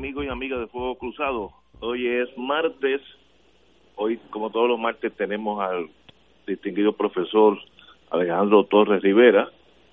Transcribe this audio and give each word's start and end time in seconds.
amigos 0.00 0.24
y 0.24 0.28
amigas 0.28 0.60
de 0.60 0.66
Fuego 0.68 0.94
Cruzado. 0.94 1.50
Hoy 1.80 2.06
es 2.06 2.30
martes. 2.38 3.02
Hoy, 3.96 4.18
como 4.30 4.48
todos 4.48 4.66
los 4.66 4.78
martes, 4.78 5.12
tenemos 5.14 5.62
al 5.62 5.90
distinguido 6.46 6.94
profesor 6.94 7.58
Alejandro 8.10 8.64
Torres 8.64 9.02
Rivera, 9.02 9.50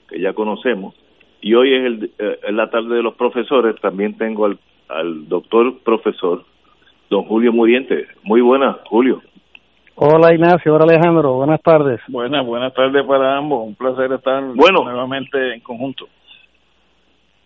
que 0.07 0.21
ya 0.21 0.31
conocemos. 0.31 0.95
Y 1.41 1.55
hoy 1.55 1.73
es 1.73 1.85
el, 1.85 2.11
eh, 2.19 2.39
la 2.53 2.69
tarde 2.69 2.95
de 2.95 3.03
los 3.03 3.15
profesores. 3.15 3.75
También 3.81 4.17
tengo 4.17 4.45
al, 4.45 4.57
al 4.87 5.27
doctor 5.27 5.77
profesor, 5.79 6.45
don 7.09 7.25
Julio 7.25 7.51
Muriente. 7.51 8.07
Muy 8.23 8.39
buenas, 8.39 8.77
Julio. 8.85 9.21
Hola 9.95 10.33
Ignacio, 10.33 10.73
hola 10.73 10.85
Alejandro, 10.85 11.33
buenas 11.33 11.61
tardes. 11.61 11.99
Buenas, 12.07 12.45
buenas 12.45 12.73
tardes 12.73 13.05
para 13.05 13.35
ambos. 13.35 13.67
Un 13.67 13.75
placer 13.75 14.09
estar 14.13 14.41
bueno, 14.55 14.85
nuevamente 14.85 15.55
en 15.55 15.59
conjunto 15.59 16.07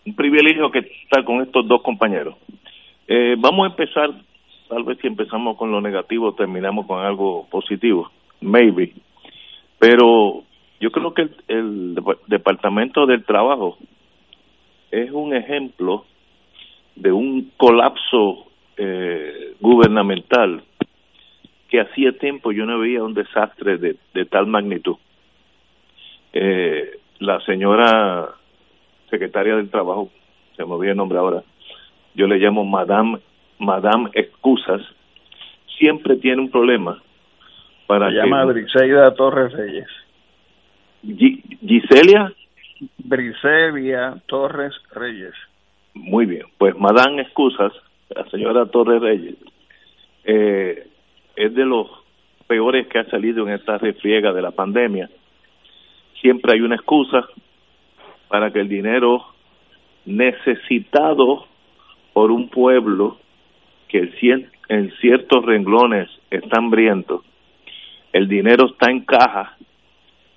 un 0.05 0.15
privilegio 0.15 0.71
que 0.71 0.79
estar 0.79 1.23
con 1.23 1.41
estos 1.41 1.67
dos 1.67 1.81
compañeros. 1.81 2.35
Eh, 3.07 3.35
vamos 3.37 3.65
a 3.65 3.69
empezar, 3.71 4.09
tal 4.67 4.83
vez 4.83 4.97
si 4.99 5.07
empezamos 5.07 5.57
con 5.57 5.71
lo 5.71 5.81
negativo, 5.81 6.33
terminamos 6.33 6.85
con 6.85 7.03
algo 7.03 7.47
positivo, 7.49 8.09
maybe. 8.41 8.93
Pero 9.79 10.43
yo 10.79 10.91
creo 10.91 11.13
que 11.13 11.29
el, 11.47 11.95
Departamento 12.27 13.05
del 13.05 13.23
Trabajo 13.23 13.77
es 14.89 15.11
un 15.11 15.35
ejemplo 15.35 16.05
de 16.95 17.11
un 17.11 17.51
colapso 17.57 18.47
eh, 18.77 19.55
gubernamental 19.59 20.63
que 21.69 21.79
hacía 21.79 22.17
tiempo 22.17 22.51
yo 22.51 22.65
no 22.65 22.79
veía 22.79 23.01
un 23.01 23.13
desastre 23.13 23.77
de, 23.77 23.95
de 24.13 24.25
tal 24.25 24.47
magnitud. 24.47 24.97
Eh, 26.33 26.99
la 27.19 27.39
señora 27.41 28.35
secretaria 29.11 29.55
del 29.55 29.69
Trabajo, 29.69 30.09
se 30.57 30.65
me 30.65 30.73
olvidó 30.73 30.91
el 30.93 30.97
nombre 30.97 31.19
ahora, 31.19 31.43
yo 32.15 32.25
le 32.25 32.37
llamo 32.39 32.65
Madame, 32.65 33.19
Madame 33.59 34.09
Excusas, 34.13 34.81
siempre 35.77 36.15
tiene 36.15 36.41
un 36.41 36.49
problema 36.49 36.99
para 37.85 38.09
Se 38.09 38.15
llama 38.15 38.45
Briseida 38.45 39.13
Torres 39.13 39.53
Reyes. 39.53 39.87
Giselia 41.03 42.33
Briselia 42.97 44.15
Torres 44.27 44.73
Reyes. 44.93 45.33
Muy 45.93 46.25
bien, 46.25 46.45
pues 46.57 46.75
Madame 46.77 47.21
Excusas, 47.21 47.73
la 48.09 48.25
señora 48.29 48.65
Torres 48.65 49.01
Reyes, 49.01 49.35
eh, 50.23 50.87
es 51.35 51.53
de 51.53 51.65
los 51.65 51.87
peores 52.47 52.87
que 52.87 52.99
ha 52.99 53.09
salido 53.09 53.47
en 53.47 53.53
esta 53.53 53.77
refriega 53.77 54.33
de 54.33 54.41
la 54.41 54.51
pandemia. 54.51 55.09
Siempre 56.21 56.53
hay 56.53 56.61
una 56.61 56.75
excusa, 56.75 57.27
para 58.31 58.49
que 58.51 58.61
el 58.61 58.69
dinero 58.69 59.25
necesitado 60.05 61.45
por 62.13 62.31
un 62.31 62.47
pueblo 62.47 63.17
que 63.89 64.09
en 64.69 64.91
ciertos 65.01 65.45
renglones 65.45 66.09
está 66.29 66.59
hambriento, 66.59 67.23
el 68.13 68.29
dinero 68.29 68.67
está 68.67 68.89
en 68.89 69.01
caja, 69.01 69.57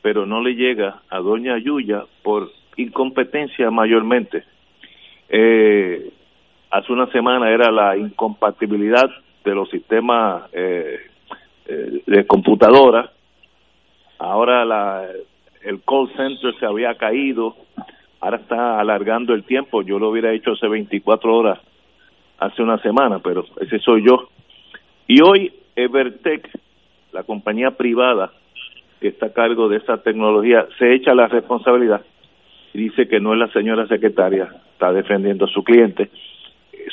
pero 0.03 0.27
no 0.27 0.43
le 0.43 0.57
llega 0.57 1.03
a 1.09 1.19
Doña 1.21 1.57
Yuya 1.59 2.03
por 2.25 2.51
incompetencia 2.77 3.71
mayormente. 3.71 4.43
Eh, 5.29 6.11
hace 6.73 6.93
una 6.93 7.07
semana 7.13 7.49
era 7.49 7.71
la 7.71 7.97
incompatibilidad 7.97 9.09
de 9.45 9.55
los 9.55 9.71
sistemas 9.71 10.51
eh, 10.53 10.99
eh, 11.67 12.03
de 12.05 12.27
computadora, 12.27 13.13
ahora 14.19 14.65
la 14.65 15.09
el 15.65 15.83
call 15.83 16.09
center 16.15 16.55
se 16.61 16.67
había 16.67 16.95
caído, 16.95 17.57
ahora 18.21 18.37
está 18.37 18.79
alargando 18.79 19.35
el 19.35 19.45
tiempo, 19.45 19.83
yo 19.83 19.99
lo 19.99 20.11
hubiera 20.11 20.33
hecho 20.33 20.53
hace 20.53 20.69
24 20.69 21.35
horas, 21.35 21.59
hace 22.39 22.63
una 22.63 22.79
semana, 22.79 23.19
pero 23.19 23.45
ese 23.61 23.79
soy 23.79 24.07
yo. 24.07 24.29
Y 25.07 25.23
hoy 25.23 25.53
Evertech, 25.75 26.49
la 27.13 27.23
compañía 27.23 27.73
privada 27.73 28.33
que 29.01 29.09
está 29.09 29.27
a 29.27 29.33
cargo 29.33 29.69
de 29.69 29.79
esa 29.79 30.03
tecnología, 30.03 30.67
se 30.79 30.95
echa 30.95 31.15
la 31.15 31.29
responsabilidad 31.29 32.03
y 32.73 32.79
dice 32.79 33.09
que 33.09 33.21
no 33.21 33.33
es 33.33 33.39
la 33.39 33.49
señora 33.49 33.87
secretaria, 33.87 34.49
está 34.73 34.93
defendiendo 34.93 35.47
a 35.47 35.49
su 35.49 35.63
cliente, 35.63 36.11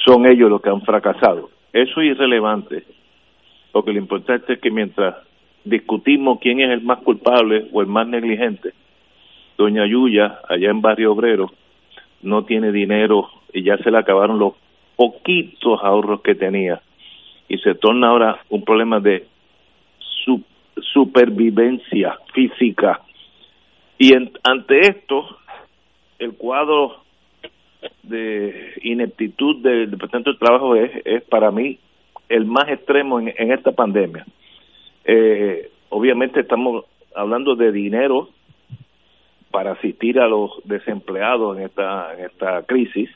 son 0.05 0.25
ellos 0.25 0.49
los 0.49 0.61
que 0.61 0.69
han 0.69 0.81
fracasado. 0.81 1.49
Eso 1.73 2.01
es 2.01 2.11
irrelevante, 2.11 2.83
porque 3.71 3.91
lo 3.91 3.99
importante 3.99 4.53
es 4.53 4.59
que 4.59 4.71
mientras 4.71 5.15
discutimos 5.63 6.39
quién 6.39 6.59
es 6.61 6.69
el 6.69 6.81
más 6.81 6.99
culpable 6.99 7.67
o 7.71 7.81
el 7.81 7.87
más 7.87 8.07
negligente. 8.07 8.73
Doña 9.57 9.85
Yuya, 9.85 10.39
allá 10.47 10.69
en 10.69 10.81
Barrio 10.81 11.13
Obrero, 11.13 11.51
no 12.21 12.45
tiene 12.45 12.71
dinero 12.71 13.29
y 13.53 13.63
ya 13.63 13.77
se 13.77 13.91
le 13.91 13.97
acabaron 13.97 14.39
los 14.39 14.53
poquitos 14.95 15.79
ahorros 15.83 16.21
que 16.21 16.35
tenía. 16.35 16.81
Y 17.47 17.57
se 17.57 17.75
torna 17.75 18.09
ahora 18.09 18.39
un 18.49 18.63
problema 18.63 18.99
de 18.99 19.27
supervivencia 20.93 22.17
física. 22.33 23.01
Y 23.97 24.13
ante 24.15 24.79
esto, 24.79 25.37
el 26.17 26.33
cuadro 26.33 27.03
de 28.03 28.73
ineptitud 28.83 29.61
del 29.61 29.91
Departamento 29.91 30.31
de 30.31 30.39
Trabajo 30.39 30.75
es, 30.75 30.91
es 31.05 31.23
para 31.23 31.51
mí 31.51 31.77
el 32.29 32.45
más 32.45 32.69
extremo 32.69 33.19
en 33.19 33.51
esta 33.51 33.71
pandemia 33.73 34.25
eh, 35.05 35.71
obviamente 35.89 36.41
estamos 36.41 36.85
hablando 37.15 37.55
de 37.55 37.71
dinero 37.71 38.29
para 39.51 39.73
asistir 39.73 40.19
a 40.19 40.27
los 40.27 40.51
desempleados 40.63 41.57
en 41.57 41.65
esta 41.65 42.13
en 42.13 42.25
esta 42.25 42.63
crisis 42.63 43.09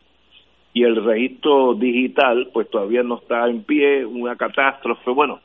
y 0.76 0.84
el 0.84 1.04
registro 1.04 1.74
digital 1.74 2.50
pues 2.52 2.70
todavía 2.70 3.02
no 3.02 3.16
está 3.16 3.48
en 3.48 3.64
pie, 3.64 4.06
una 4.06 4.36
catástrofe, 4.36 5.10
bueno, 5.10 5.40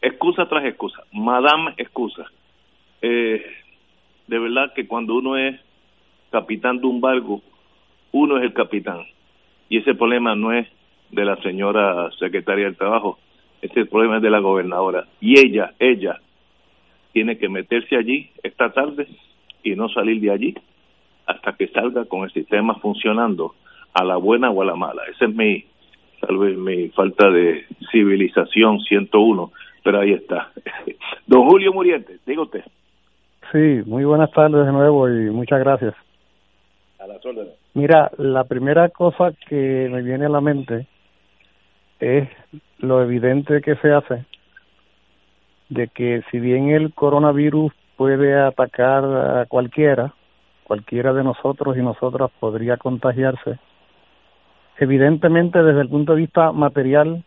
excusa 0.00 0.48
tras 0.48 0.64
excusa, 0.64 1.02
madame 1.12 1.74
excusa. 1.76 2.24
Eh, 3.02 3.44
de 4.26 4.38
verdad 4.38 4.72
que 4.74 4.86
cuando 4.86 5.14
uno 5.14 5.36
es 5.36 5.60
capitán 6.30 6.80
de 6.80 6.86
un 6.86 7.02
barco, 7.02 7.42
uno 8.12 8.38
es 8.38 8.44
el 8.44 8.54
capitán. 8.54 9.04
Y 9.68 9.76
ese 9.78 9.94
problema 9.94 10.34
no 10.34 10.54
es 10.54 10.66
de 11.10 11.24
la 11.26 11.36
señora 11.42 12.10
secretaria 12.18 12.64
del 12.64 12.78
Trabajo, 12.78 13.18
este 13.66 13.86
problema 13.86 14.16
es 14.16 14.22
de 14.22 14.30
la 14.30 14.40
gobernadora. 14.40 15.06
Y 15.20 15.38
ella, 15.38 15.74
ella, 15.78 16.20
tiene 17.12 17.38
que 17.38 17.48
meterse 17.48 17.96
allí 17.96 18.30
esta 18.42 18.70
tarde 18.72 19.06
y 19.62 19.74
no 19.74 19.88
salir 19.88 20.20
de 20.20 20.30
allí 20.30 20.54
hasta 21.26 21.54
que 21.54 21.68
salga 21.68 22.04
con 22.04 22.24
el 22.24 22.32
sistema 22.32 22.74
funcionando 22.76 23.54
a 23.94 24.04
la 24.04 24.16
buena 24.16 24.50
o 24.50 24.62
a 24.62 24.64
la 24.64 24.76
mala. 24.76 25.02
Esa 25.10 25.24
es 25.24 25.34
mi, 25.34 25.64
tal 26.20 26.38
vez 26.38 26.56
mi 26.56 26.88
falta 26.90 27.30
de 27.30 27.64
civilización 27.90 28.80
101, 28.80 29.52
pero 29.82 30.00
ahí 30.00 30.12
está. 30.12 30.52
Don 31.26 31.48
Julio 31.48 31.72
Muriente, 31.72 32.18
diga 32.26 32.42
usted. 32.42 32.64
Sí, 33.52 33.82
muy 33.86 34.04
buenas 34.04 34.30
tardes 34.32 34.66
de 34.66 34.72
nuevo 34.72 35.08
y 35.08 35.30
muchas 35.30 35.60
gracias. 35.60 35.94
A 36.98 37.06
las 37.06 37.24
órdenes. 37.24 37.54
Mira, 37.74 38.10
la 38.18 38.44
primera 38.44 38.88
cosa 38.90 39.32
que 39.48 39.88
me 39.90 40.02
viene 40.02 40.26
a 40.26 40.30
la 40.30 40.40
mente 40.40 40.86
es 42.00 42.28
lo 42.78 43.02
evidente 43.02 43.60
que 43.62 43.76
se 43.76 43.92
hace 43.92 44.24
de 45.68 45.88
que 45.88 46.22
si 46.30 46.38
bien 46.38 46.70
el 46.70 46.94
coronavirus 46.94 47.72
puede 47.96 48.38
atacar 48.38 49.04
a 49.04 49.46
cualquiera, 49.46 50.14
cualquiera 50.64 51.12
de 51.12 51.24
nosotros 51.24 51.76
y 51.76 51.82
nosotras 51.82 52.30
podría 52.38 52.76
contagiarse, 52.76 53.58
Evidentemente, 54.78 55.62
desde 55.62 55.80
el 55.80 55.88
punto 55.88 56.12
de 56.14 56.20
vista 56.20 56.52
material, 56.52 57.24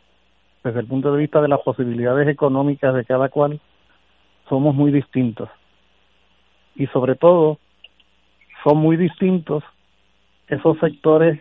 desde 0.63 0.81
el 0.81 0.85
punto 0.85 1.11
de 1.11 1.19
vista 1.19 1.41
de 1.41 1.47
las 1.47 1.61
posibilidades 1.61 2.27
económicas 2.27 2.93
de 2.93 3.05
cada 3.05 3.29
cual, 3.29 3.59
somos 4.47 4.75
muy 4.75 4.91
distintos. 4.91 5.49
Y 6.75 6.85
sobre 6.87 7.15
todo, 7.15 7.57
son 8.63 8.77
muy 8.77 8.97
distintos 8.97 9.63
esos 10.47 10.77
sectores 10.79 11.39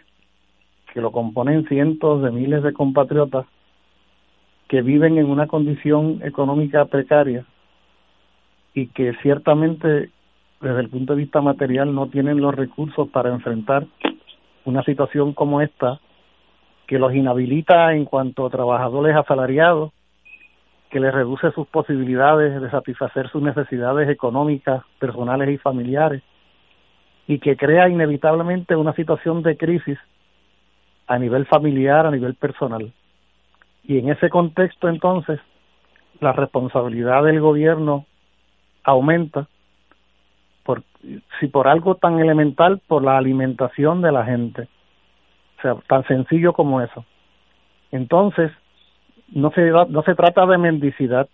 que 0.93 1.01
lo 1.01 1.13
componen 1.13 1.67
cientos 1.67 2.23
de 2.23 2.31
miles 2.31 2.63
de 2.63 2.73
compatriotas 2.73 3.47
que 4.69 4.83
viven 4.83 5.19
en 5.19 5.27
una 5.27 5.47
condición 5.47 6.21
económica 6.23 6.85
precaria 6.87 7.45
y 8.75 8.89
que 8.89 9.15
ciertamente 9.23 10.11
desde 10.61 10.81
el 10.81 10.89
punto 10.89 11.15
de 11.15 11.23
vista 11.23 11.41
material 11.41 11.95
no 11.95 12.09
tienen 12.09 12.41
los 12.41 12.55
recursos 12.55 13.09
para 13.09 13.31
enfrentar 13.31 13.87
una 14.65 14.83
situación 14.83 15.33
como 15.33 15.61
esta 15.61 16.01
que 16.87 16.99
los 16.99 17.15
inhabilita 17.15 17.95
en 17.95 18.07
cuanto 18.07 18.47
a 18.47 18.51
trabajadores 18.51 19.15
asalariados, 19.15 19.93
que 20.91 21.01
les 21.01 21.13
reduce 21.13 21.51
sus 21.53 21.67
posibilidades 21.69 22.61
de 22.61 22.71
satisfacer 22.71 23.29
sus 23.29 23.43
necesidades 23.43 24.09
económicas, 24.09 24.83
personales 24.99 25.51
y 25.51 25.59
familiares, 25.59 26.23
y 27.27 27.41
que 27.41 27.59
crea 27.59 27.91
inevitablemente 27.91 28.75
una 28.75 28.95
situación 28.95 29.43
de 29.43 29.59
crisis 29.59 29.99
a 31.09 31.19
nivel 31.19 31.47
familiar, 31.47 32.07
a 32.07 32.11
nivel 32.11 32.35
personal. 32.35 32.93
Y 33.83 33.99
en 33.99 34.11
ese 34.11 34.29
contexto 34.29 34.89
entonces, 34.89 35.41
la 36.21 36.33
responsabilidad 36.33 37.25
del 37.25 37.41
gobierno 37.41 38.05
aumenta 38.85 39.49
por 40.65 40.83
si 41.41 41.47
por 41.47 41.67
algo 41.67 41.95
tan 41.95 42.19
elemental 42.19 42.81
por 42.87 43.03
la 43.03 43.17
alimentación 43.17 44.03
de 44.03 44.13
la 44.13 44.25
gente. 44.25 44.69
O 45.59 45.63
sea, 45.63 45.75
tan 45.89 46.07
sencillo 46.07 46.53
como 46.53 46.83
eso. 46.83 47.05
Entonces, 47.91 48.53
no 49.33 49.51
se 49.53 49.71
no 49.71 50.03
se 50.03 50.15
trata 50.15 50.45
de 50.47 50.59
mendicidad, 50.59 51.29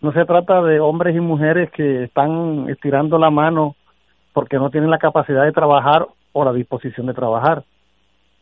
no 0.00 0.12
se 0.12 0.24
trata 0.24 0.62
de 0.62 0.80
hombres 0.80 1.14
y 1.14 1.20
mujeres 1.20 1.70
que 1.72 2.04
están 2.04 2.68
estirando 2.70 3.18
la 3.18 3.30
mano 3.30 3.76
porque 4.32 4.56
no 4.56 4.70
tienen 4.70 4.90
la 4.90 4.98
capacidad 4.98 5.44
de 5.44 5.52
trabajar 5.52 6.06
o 6.32 6.44
la 6.44 6.52
disposición 6.52 7.06
de 7.06 7.14
trabajar. 7.14 7.64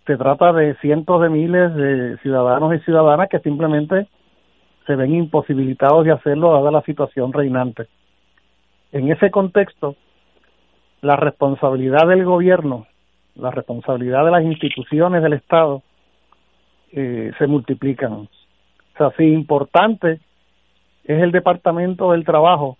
Se 0.06 0.17
trata 0.17 0.53
de 0.53 0.76
cientos 0.76 1.20
de 1.20 1.29
miles 1.29 1.75
de 1.75 2.17
ciudadanos 2.19 2.75
y 2.75 2.79
ciudadanas 2.81 3.29
que 3.29 3.41
simplemente 3.41 4.06
se 4.87 4.94
ven 4.94 5.14
imposibilitados 5.14 6.05
de 6.05 6.12
hacerlo 6.12 6.53
dada 6.53 6.70
la 6.70 6.82
situación 6.82 7.32
reinante. 7.32 7.88
En 8.93 9.11
ese 9.11 9.32
contexto, 9.32 9.97
la 11.03 11.17
responsabilidad 11.17 12.06
del 12.06 12.25
gobierno, 12.25 12.87
la 13.35 13.50
responsabilidad 13.50 14.25
de 14.25 14.31
las 14.31 14.44
instituciones 14.44 15.23
del 15.23 15.32
Estado 15.32 15.82
eh, 16.93 17.32
se 17.37 17.47
multiplican. 17.49 18.12
O 18.12 18.29
sea, 18.97 19.11
si 19.17 19.25
importante 19.25 20.20
es 21.05 21.23
el 21.23 21.32
Departamento 21.32 22.12
del 22.12 22.25
Trabajo 22.25 22.79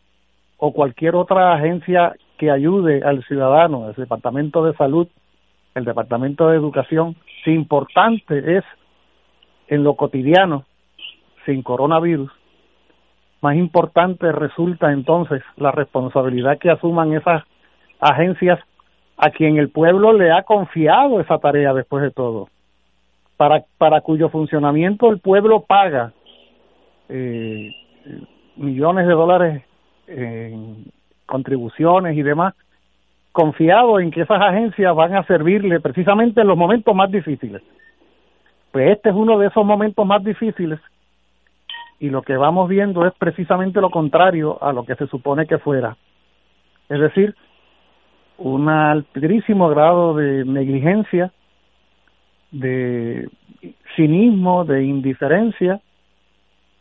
o 0.58 0.72
cualquier 0.72 1.17
otra 1.17 1.55
agencia 1.55 2.14
que 2.38 2.52
ayude 2.52 3.02
al 3.02 3.25
ciudadano, 3.25 3.88
el 3.88 3.94
Departamento 3.96 4.64
de 4.64 4.75
Salud, 4.76 5.08
el 5.76 5.84
Departamento 5.84 6.49
de 6.49 6.56
Educación, 6.56 7.17
si 7.44 7.52
importante 7.52 8.56
es 8.56 8.64
en 9.69 9.84
lo 9.84 9.94
cotidiano, 9.94 10.64
sin 11.44 11.62
coronavirus, 11.62 12.32
más 13.43 13.56
importante 13.56 14.32
resulta 14.32 14.90
entonces 14.90 15.43
la 15.56 15.70
responsabilidad 15.70 16.58
que 16.58 16.70
asuman 16.70 17.12
esas 17.12 17.44
agencias 18.00 18.58
a 19.19 19.31
quien 19.31 19.58
el 19.58 19.69
pueblo 19.69 20.14
le 20.14 20.32
ha 20.32 20.43
confiado 20.44 21.20
esa 21.20 21.38
tarea 21.38 21.75
después 21.75 22.02
de 22.02 22.11
todo, 22.11 22.49
para, 23.37 23.62
para 23.76 24.00
cuyo 24.00 24.31
funcionamiento 24.31 25.11
el 25.11 25.20
pueblo 25.20 25.61
paga 25.61 26.12
eh, 27.11 27.70
millones 28.56 29.06
de 29.06 29.12
dólares 29.12 29.62
en 30.06 30.87
contribuciones 31.26 32.17
y 32.17 32.22
demás, 32.22 32.55
confiado 33.36 34.00
en 34.00 34.10
que 34.10 34.22
esas 34.22 34.40
agencias 34.40 34.96
van 34.96 35.14
a 35.14 35.22
servirle 35.24 35.78
precisamente 35.78 36.40
en 36.40 36.46
los 36.46 36.56
momentos 36.56 36.96
más 36.96 37.10
difíciles. 37.10 37.60
Pues 38.72 38.92
este 38.92 39.10
es 39.10 39.14
uno 39.14 39.38
de 39.38 39.48
esos 39.48 39.62
momentos 39.62 40.06
más 40.06 40.24
difíciles 40.24 40.80
y 42.00 42.08
lo 42.08 42.22
que 42.22 42.34
vamos 42.34 42.66
viendo 42.66 43.06
es 43.06 43.12
precisamente 43.18 43.82
lo 43.82 43.90
contrario 43.90 44.56
a 44.62 44.72
lo 44.72 44.86
que 44.86 44.94
se 44.94 45.06
supone 45.08 45.46
que 45.46 45.58
fuera. 45.58 45.98
Es 46.88 46.98
decir, 46.98 47.34
un 48.38 48.70
altísimo 48.70 49.68
grado 49.68 50.14
de 50.14 50.46
negligencia, 50.46 51.30
de 52.52 53.28
cinismo, 53.96 54.64
de 54.64 54.82
indiferencia. 54.82 55.82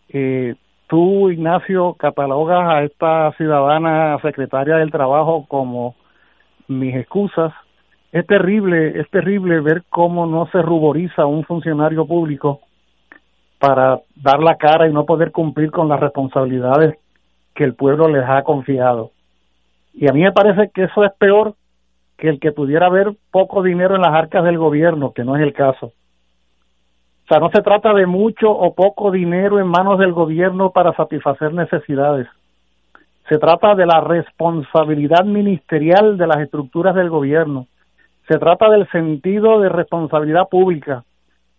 Eh, 0.07 0.55
tú, 0.87 1.29
Ignacio, 1.29 1.95
catalogas 1.95 2.65
a 2.69 2.83
esta 2.83 3.33
ciudadana 3.33 4.17
secretaria 4.21 4.77
del 4.77 4.91
Trabajo 4.91 5.45
como 5.49 5.95
mis 6.67 6.95
excusas. 6.95 7.53
Es 8.11 8.25
terrible, 8.27 8.99
es 8.99 9.09
terrible 9.09 9.59
ver 9.59 9.83
cómo 9.89 10.25
no 10.25 10.47
se 10.47 10.61
ruboriza 10.61 11.25
un 11.25 11.43
funcionario 11.43 12.05
público 12.05 12.61
para 13.59 13.99
dar 14.15 14.41
la 14.41 14.55
cara 14.55 14.87
y 14.87 14.93
no 14.93 15.05
poder 15.05 15.31
cumplir 15.31 15.71
con 15.71 15.89
las 15.89 15.99
responsabilidades 15.99 16.97
que 17.53 17.63
el 17.63 17.73
pueblo 17.73 18.07
les 18.07 18.23
ha 18.27 18.43
confiado. 18.43 19.11
Y 19.93 20.09
a 20.09 20.13
mí 20.13 20.21
me 20.21 20.31
parece 20.31 20.69
que 20.73 20.83
eso 20.83 21.03
es 21.03 21.11
peor 21.13 21.55
que 22.17 22.29
el 22.29 22.39
que 22.39 22.51
pudiera 22.51 22.87
haber 22.87 23.13
poco 23.31 23.63
dinero 23.63 23.95
en 23.95 24.01
las 24.01 24.13
arcas 24.13 24.43
del 24.43 24.57
gobierno, 24.57 25.13
que 25.13 25.23
no 25.23 25.35
es 25.35 25.41
el 25.41 25.53
caso. 25.53 25.87
O 25.87 27.27
sea, 27.27 27.39
no 27.39 27.49
se 27.49 27.61
trata 27.61 27.93
de 27.93 28.05
mucho 28.05 28.51
o 28.51 28.75
poco 28.75 29.09
dinero 29.09 29.59
en 29.59 29.67
manos 29.67 29.97
del 29.97 30.13
gobierno 30.13 30.71
para 30.71 30.93
satisfacer 30.95 31.53
necesidades. 31.53 32.27
Se 33.29 33.37
trata 33.37 33.75
de 33.75 33.85
la 33.85 34.01
responsabilidad 34.01 35.25
ministerial 35.25 36.17
de 36.17 36.27
las 36.27 36.37
estructuras 36.37 36.95
del 36.95 37.09
gobierno. 37.09 37.67
Se 38.27 38.37
trata 38.37 38.69
del 38.69 38.89
sentido 38.91 39.59
de 39.59 39.69
responsabilidad 39.69 40.47
pública. 40.49 41.03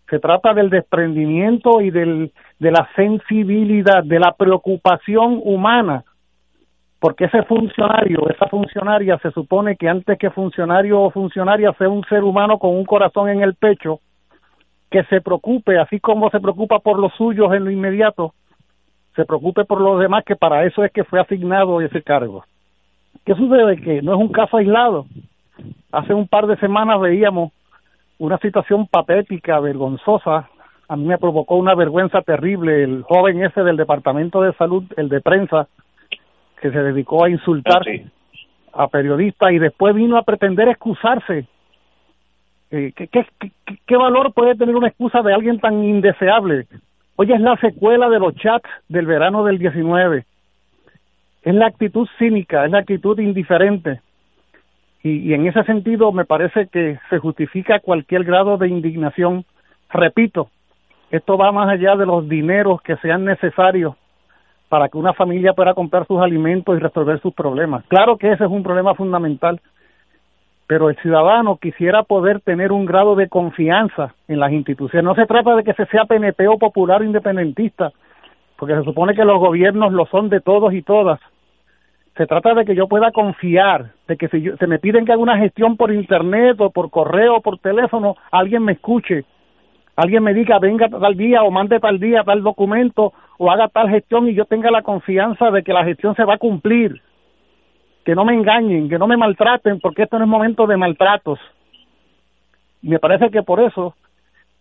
Se 0.09 0.19
trata 0.21 0.55
del 0.55 0.71
desprendimiento 0.71 1.81
y 1.81 1.91
del, 1.91 2.33
de 2.61 2.71
la 2.71 2.89
sensibilidad, 2.95 4.05
de 4.05 4.21
la 4.21 4.33
preocupación 4.33 5.41
humana 5.45 6.05
porque 6.99 7.27
ese 7.27 7.43
funcionario, 7.43 8.29
esa 8.31 8.49
funcionaria 8.49 9.19
se 9.19 9.31
supone 9.31 9.77
que 9.77 9.89
antes 9.89 10.19
que 10.19 10.31
funcionario 10.31 11.01
o 11.01 11.11
funcionaria 11.11 11.73
sea 11.75 11.89
un 11.89 12.05
ser 12.05 12.25
humano 12.25 12.59
con 12.59 12.71
un 12.75 12.85
corazón 12.85 13.29
en 13.29 13.43
el 13.43 13.55
pecho, 13.55 14.01
que 14.91 15.05
se 15.05 15.21
preocupe, 15.21 15.79
así 15.79 16.01
como 16.01 16.31
se 16.31 16.41
preocupa 16.41 16.79
por 16.79 16.99
los 16.99 17.13
suyos 17.15 17.53
en 17.53 17.65
lo 17.65 17.71
inmediato, 17.71 18.35
se 19.17 19.25
preocupe 19.25 19.65
por 19.65 19.81
los 19.81 19.99
demás, 19.99 20.25
que 20.25 20.37
para 20.37 20.65
eso 20.65 20.85
es 20.85 20.93
que 20.93 21.05
fue 21.05 21.19
asignado 21.19 21.81
ese 21.81 22.03
cargo. 22.03 22.45
¿Qué 23.25 23.35
sucede? 23.35 23.81
Que 23.81 24.03
no 24.03 24.13
es 24.15 24.21
un 24.21 24.29
caso 24.29 24.59
aislado. 24.59 25.07
Hace 25.91 26.13
un 26.15 26.29
par 26.29 26.47
de 26.47 26.57
semanas 26.59 27.01
veíamos 27.01 27.53
una 28.19 28.39
situación 28.39 28.87
patética, 28.87 29.59
vergonzosa. 29.59 30.49
A 30.89 30.97
mí 30.97 31.05
me 31.05 31.19
provocó 31.19 31.57
una 31.57 31.75
vergüenza 31.75 32.21
terrible 32.21 32.85
el 32.85 33.03
joven 33.03 33.43
ese 33.43 33.63
del 33.63 33.77
Departamento 33.77 34.43
de 34.43 34.53
Salud, 34.53 34.85
el 34.97 35.09
de 35.09 35.21
prensa, 35.21 35.67
que 36.61 36.71
se 36.71 36.79
dedicó 36.79 37.25
a 37.25 37.31
insultar 37.31 37.83
a 38.73 38.89
periodistas 38.89 39.51
y 39.53 39.59
después 39.59 39.95
vino 39.95 40.19
a 40.19 40.23
pretender 40.23 40.69
excusarse. 40.69 41.47
Eh, 42.71 42.93
¿qué, 42.95 43.09
qué, 43.09 43.27
qué, 43.87 43.97
valor 43.97 44.33
puede 44.33 44.57
tener 44.57 44.77
una 44.77 44.89
excusa 44.89 45.23
de 45.23 45.33
alguien 45.33 45.59
tan 45.59 45.83
indeseable? 45.85 46.67
Hoy 47.19 47.33
es 47.33 47.41
la 47.41 47.57
secuela 47.57 48.11
de 48.11 48.19
los 48.19 48.35
chats 48.35 48.69
del 48.89 49.07
verano 49.07 49.43
del 49.45 49.59
19. 49.59 50.27
Es 51.43 51.55
la 51.55 51.67
actitud 51.67 52.07
cínica, 52.19 52.67
es 52.67 52.71
la 52.71 52.79
actitud 52.79 53.19
indiferente. 53.19 54.03
Y, 55.03 55.31
y 55.31 55.33
en 55.33 55.47
ese 55.47 55.65
sentido 55.65 56.13
me 56.13 56.27
parece 56.27 56.67
que 56.67 56.99
se 57.09 57.19
justifica 57.19 57.81
cualquier 57.81 58.25
grado 58.25 58.59
de 58.59 58.69
indignación. 58.69 59.47
Repito, 59.89 60.51
esto 61.11 61.39
va 61.39 61.53
más 61.53 61.71
allá 61.71 61.97
de 61.97 62.05
los 62.05 62.29
dineros 62.29 62.83
que 62.83 62.97
sean 62.97 63.25
necesarios 63.25 63.95
para 64.69 64.89
que 64.91 64.99
una 64.99 65.15
familia 65.15 65.55
pueda 65.55 65.73
comprar 65.73 66.07
sus 66.07 66.21
alimentos 66.21 66.77
y 66.77 66.81
resolver 66.81 67.21
sus 67.21 67.33
problemas. 67.33 67.85
Claro 67.87 68.19
que 68.19 68.33
ese 68.33 68.45
es 68.45 68.51
un 68.51 68.63
problema 68.63 68.95
fundamental, 68.95 69.61
pero 70.67 70.91
el 70.91 70.97
ciudadano 70.97 71.59
quisiera 71.59 72.03
poder 72.03 72.41
tener 72.41 72.73
un 72.73 72.87
grado 72.87 73.15
de 73.15 73.29
confianza 73.29 74.15
en 74.27 74.41
las 74.41 74.53
instituciones. 74.53 75.05
No 75.05 75.15
se 75.15 75.27
trata 75.27 75.55
de 75.55 75.63
que 75.63 75.75
se 75.75 75.87
sea 75.87 76.05
PNP 76.05 76.49
o 76.49 76.59
popular 76.59 77.03
o 77.03 77.05
independentista, 77.05 77.93
porque 78.57 78.75
se 78.75 78.83
supone 78.83 79.15
que 79.15 79.25
los 79.25 79.39
gobiernos 79.39 79.93
lo 79.93 80.07
son 80.07 80.29
de 80.29 80.41
todos 80.41 80.73
y 80.73 80.83
todas. 80.83 81.21
Se 82.17 82.27
trata 82.27 82.55
de 82.55 82.65
que 82.65 82.75
yo 82.75 82.89
pueda 82.89 83.13
confiar, 83.13 83.93
de 84.09 84.17
que 84.17 84.29
si 84.29 84.41
yo, 84.41 84.57
se 84.57 84.67
me 84.67 84.79
piden 84.79 85.05
que 85.05 85.13
haga 85.13 85.23
una 85.23 85.39
gestión 85.39 85.77
por 85.77 85.93
internet 85.93 86.61
o 86.61 86.71
por 86.71 86.91
correo 86.91 87.37
o 87.37 87.41
por 87.43 87.59
teléfono, 87.59 88.17
alguien 88.33 88.65
me 88.65 88.73
escuche, 88.73 89.25
alguien 89.97 90.23
me 90.23 90.33
diga 90.33 90.59
venga 90.59 90.89
tal 90.89 91.15
día 91.15 91.43
o 91.43 91.51
mande 91.51 91.79
tal 91.79 92.01
día 92.01 92.23
tal 92.25 92.43
documento 92.43 93.13
o 93.39 93.51
haga 93.51 93.69
tal 93.69 93.91
gestión 93.91 94.29
y 94.29 94.35
yo 94.35 94.47
tenga 94.47 94.71
la 94.71 94.83
confianza 94.83 95.51
de 95.51 95.63
que 95.63 95.75
la 95.75 95.85
gestión 95.85 96.17
se 96.17 96.25
va 96.25 96.35
a 96.35 96.39
cumplir. 96.39 97.03
Que 98.07 98.15
no 98.15 98.25
me 98.25 98.35
engañen, 98.35 98.89
que 98.89 98.99
no 98.99 99.09
me 99.09 99.17
maltraten, 99.17 99.81
porque 99.81 100.05
esto 100.05 100.17
no 100.17 100.25
es 100.25 100.31
momento 100.31 100.67
de 100.67 100.77
maltratos. 100.77 101.41
Me 102.81 103.01
parece 103.01 103.31
que 103.31 103.43
por 103.43 103.61
eso 103.61 103.97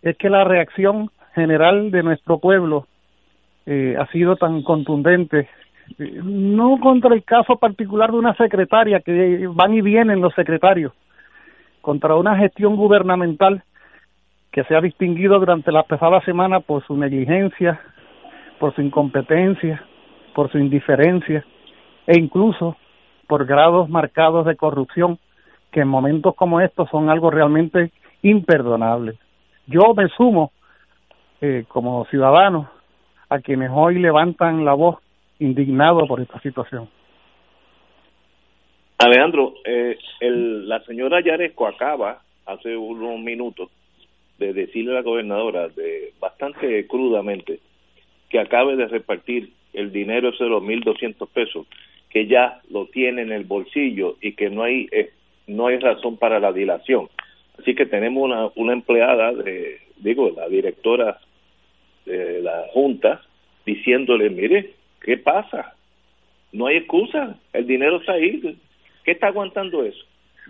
es 0.02 0.16
que 0.16 0.28
la 0.28 0.42
reacción 0.42 1.10
general 1.32 1.92
de 1.92 2.02
nuestro 2.02 2.38
pueblo 2.38 2.88
eh, 3.64 3.96
ha 3.98 4.06
sido 4.08 4.34
tan 4.34 4.62
contundente, 4.62 5.48
no 5.98 6.78
contra 6.80 7.14
el 7.14 7.22
caso 7.22 7.56
particular 7.56 8.10
de 8.10 8.18
una 8.18 8.34
secretaria, 8.34 8.98
que 8.98 9.48
van 9.48 9.74
y 9.74 9.80
vienen 9.80 10.20
los 10.20 10.34
secretarios, 10.34 10.92
contra 11.82 12.16
una 12.16 12.36
gestión 12.36 12.74
gubernamental 12.74 13.62
que 14.50 14.64
se 14.64 14.74
ha 14.74 14.80
distinguido 14.80 15.38
durante 15.38 15.70
la 15.70 15.84
pasada 15.84 16.20
semana 16.22 16.58
por 16.58 16.84
su 16.84 16.96
negligencia, 16.96 17.80
por 18.58 18.74
su 18.74 18.82
incompetencia, 18.82 19.84
por 20.34 20.50
su 20.50 20.58
indiferencia 20.58 21.44
e 22.08 22.18
incluso 22.18 22.76
por 23.26 23.46
grados 23.46 23.88
marcados 23.88 24.46
de 24.46 24.56
corrupción 24.56 25.18
que 25.72 25.80
en 25.80 25.88
momentos 25.88 26.34
como 26.34 26.60
estos 26.60 26.88
son 26.90 27.10
algo 27.10 27.30
realmente 27.30 27.92
imperdonable. 28.22 29.18
Yo 29.66 29.94
me 29.94 30.08
sumo 30.08 30.52
eh, 31.40 31.64
como 31.68 32.06
ciudadano 32.06 32.70
a 33.28 33.40
quienes 33.40 33.70
hoy 33.72 33.98
levantan 33.98 34.64
la 34.64 34.74
voz 34.74 34.98
indignado 35.38 36.06
por 36.06 36.20
esta 36.20 36.40
situación. 36.40 36.88
Alejandro, 38.98 39.54
eh, 39.64 39.98
el, 40.20 40.68
la 40.68 40.80
señora 40.84 41.20
Yaresco 41.20 41.66
acaba 41.66 42.22
hace 42.46 42.76
unos 42.76 43.18
minutos 43.20 43.68
de 44.38 44.52
decirle 44.52 44.92
a 44.92 44.94
la 44.96 45.02
gobernadora 45.02 45.68
de 45.68 46.14
bastante 46.20 46.86
crudamente 46.86 47.60
que 48.30 48.40
acabe 48.40 48.76
de 48.76 48.86
repartir 48.86 49.52
el 49.72 49.92
dinero 49.92 50.30
de 50.30 50.48
los 50.48 50.62
1.200 50.62 51.28
pesos 51.28 51.66
que 52.16 52.26
ya 52.26 52.62
lo 52.70 52.86
tiene 52.86 53.20
en 53.20 53.30
el 53.30 53.44
bolsillo 53.44 54.16
y 54.22 54.32
que 54.32 54.48
no 54.48 54.62
hay 54.62 54.88
eh, 54.90 55.10
no 55.48 55.66
hay 55.66 55.78
razón 55.78 56.16
para 56.16 56.40
la 56.40 56.50
dilación. 56.50 57.10
Así 57.58 57.74
que 57.74 57.84
tenemos 57.84 58.24
una, 58.24 58.48
una 58.54 58.72
empleada, 58.72 59.34
de, 59.34 59.80
digo, 59.98 60.32
la 60.34 60.48
directora 60.48 61.18
de 62.06 62.40
la 62.40 62.68
Junta, 62.72 63.20
diciéndole, 63.66 64.30
mire, 64.30 64.72
¿qué 65.02 65.18
pasa? 65.18 65.74
No 66.52 66.68
hay 66.68 66.78
excusa, 66.78 67.36
el 67.52 67.66
dinero 67.66 67.98
está 67.98 68.12
ahí. 68.12 68.56
¿Qué 69.04 69.10
está 69.10 69.26
aguantando 69.26 69.84
eso? 69.84 70.02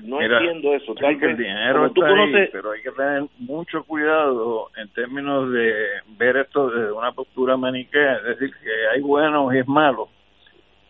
No 0.05 0.23
entiendo 0.23 0.73
eso. 0.73 0.95
Tal 0.95 1.19
que 1.19 1.27
el 1.27 1.37
dinero 1.37 1.87
está 1.87 2.07
ahí, 2.07 2.49
pero 2.53 2.71
hay 2.71 2.83
que 2.83 2.93
tener 2.93 3.25
mucho 3.41 3.83
cuidado 3.83 4.71
en 4.77 4.89
términos 4.91 5.51
de 5.51 5.73
ver 6.17 6.37
esto 6.37 6.71
desde 6.71 6.93
una 6.93 7.11
postura 7.11 7.57
maniquea, 7.57 8.19
es 8.19 8.39
decir, 8.39 8.55
que 8.63 8.71
hay 8.95 9.01
buenos 9.01 9.53
y 9.53 9.59
es 9.59 9.67
malo 9.67 10.11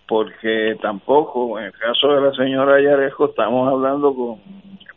porque 0.08 0.76
tampoco, 0.80 1.58
en 1.58 1.66
el 1.66 1.72
caso 1.72 2.08
de 2.12 2.20
la 2.20 2.32
señora 2.34 2.80
Yarejo, 2.80 3.26
estamos 3.26 3.68
hablando 3.68 4.14
con 4.14 4.40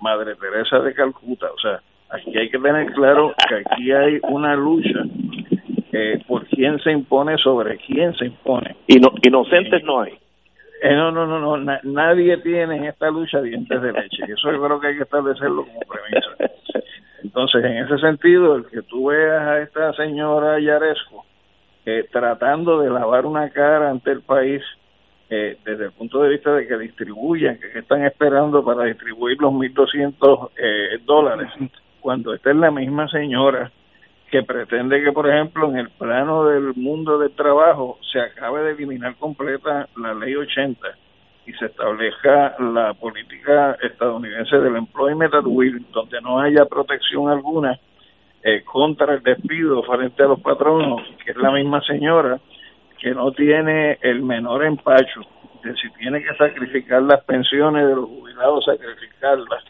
Madre 0.02 0.36
Teresa 0.36 0.80
de 0.80 0.94
Calcuta, 0.94 1.48
o 1.52 1.60
sea, 1.60 1.82
aquí 2.10 2.38
hay 2.38 2.50
que 2.50 2.60
tener 2.60 2.92
claro 2.94 3.34
que 3.48 3.56
aquí 3.56 3.92
hay 3.92 4.20
una 4.24 4.56
lucha 4.56 5.00
eh, 5.92 6.24
por 6.28 6.46
quién 6.48 6.80
se 6.80 6.92
impone 6.92 7.38
sobre 7.38 7.78
quién 7.78 8.14
se 8.16 8.26
impone. 8.26 8.76
Y 8.88 9.00
no, 9.00 9.10
inocentes 9.22 9.84
no 9.84 10.02
hay. 10.02 10.14
Eh, 10.82 10.96
no, 10.96 11.12
no, 11.12 11.26
no, 11.26 11.58
no 11.58 11.78
nadie 11.84 12.38
tiene 12.38 12.78
en 12.78 12.86
esta 12.86 13.10
lucha 13.10 13.42
dientes 13.42 13.82
de 13.82 13.92
leche. 13.92 14.24
Eso 14.28 14.52
yo 14.52 14.64
creo 14.64 14.80
que 14.80 14.88
hay 14.88 14.98
que 14.98 15.04
establecerlo 15.04 15.66
como 15.66 15.80
premisa. 15.80 16.54
Entonces, 17.24 17.66
en 17.66 17.78
ese 17.86 17.98
sentido, 17.98 18.56
el 18.56 18.66
que 18.68 18.82
tú 18.84 19.08
veas 19.08 19.42
a 19.42 19.62
esta 19.62 19.94
señora 19.94 20.60
Yaresco 20.60 21.26
eh, 21.86 22.08
tratando 22.12 22.80
de 22.80 22.90
lavar 22.90 23.26
una 23.26 23.50
cara 23.50 23.90
ante 23.90 24.12
el 24.12 24.22
país 24.22 24.62
eh, 25.30 25.58
desde 25.64 25.86
el 25.86 25.92
punto 25.92 26.22
de 26.22 26.30
vista 26.30 26.54
de 26.54 26.68
que 26.68 26.78
distribuyan, 26.78 27.60
que 27.60 27.80
están 27.80 28.04
esperando 28.04 28.64
para 28.64 28.86
distribuir 28.86 29.40
los 29.40 29.54
1.200 29.54 30.50
eh, 30.58 31.00
dólares, 31.06 31.52
cuando 32.00 32.34
esta 32.34 32.50
es 32.50 32.56
la 32.56 32.72
misma 32.72 33.08
señora 33.10 33.72
que 34.32 34.44
pretende 34.44 35.04
que, 35.04 35.12
por 35.12 35.30
ejemplo, 35.30 35.70
en 35.70 35.78
el 35.78 35.90
plano 35.90 36.46
del 36.46 36.74
mundo 36.76 37.18
del 37.18 37.32
trabajo 37.32 38.00
se 38.12 38.20
acabe 38.20 38.64
de 38.64 38.72
eliminar 38.72 39.16
completa 39.16 39.88
la 39.98 40.14
ley 40.14 40.36
80 40.36 40.88
y 41.46 41.54
se 41.54 41.66
establezca 41.66 42.56
la 42.60 42.94
política 42.94 43.76
estadounidense 43.82 44.58
del 44.58 44.76
employment 44.76 45.34
at 45.34 45.46
will, 45.46 45.84
donde 45.92 46.22
no 46.22 46.40
haya 46.40 46.66
protección 46.66 47.30
alguna 47.30 47.80
eh, 48.44 48.64
contra 48.64 49.16
el 49.16 49.24
despido 49.24 49.82
frente 49.84 50.24
a 50.24 50.28
los 50.28 50.40
patronos, 50.42 51.02
que 51.24 51.32
es 51.32 51.38
la 51.38 51.52
misma 51.52 51.82
señora 51.82 52.40
que 53.00 53.12
no 53.12 53.32
tiene 53.32 53.98
el 54.02 54.22
menor 54.22 54.66
empacho 54.66 55.22
de 55.64 55.74
si 55.76 55.90
tiene 55.98 56.22
que 56.22 56.36
sacrificar 56.36 57.02
las 57.02 57.24
pensiones 57.24 57.88
de 57.88 57.96
los 57.96 58.06
jubilados, 58.06 58.66
sacrificarlas. 58.66 59.64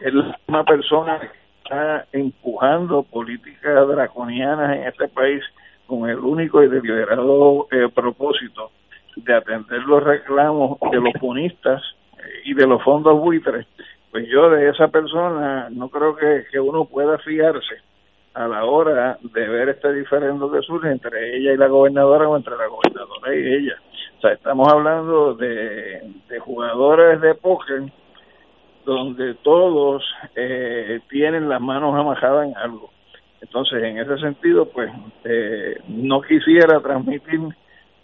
Es 0.00 0.14
la 0.14 0.38
misma 0.38 0.64
persona 0.64 1.20
que 1.20 1.28
está 1.62 2.06
empujando 2.12 3.02
políticas 3.02 3.88
draconianas 3.88 4.76
en 4.76 4.86
este 4.86 5.08
país 5.08 5.42
con 5.86 6.08
el 6.08 6.18
único 6.18 6.62
y 6.62 6.68
deliberado 6.68 7.68
eh, 7.70 7.88
propósito 7.94 8.70
de 9.16 9.34
atender 9.34 9.82
los 9.82 10.02
reclamos 10.02 10.78
de 10.90 11.00
los 11.00 11.12
punistas 11.20 11.82
eh, 12.18 12.42
y 12.44 12.54
de 12.54 12.66
los 12.66 12.82
fondos 12.82 13.18
buitres. 13.20 13.66
Pues 14.10 14.26
yo 14.28 14.48
de 14.50 14.68
esa 14.70 14.88
persona 14.88 15.68
no 15.70 15.88
creo 15.88 16.16
que, 16.16 16.44
que 16.50 16.60
uno 16.60 16.84
pueda 16.84 17.18
fiarse 17.18 17.82
a 18.34 18.48
la 18.48 18.64
hora 18.64 19.16
de 19.22 19.48
ver 19.48 19.68
este 19.68 19.92
diferendo 19.92 20.50
que 20.50 20.60
surge 20.62 20.90
entre 20.90 21.36
ella 21.36 21.52
y 21.52 21.56
la 21.56 21.68
gobernadora 21.68 22.28
o 22.28 22.36
entre 22.36 22.56
la 22.56 22.66
gobernadora 22.66 23.34
y 23.34 23.54
ella. 23.54 23.76
O 24.18 24.20
sea, 24.20 24.32
estamos 24.32 24.68
hablando 24.72 25.34
de, 25.34 26.02
jugadores 26.40 27.20
de 27.20 27.34
póker 27.34 27.82
donde 28.84 29.34
todos 29.34 30.04
eh, 30.34 31.00
tienen 31.08 31.48
las 31.48 31.60
manos 31.60 31.94
amajadas 31.94 32.48
en 32.48 32.56
algo. 32.56 32.90
Entonces, 33.40 33.82
en 33.82 33.98
ese 33.98 34.18
sentido, 34.18 34.66
pues, 34.66 34.90
eh, 35.24 35.78
no 35.88 36.20
quisiera 36.22 36.80
transmitir 36.80 37.40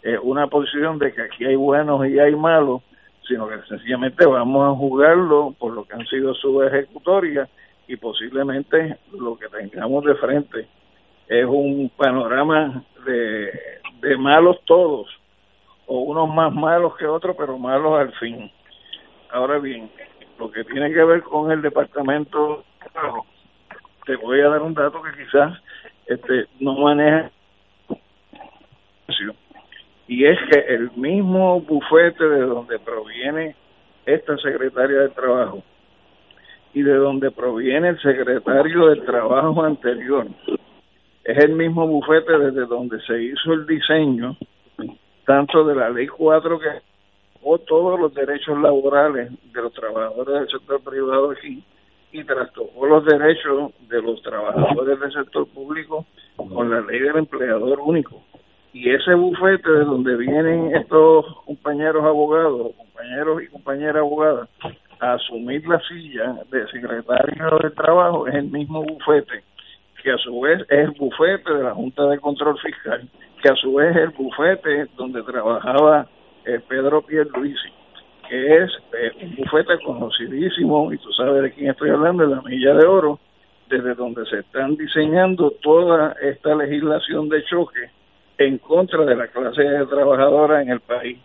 eh, 0.03 0.17
una 0.23 0.47
posición 0.47 0.99
de 0.99 1.13
que 1.13 1.23
aquí 1.23 1.45
hay 1.45 1.57
buenos 1.57 2.07
y 2.07 2.19
hay 2.19 2.37
malos, 2.37 2.83
sino 3.27 3.49
que 3.49 3.57
sencillamente 3.69 4.27
vamos 4.27 4.73
a 4.73 4.79
jugarlo 4.79 5.55
por 5.59 5.73
lo 5.73 5.85
que 5.85 5.95
han 5.95 6.07
sido 6.07 6.35
sus 6.35 6.65
ejecutorias 6.67 7.49
y 7.90 7.97
posiblemente 7.97 8.99
lo 9.18 9.37
que 9.37 9.49
tengamos 9.49 10.04
de 10.04 10.14
frente 10.14 10.68
es 11.26 11.44
un 11.44 11.90
panorama 11.97 12.85
de, 13.04 13.50
de 14.00 14.16
malos 14.16 14.59
todos, 14.64 15.09
o 15.87 15.99
unos 16.02 16.32
más 16.32 16.54
malos 16.54 16.97
que 16.97 17.06
otros, 17.06 17.35
pero 17.37 17.59
malos 17.59 17.99
al 17.99 18.12
fin. 18.12 18.49
Ahora 19.32 19.59
bien, 19.59 19.90
lo 20.38 20.52
que 20.52 20.62
tiene 20.62 20.92
que 20.92 21.02
ver 21.02 21.23
con 21.25 21.50
el 21.50 21.62
departamento, 21.62 22.62
te 24.06 24.14
voy 24.14 24.40
a 24.40 24.50
dar 24.50 24.62
un 24.62 24.75
dato 24.75 25.02
que 25.02 25.25
quizás 25.25 25.59
este 26.06 26.47
no 26.61 26.75
maneja 26.75 27.32
y 30.06 30.26
es 30.26 30.38
que 30.50 30.61
el 30.75 30.92
mismo 30.92 31.61
bufete 31.61 32.25
de 32.25 32.40
donde 32.42 32.78
proviene 32.78 33.56
esta 34.06 34.37
secretaria 34.38 35.00
de 35.00 35.09
trabajo 35.11 35.62
y 36.73 36.83
de 36.83 36.95
donde 36.95 37.31
proviene 37.31 37.89
el 37.89 38.00
secretario 38.00 38.89
del 38.89 39.05
trabajo 39.05 39.62
anterior. 39.62 40.27
Es 41.25 41.39
el 41.39 41.53
mismo 41.53 41.87
bufete 41.87 42.39
desde 42.39 42.67
donde 42.67 43.00
se 43.03 43.23
hizo 43.23 43.53
el 43.53 43.67
diseño, 43.67 44.37
tanto 45.27 45.65
de 45.65 45.75
la 45.75 45.91
ley 45.91 46.07
4 46.07 46.59
que 46.59 46.91
o 47.43 47.59
todos 47.59 47.99
los 47.99 48.12
derechos 48.15 48.61
laborales 48.61 49.31
de 49.53 49.62
los 49.62 49.73
trabajadores 49.73 50.35
del 50.41 50.49
sector 50.49 50.81
privado 50.83 51.31
aquí 51.31 51.65
y 52.12 52.25
trastocó 52.25 52.87
los 52.87 53.05
derechos 53.05 53.73
de 53.89 54.03
los 54.03 54.21
trabajadores 54.23 55.00
del 55.00 55.12
sector 55.12 55.47
público 55.49 56.05
con 56.37 56.71
la 56.71 56.81
ley 56.81 57.00
del 57.00 57.17
empleador 57.17 57.81
único. 57.81 58.23
Y 58.73 58.91
ese 58.91 59.15
bufete 59.15 59.71
de 59.71 59.85
donde 59.85 60.17
vienen 60.17 60.75
estos 60.77 61.27
compañeros 61.45 62.05
abogados, 62.05 62.73
compañeros 62.77 63.43
y 63.43 63.47
compañeras 63.49 63.97
abogadas, 63.97 64.49
asumir 65.00 65.66
la 65.66 65.80
silla 65.80 66.37
de 66.50 66.66
secretario 66.69 67.59
de 67.62 67.71
Trabajo 67.71 68.26
es 68.26 68.35
el 68.35 68.50
mismo 68.50 68.83
bufete, 68.83 69.42
que 70.02 70.12
a 70.12 70.19
su 70.19 70.40
vez 70.40 70.61
es 70.69 70.78
el 70.85 70.90
bufete 70.92 71.52
de 71.52 71.64
la 71.64 71.75
Junta 71.75 72.07
de 72.07 72.19
Control 72.19 72.59
Fiscal, 72.59 73.09
que 73.42 73.49
a 73.49 73.57
su 73.57 73.75
vez 73.75 73.97
es 73.97 74.02
el 74.02 74.11
bufete 74.11 74.87
donde 74.97 75.23
trabajaba 75.23 76.07
eh, 76.45 76.61
Pedro 76.69 77.02
Pierluisi, 77.02 77.71
que 78.28 78.57
es 78.59 78.71
eh, 78.99 79.12
un 79.23 79.37
bufete 79.37 79.83
conocidísimo, 79.85 80.92
y 80.92 80.99
tú 80.99 81.12
sabes 81.12 81.42
de 81.42 81.52
quién 81.52 81.71
estoy 81.71 81.90
hablando, 81.90 82.26
de 82.26 82.37
la 82.37 82.42
Milla 82.42 82.75
de 82.75 82.87
Oro, 82.87 83.19
desde 83.69 83.95
donde 83.95 84.26
se 84.26 84.40
están 84.40 84.76
diseñando 84.76 85.52
toda 85.62 86.14
esta 86.21 86.54
legislación 86.54 87.28
de 87.28 87.45
choque 87.45 87.90
en 88.38 88.59
contra 88.59 89.04
de 89.04 89.16
la 89.16 89.28
clase 89.28 89.62
trabajadora 89.88 90.62
en 90.62 90.71
el 90.71 90.80
país 90.80 91.19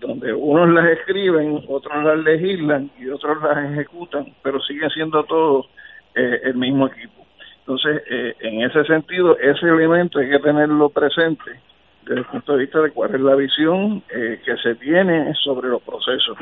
donde 0.00 0.32
unos 0.32 0.68
las 0.70 0.86
escriben, 0.90 1.62
otros 1.68 2.04
las 2.04 2.18
legislan 2.18 2.90
y 2.98 3.08
otros 3.08 3.42
las 3.42 3.72
ejecutan, 3.72 4.26
pero 4.42 4.60
siguen 4.60 4.90
siendo 4.90 5.24
todos 5.24 5.66
eh, 6.14 6.40
el 6.44 6.54
mismo 6.54 6.86
equipo. 6.86 7.26
Entonces, 7.60 8.02
eh, 8.08 8.34
en 8.40 8.62
ese 8.62 8.84
sentido, 8.84 9.38
ese 9.38 9.66
elemento 9.66 10.18
hay 10.18 10.30
que 10.30 10.38
tenerlo 10.38 10.88
presente 10.88 11.60
desde 12.02 12.20
el 12.20 12.26
punto 12.26 12.52
de 12.52 12.58
vista 12.60 12.80
de 12.80 12.90
cuál 12.92 13.14
es 13.14 13.20
la 13.20 13.34
visión 13.34 14.02
eh, 14.08 14.40
que 14.44 14.56
se 14.56 14.74
tiene 14.76 15.34
sobre 15.34 15.68
los 15.68 15.82
procesos. 15.82 16.38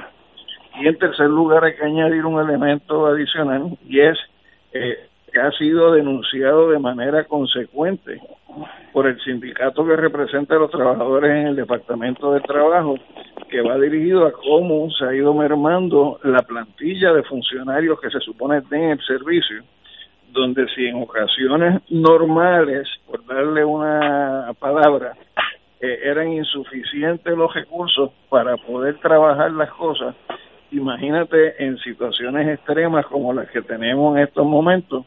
Y 0.79 0.87
en 0.87 0.99
tercer 0.99 1.29
lugar 1.29 1.65
hay 1.65 1.75
que 1.75 1.85
añadir 1.85 2.25
un 2.25 2.41
elemento 2.41 3.07
adicional 3.07 3.77
y 3.89 4.01
es 4.01 4.19
que 5.33 5.41
ha 5.41 5.51
sido 5.53 5.93
denunciado 5.93 6.71
de 6.71 6.79
manera 6.79 7.25
consecuente 7.25 8.21
por 8.93 9.07
el 9.07 9.21
sindicato 9.21 9.85
que 9.85 9.97
representa 9.97 10.57
a 10.57 10.59
los 10.59 10.71
trabajadores 10.71 11.31
en 11.31 11.49
el 11.49 11.57
Departamento 11.57 12.33
de 12.33 12.41
Trabajo, 12.41 12.97
que 13.51 13.61
va 13.61 13.79
dirigido 13.79 14.27
a 14.27 14.33
cómo 14.33 14.91
se 14.91 15.05
ha 15.05 15.15
ido 15.15 15.35
mermando 15.35 16.19
la 16.23 16.43
plantilla 16.43 17.13
de 17.13 17.23
funcionarios 17.25 18.01
que 18.01 18.11
se 18.11 18.21
supone 18.21 18.63
en 18.71 18.91
el 18.91 19.01
servicio, 19.03 19.63
donde 20.33 20.67
si 20.75 20.87
en 20.87 21.03
ocasiones 21.03 21.83
normales, 21.91 22.89
por 23.07 23.25
darle 23.27 23.65
una 23.65 24.53
palabra, 24.59 25.13
eh, 25.81 26.01
eran 26.05 26.33
insuficientes 26.33 27.37
los 27.37 27.53
recursos 27.53 28.11
para 28.31 28.57
poder 28.57 28.99
trabajar 28.99 29.53
las 29.53 29.71
cosas, 29.73 30.15
imagínate 30.71 31.63
en 31.65 31.79
situaciones 31.79 32.49
extremas 32.49 33.07
como 33.07 33.33
las 33.33 33.51
que 33.51 33.63
tenemos 33.63 34.17
en 34.17 34.25
estos 34.25 34.47
momentos, 34.47 35.05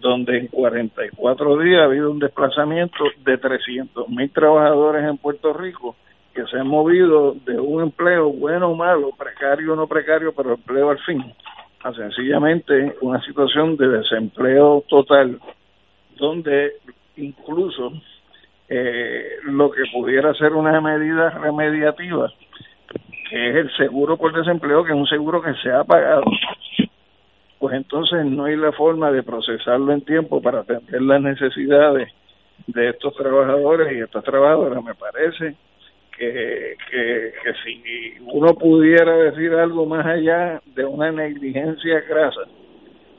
donde 0.00 0.38
en 0.38 0.46
44 0.48 1.58
días 1.58 1.80
ha 1.80 1.84
habido 1.84 2.10
un 2.10 2.18
desplazamiento 2.18 3.04
de 3.24 3.38
300 3.38 4.08
mil 4.08 4.30
trabajadores 4.30 5.04
en 5.04 5.16
Puerto 5.16 5.52
Rico 5.52 5.96
que 6.34 6.44
se 6.46 6.58
han 6.58 6.66
movido 6.66 7.36
de 7.46 7.58
un 7.58 7.84
empleo 7.84 8.30
bueno 8.30 8.70
o 8.70 8.74
malo, 8.74 9.12
precario 9.16 9.72
o 9.72 9.76
no 9.76 9.86
precario, 9.86 10.34
pero 10.34 10.54
empleo 10.54 10.90
al 10.90 10.98
fin, 10.98 11.24
a 11.82 11.92
sencillamente 11.92 12.96
una 13.00 13.22
situación 13.24 13.76
de 13.76 13.88
desempleo 13.88 14.84
total, 14.88 15.38
donde 16.16 16.72
incluso 17.16 17.92
eh, 18.68 19.36
lo 19.44 19.70
que 19.70 19.82
pudiera 19.92 20.34
ser 20.34 20.54
una 20.54 20.80
medida 20.80 21.30
remediativa, 21.30 22.32
que 23.28 23.50
es 23.50 23.56
el 23.56 23.76
seguro 23.76 24.16
por 24.16 24.32
desempleo, 24.32 24.84
que 24.84 24.92
es 24.92 24.96
un 24.96 25.06
seguro 25.06 25.42
que 25.42 25.54
se 25.62 25.70
ha 25.70 25.84
pagado, 25.84 26.24
pues 27.58 27.74
entonces 27.76 28.24
no 28.26 28.44
hay 28.44 28.56
la 28.56 28.72
forma 28.72 29.10
de 29.10 29.22
procesarlo 29.22 29.92
en 29.92 30.02
tiempo 30.02 30.42
para 30.42 30.60
atender 30.60 31.00
las 31.00 31.20
necesidades 31.22 32.12
de 32.66 32.90
estos 32.90 33.14
trabajadores 33.16 33.96
y 33.96 34.00
estas 34.00 34.22
trabajadoras. 34.24 34.84
Me 34.84 34.94
parece 34.94 35.54
que, 36.16 36.76
que, 36.90 37.32
si 37.64 38.18
uno 38.26 38.54
pudiera 38.54 39.16
decir 39.16 39.52
algo 39.54 39.86
más 39.86 40.04
allá 40.04 40.60
de 40.74 40.84
una 40.84 41.10
negligencia 41.10 42.00
grasa, 42.00 42.42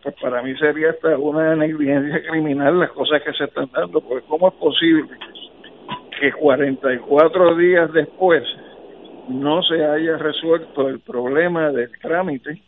pues 0.03 0.15
para 0.21 0.43
mí 0.43 0.55
sería 0.57 0.91
hasta 0.91 1.17
una 1.17 1.55
negligencia 1.55 2.21
criminal 2.29 2.79
las 2.79 2.91
cosas 2.91 3.23
que 3.23 3.33
se 3.33 3.45
están 3.45 3.69
dando, 3.73 3.99
porque 4.01 4.25
¿cómo 4.27 4.49
es 4.49 4.53
posible 4.55 5.09
que 6.19 6.31
44 6.31 7.55
días 7.55 7.91
después 7.91 8.43
no 9.29 9.63
se 9.63 9.83
haya 9.83 10.17
resuelto 10.17 10.87
el 10.87 10.99
problema 10.99 11.71
del 11.71 11.91
trámite 11.99 12.61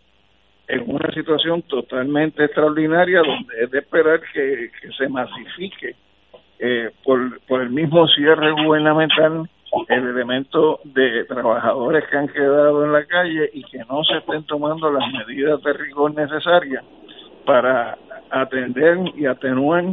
en 0.67 0.83
una 0.87 1.11
situación 1.13 1.61
totalmente 1.63 2.43
extraordinaria 2.43 3.19
donde 3.19 3.63
es 3.63 3.71
de 3.71 3.79
esperar 3.79 4.21
que, 4.33 4.69
se 4.97 5.07
masifique 5.07 5.95
eh, 6.59 6.91
por, 7.03 7.39
por 7.41 7.61
el 7.61 7.69
mismo 7.69 8.07
cierre 8.07 8.51
gubernamental 8.51 9.49
el 9.89 10.07
elemento 10.07 10.79
de 10.83 11.25
trabajadores 11.25 12.03
que 12.09 12.17
han 12.17 12.27
quedado 12.27 12.85
en 12.85 12.93
la 12.93 13.05
calle 13.05 13.49
y 13.53 13.63
que 13.63 13.79
no 13.89 14.03
se 14.03 14.17
estén 14.17 14.43
tomando 14.43 14.91
las 14.91 15.03
medidas 15.11 15.61
de 15.61 15.73
rigor 15.73 16.13
necesarias 16.13 16.83
para 17.45 17.97
atender 18.29 18.97
y 19.15 19.25
atenuar 19.25 19.83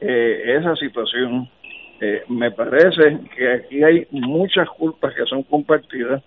eh, 0.00 0.56
esa 0.58 0.74
situación. 0.76 1.48
Eh, 2.04 2.24
me 2.28 2.50
parece 2.50 3.20
que 3.36 3.48
aquí 3.52 3.84
hay 3.84 4.06
muchas 4.10 4.68
culpas 4.70 5.14
que 5.14 5.24
son 5.24 5.44
compartidas 5.44 6.20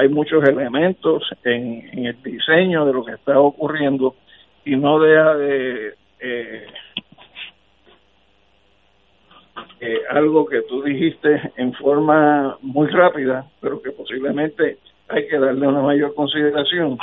hay 0.00 0.08
muchos 0.08 0.42
elementos 0.48 1.22
en, 1.44 2.06
el 2.06 2.22
diseño 2.22 2.86
de 2.86 2.92
lo 2.94 3.04
que 3.04 3.12
está 3.12 3.38
ocurriendo 3.38 4.14
y 4.64 4.74
no 4.74 4.98
deja 4.98 5.36
de 5.36 5.94
eh, 6.20 6.66
eh, 9.80 9.98
algo 10.08 10.46
que 10.46 10.62
tú 10.62 10.82
dijiste 10.82 11.52
en 11.56 11.74
forma 11.74 12.56
muy 12.62 12.88
rápida, 12.88 13.44
pero 13.60 13.82
que 13.82 13.90
posiblemente 13.90 14.78
hay 15.08 15.28
que 15.28 15.38
darle 15.38 15.66
una 15.66 15.82
mayor 15.82 16.14
consideración, 16.14 16.96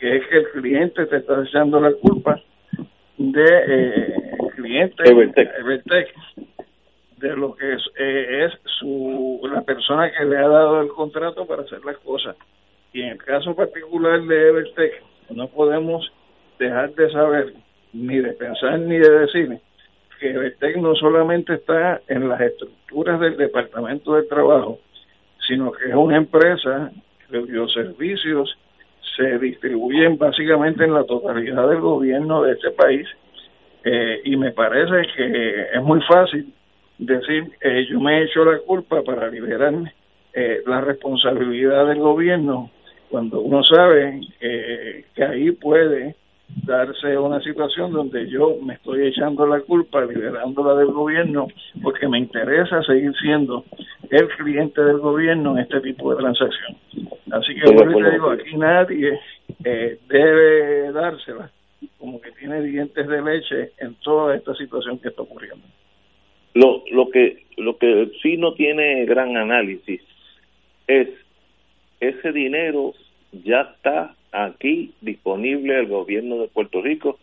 que 0.00 0.16
es 0.16 0.26
que 0.28 0.38
el 0.38 0.48
cliente 0.52 1.04
te 1.04 1.16
está 1.18 1.42
echando 1.42 1.78
la 1.78 1.92
culpa 1.92 2.40
de 3.18 3.44
eh, 3.44 4.14
el 4.40 4.50
cliente 4.54 5.02
Evertech 5.06 6.14
de 7.18 7.36
lo 7.36 7.54
que 7.54 7.74
es, 7.74 7.82
eh, 7.98 8.46
es 8.46 8.52
su 8.78 9.40
la 9.52 9.62
persona 9.62 10.10
que 10.10 10.24
le 10.24 10.36
ha 10.36 10.48
dado 10.48 10.80
el 10.80 10.88
contrato 10.88 11.46
para 11.46 11.62
hacer 11.62 11.84
las 11.84 11.96
cosas. 11.98 12.36
Y 12.92 13.02
en 13.02 13.10
el 13.10 13.18
caso 13.18 13.54
particular 13.54 14.22
de 14.22 14.48
Evertech, 14.48 15.02
no 15.30 15.48
podemos 15.48 16.10
dejar 16.58 16.94
de 16.94 17.10
saber, 17.10 17.52
ni 17.92 18.18
de 18.18 18.32
pensar, 18.32 18.78
ni 18.78 18.98
de 18.98 19.10
decir 19.10 19.58
que 20.18 20.30
Evertech 20.30 20.76
no 20.76 20.94
solamente 20.94 21.54
está 21.54 22.00
en 22.08 22.28
las 22.28 22.40
estructuras 22.40 23.20
del 23.20 23.36
Departamento 23.36 24.14
de 24.14 24.24
Trabajo, 24.24 24.78
sino 25.46 25.72
que 25.72 25.88
es 25.88 25.94
una 25.94 26.16
empresa 26.16 26.90
cuyos 27.28 27.72
servicios 27.72 28.56
se 29.16 29.38
distribuyen 29.38 30.16
básicamente 30.16 30.84
en 30.84 30.94
la 30.94 31.04
totalidad 31.04 31.68
del 31.68 31.80
gobierno 31.80 32.42
de 32.42 32.52
este 32.52 32.70
país. 32.70 33.06
Eh, 33.84 34.22
y 34.24 34.36
me 34.36 34.52
parece 34.52 35.08
que 35.14 35.62
es 35.72 35.82
muy 35.82 36.00
fácil 36.02 36.52
decir, 36.98 37.52
eh, 37.60 37.86
yo 37.88 38.00
me 38.00 38.18
he 38.18 38.24
hecho 38.24 38.44
la 38.44 38.58
culpa 38.58 39.02
para 39.02 39.28
liberar 39.28 39.74
eh, 40.32 40.62
la 40.66 40.80
responsabilidad 40.80 41.86
del 41.86 41.98
gobierno, 41.98 42.70
cuando 43.08 43.40
uno 43.40 43.62
sabe 43.62 44.20
eh, 44.40 45.04
que 45.14 45.24
ahí 45.24 45.50
puede 45.52 46.14
darse 46.64 47.16
una 47.18 47.40
situación 47.40 47.92
donde 47.92 48.28
yo 48.28 48.56
me 48.62 48.74
estoy 48.74 49.06
echando 49.06 49.46
la 49.46 49.60
culpa, 49.60 50.04
liberándola 50.04 50.74
del 50.74 50.88
gobierno, 50.88 51.48
porque 51.82 52.08
me 52.08 52.18
interesa 52.18 52.82
seguir 52.82 53.12
siendo 53.20 53.64
el 54.10 54.28
cliente 54.28 54.82
del 54.82 54.98
gobierno 54.98 55.52
en 55.52 55.64
este 55.64 55.80
tipo 55.80 56.10
de 56.10 56.20
transacción. 56.20 56.76
Así 57.30 57.54
que 57.54 57.72
yo 57.72 57.76
te 57.76 58.10
digo, 58.10 58.30
aquí 58.30 58.56
nadie 58.56 59.18
eh, 59.64 59.98
debe 60.08 60.92
dársela 60.92 61.50
como 61.98 62.20
que 62.20 62.32
tiene 62.32 62.62
dientes 62.62 63.06
de 63.06 63.22
leche 63.22 63.72
en 63.78 63.94
toda 63.96 64.34
esta 64.34 64.54
situación 64.54 64.98
que 64.98 65.08
está 65.08 65.22
ocurriendo. 65.22 65.66
Lo, 66.54 66.82
lo 66.90 67.10
que 67.10 67.44
lo 67.56 67.76
que 67.76 68.10
sí 68.22 68.36
no 68.36 68.54
tiene 68.54 69.04
gran 69.04 69.36
análisis 69.36 70.00
es 70.86 71.08
ese 72.00 72.32
dinero 72.32 72.94
ya 73.32 73.62
está 73.62 74.14
aquí 74.32 74.92
disponible 75.00 75.76
al 75.76 75.86
gobierno 75.86 76.38
de 76.38 76.48
Puerto 76.48 76.80
Rico 76.80 77.18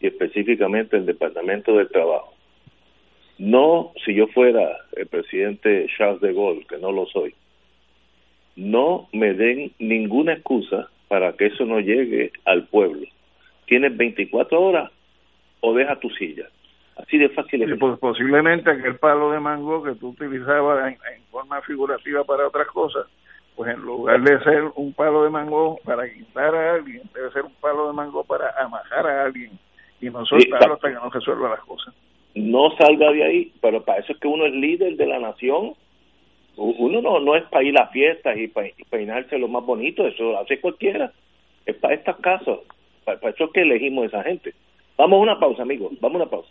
y 0.00 0.08
específicamente 0.08 0.96
el 0.96 1.06
Departamento 1.06 1.76
de 1.76 1.86
Trabajo. 1.86 2.34
No, 3.38 3.92
si 4.04 4.14
yo 4.14 4.26
fuera 4.28 4.76
el 4.96 5.06
presidente 5.06 5.86
Charles 5.96 6.20
de 6.20 6.32
Gaulle, 6.32 6.66
que 6.66 6.78
no 6.78 6.92
lo 6.92 7.06
soy, 7.06 7.34
no 8.56 9.08
me 9.12 9.34
den 9.34 9.72
ninguna 9.78 10.34
excusa 10.34 10.88
para 11.08 11.34
que 11.34 11.46
eso 11.46 11.64
no 11.64 11.80
llegue 11.80 12.32
al 12.44 12.66
pueblo. 12.66 13.06
Tienes 13.66 13.96
24 13.96 14.60
horas 14.60 14.90
o 15.60 15.74
deja 15.74 16.00
tu 16.00 16.08
silla. 16.10 16.48
Así 16.96 17.18
de 17.18 17.28
fácil 17.28 17.62
es. 17.62 17.78
pues 17.78 17.98
posiblemente 17.98 18.70
aquel 18.70 18.96
palo 18.96 19.30
de 19.30 19.38
mango 19.38 19.82
que 19.82 19.94
tú 19.96 20.08
utilizabas 20.08 20.92
en, 20.92 20.98
forma 21.30 21.60
figurativa 21.62 22.24
para 22.24 22.46
otras 22.46 22.66
cosas, 22.68 23.06
pues 23.54 23.74
en 23.74 23.82
lugar 23.82 24.22
de 24.22 24.42
ser 24.42 24.64
un 24.74 24.94
palo 24.94 25.22
de 25.24 25.30
mango 25.30 25.78
para 25.84 26.04
guindar 26.04 26.54
a 26.54 26.74
alguien, 26.74 27.02
debe 27.14 27.30
ser 27.32 27.42
un 27.42 27.54
palo 27.60 27.88
de 27.88 27.92
mango 27.92 28.24
para 28.24 28.50
amajar 28.58 29.06
a 29.06 29.24
alguien 29.24 29.58
y 30.00 30.08
no 30.08 30.24
soltarlo 30.24 30.74
hasta 30.74 30.88
que 30.88 30.94
no 30.94 31.10
resuelva 31.10 31.50
las 31.50 31.60
cosas. 31.60 31.94
No 32.34 32.70
salga 32.78 33.12
de 33.12 33.24
ahí, 33.24 33.52
pero 33.60 33.82
para 33.82 34.00
eso 34.00 34.12
es 34.12 34.18
que 34.18 34.28
uno 34.28 34.46
es 34.46 34.52
líder 34.52 34.96
de 34.96 35.06
la 35.06 35.18
nación. 35.18 35.74
Uno 36.56 37.02
no, 37.02 37.20
no 37.20 37.36
es 37.36 37.44
para 37.44 37.64
ir 37.64 37.78
a 37.78 37.88
fiestas 37.88 38.38
y 38.38 38.48
para 38.48 38.68
peinarse 38.88 39.38
lo 39.38 39.48
más 39.48 39.64
bonito, 39.64 40.06
eso 40.06 40.22
lo 40.22 40.38
hace 40.38 40.60
cualquiera. 40.60 41.12
Es 41.66 41.76
para 41.76 41.94
estas 41.94 42.16
casos, 42.16 42.60
para, 43.04 43.20
para 43.20 43.34
eso 43.34 43.44
es 43.44 43.50
que 43.52 43.60
elegimos 43.60 44.04
a 44.04 44.06
esa 44.06 44.22
gente. 44.22 44.54
Vamos 44.96 45.18
a 45.18 45.22
una 45.22 45.38
pausa, 45.38 45.62
amigos, 45.62 45.92
vamos 46.00 46.20
a 46.20 46.24
una 46.24 46.30
pausa. 46.30 46.50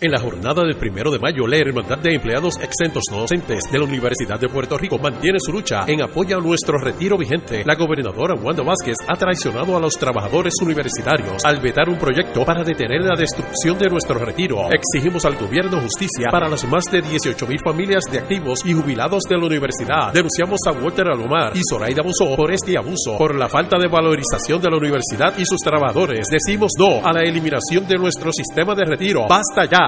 En 0.00 0.12
la 0.12 0.20
jornada 0.20 0.62
del 0.62 0.76
primero 0.76 1.10
de 1.10 1.18
mayo, 1.18 1.44
la 1.48 1.56
Hermandad 1.56 1.98
de 1.98 2.14
Empleados 2.14 2.54
Exentos 2.60 3.02
No 3.10 3.18
Docentes 3.18 3.64
de 3.68 3.78
la 3.80 3.84
Universidad 3.84 4.38
de 4.38 4.48
Puerto 4.48 4.78
Rico 4.78 4.96
mantiene 4.96 5.40
su 5.40 5.50
lucha 5.50 5.86
en 5.88 6.02
apoyo 6.02 6.38
a 6.38 6.40
nuestro 6.40 6.78
retiro 6.78 7.18
vigente. 7.18 7.64
La 7.66 7.74
gobernadora 7.74 8.36
Wanda 8.40 8.62
Vázquez 8.62 8.94
ha 9.08 9.16
traicionado 9.16 9.76
a 9.76 9.80
los 9.80 9.94
trabajadores 9.94 10.54
universitarios 10.62 11.44
al 11.44 11.60
vetar 11.60 11.88
un 11.88 11.98
proyecto 11.98 12.44
para 12.44 12.62
detener 12.62 13.00
la 13.00 13.16
destrucción 13.16 13.76
de 13.76 13.88
nuestro 13.88 14.20
retiro. 14.20 14.68
Exigimos 14.70 15.24
al 15.24 15.34
gobierno 15.34 15.80
justicia 15.80 16.28
para 16.30 16.48
las 16.48 16.64
más 16.68 16.84
de 16.92 17.02
18 17.02 17.48
mil 17.48 17.58
familias 17.58 18.04
de 18.08 18.18
activos 18.18 18.64
y 18.64 18.74
jubilados 18.74 19.24
de 19.28 19.36
la 19.36 19.46
universidad. 19.46 20.12
Denunciamos 20.12 20.60
a 20.68 20.78
Walter 20.80 21.08
Alomar 21.08 21.56
y 21.56 21.60
Zoraida 21.68 22.02
Abusó 22.02 22.36
por 22.36 22.52
este 22.52 22.78
abuso, 22.78 23.18
por 23.18 23.34
la 23.34 23.48
falta 23.48 23.76
de 23.76 23.88
valorización 23.88 24.62
de 24.62 24.70
la 24.70 24.76
universidad 24.76 25.36
y 25.36 25.44
sus 25.44 25.58
trabajadores. 25.58 26.28
Decimos 26.30 26.70
no 26.78 27.04
a 27.04 27.12
la 27.12 27.22
eliminación 27.24 27.84
de 27.88 27.96
nuestro 27.96 28.30
sistema 28.32 28.76
de 28.76 28.84
retiro. 28.84 29.26
¡Basta 29.28 29.64
ya! 29.64 29.87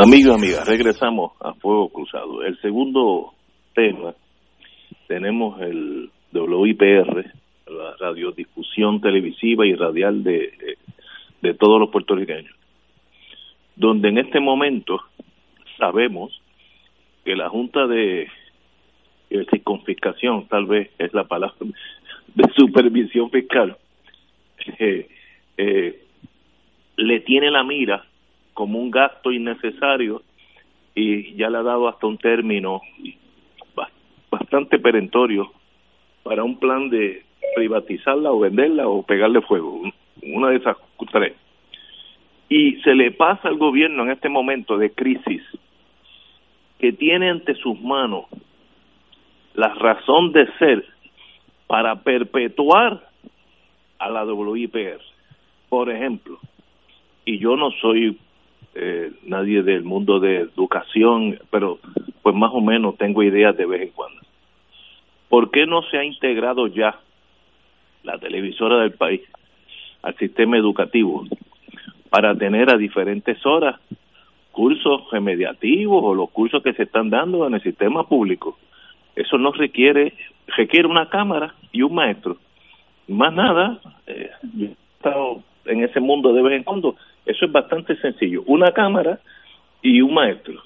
Amigos, 0.00 0.36
amigas, 0.36 0.64
regresamos 0.68 1.32
a 1.40 1.54
Fuego 1.54 1.88
Cruzado. 1.88 2.44
El 2.44 2.56
segundo 2.60 3.34
tema, 3.74 4.14
tenemos 5.08 5.60
el 5.60 6.08
WIPR, 6.32 7.32
la 7.66 7.96
radiodifusión 7.98 9.00
televisiva 9.00 9.66
y 9.66 9.74
radial 9.74 10.22
de, 10.22 10.52
de 11.42 11.54
todos 11.54 11.80
los 11.80 11.90
puertorriqueños, 11.90 12.54
donde 13.74 14.10
en 14.10 14.18
este 14.18 14.38
momento 14.38 15.00
sabemos 15.78 16.40
que 17.24 17.34
la 17.34 17.48
Junta 17.48 17.88
de, 17.88 18.28
de 19.30 19.62
confiscación, 19.64 20.46
tal 20.46 20.66
vez 20.66 20.92
es 21.00 21.12
la 21.12 21.24
palabra, 21.24 21.56
de 22.36 22.44
supervisión 22.56 23.32
fiscal, 23.32 23.76
eh, 24.78 25.08
eh, 25.56 26.04
le 26.96 27.18
tiene 27.18 27.50
la 27.50 27.64
mira 27.64 28.04
como 28.58 28.80
un 28.80 28.90
gasto 28.90 29.30
innecesario 29.30 30.20
y 30.92 31.32
ya 31.36 31.48
le 31.48 31.58
ha 31.58 31.62
dado 31.62 31.86
hasta 31.86 32.08
un 32.08 32.18
término 32.18 32.80
bastante 34.32 34.80
perentorio 34.80 35.52
para 36.24 36.42
un 36.42 36.58
plan 36.58 36.90
de 36.90 37.22
privatizarla 37.54 38.32
o 38.32 38.40
venderla 38.40 38.88
o 38.88 39.04
pegarle 39.04 39.42
fuego, 39.42 39.82
una 40.24 40.48
de 40.48 40.56
esas 40.56 40.76
tres. 41.12 41.36
Y 42.48 42.80
se 42.80 42.96
le 42.96 43.12
pasa 43.12 43.46
al 43.46 43.58
gobierno 43.58 44.02
en 44.02 44.10
este 44.10 44.28
momento 44.28 44.76
de 44.76 44.90
crisis 44.90 45.42
que 46.80 46.92
tiene 46.92 47.30
ante 47.30 47.54
sus 47.54 47.80
manos 47.80 48.24
la 49.54 49.72
razón 49.74 50.32
de 50.32 50.52
ser 50.58 50.84
para 51.68 52.02
perpetuar 52.02 53.08
a 54.00 54.10
la 54.10 54.24
WIPR. 54.24 55.00
Por 55.68 55.90
ejemplo, 55.90 56.40
y 57.24 57.38
yo 57.38 57.54
no 57.56 57.70
soy 57.80 58.18
eh, 58.74 59.12
nadie 59.24 59.62
del 59.62 59.82
mundo 59.82 60.20
de 60.20 60.36
educación, 60.38 61.38
pero 61.50 61.78
pues 62.22 62.34
más 62.34 62.50
o 62.52 62.60
menos 62.60 62.96
tengo 62.96 63.22
ideas 63.22 63.56
de 63.56 63.66
vez 63.66 63.82
en 63.82 63.90
cuando. 63.90 64.20
¿Por 65.28 65.50
qué 65.50 65.66
no 65.66 65.82
se 65.82 65.98
ha 65.98 66.04
integrado 66.04 66.66
ya 66.68 66.98
la 68.02 68.18
televisora 68.18 68.80
del 68.80 68.92
país 68.92 69.22
al 70.02 70.16
sistema 70.16 70.56
educativo 70.56 71.24
para 72.10 72.34
tener 72.34 72.72
a 72.72 72.78
diferentes 72.78 73.44
horas 73.44 73.80
cursos 74.52 75.02
remediativos 75.12 76.02
o 76.02 76.14
los 76.14 76.30
cursos 76.30 76.62
que 76.62 76.72
se 76.72 76.84
están 76.84 77.10
dando 77.10 77.46
en 77.46 77.54
el 77.54 77.62
sistema 77.62 78.06
público? 78.06 78.58
Eso 79.14 79.36
no 79.36 79.52
requiere, 79.52 80.14
requiere 80.56 80.86
una 80.86 81.08
cámara 81.08 81.54
y 81.72 81.82
un 81.82 81.94
maestro. 81.94 82.36
Más 83.08 83.34
nada, 83.34 83.80
eh, 84.06 84.30
yo 84.54 84.66
he 84.66 84.70
estado 84.96 85.42
en 85.64 85.82
ese 85.82 86.00
mundo 86.00 86.32
de 86.32 86.42
vez 86.42 86.52
en 86.58 86.64
cuando 86.64 86.96
eso 87.28 87.44
es 87.44 87.52
bastante 87.52 87.94
sencillo. 87.96 88.42
Una 88.46 88.72
cámara 88.72 89.20
y 89.82 90.00
un 90.00 90.14
maestro. 90.14 90.62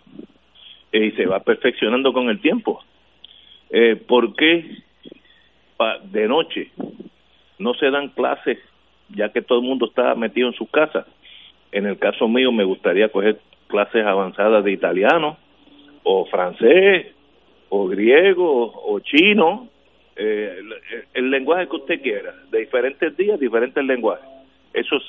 y 0.93 1.11
se 1.13 1.27
va 1.27 1.41
perfeccionando 1.41 2.13
con 2.13 2.29
el 2.29 2.41
tiempo. 2.41 2.81
Eh, 3.71 3.97
¿Por 3.97 4.35
qué 4.37 4.77
de 6.05 6.29
noche 6.29 6.71
no 7.59 7.75
se 7.75 7.91
dan 7.91 8.11
clases 8.11 8.59
ya 9.09 9.31
que 9.31 9.43
todo 9.43 9.59
el 9.59 9.65
mundo 9.67 9.87
está 9.87 10.15
metido 10.15 10.49
en 10.49 10.55
su 10.55 10.67
casa? 10.67 11.07
En 11.73 11.87
el 11.87 11.99
caso 11.99 12.29
mío 12.29 12.53
me 12.53 12.65
gustaría 12.65 13.09
coger 13.09 13.41
clases 13.67 14.07
avanzadas 14.07 14.63
de 14.63 14.73
italiano 14.73 15.39
o 16.05 16.27
francés 16.27 17.07
o 17.71 17.89
griego 17.89 18.73
o 18.85 19.01
chino, 19.01 19.69
eh, 20.15 20.59
el, 20.61 20.75
el 21.15 21.31
lenguaje 21.31 21.67
que 21.69 21.77
usted 21.77 22.03
quiera, 22.03 22.35
de 22.51 22.61
diferentes 22.61 23.17
días, 23.17 23.41
diferentes 23.41 23.85
lenguajes. 23.85 24.29
Eso 24.75 25.01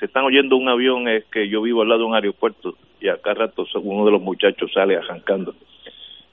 se 0.00 0.06
están 0.06 0.24
oyendo 0.24 0.56
un 0.56 0.68
avión 0.68 1.06
es 1.08 1.26
que 1.26 1.48
yo 1.48 1.60
vivo 1.60 1.82
al 1.82 1.88
lado 1.90 2.00
de 2.00 2.06
un 2.06 2.14
aeropuerto 2.14 2.74
y 3.00 3.08
acá 3.08 3.34
rato 3.34 3.66
uno 3.74 4.06
de 4.06 4.12
los 4.12 4.22
muchachos 4.22 4.72
sale 4.72 4.96
arrancando. 4.96 5.54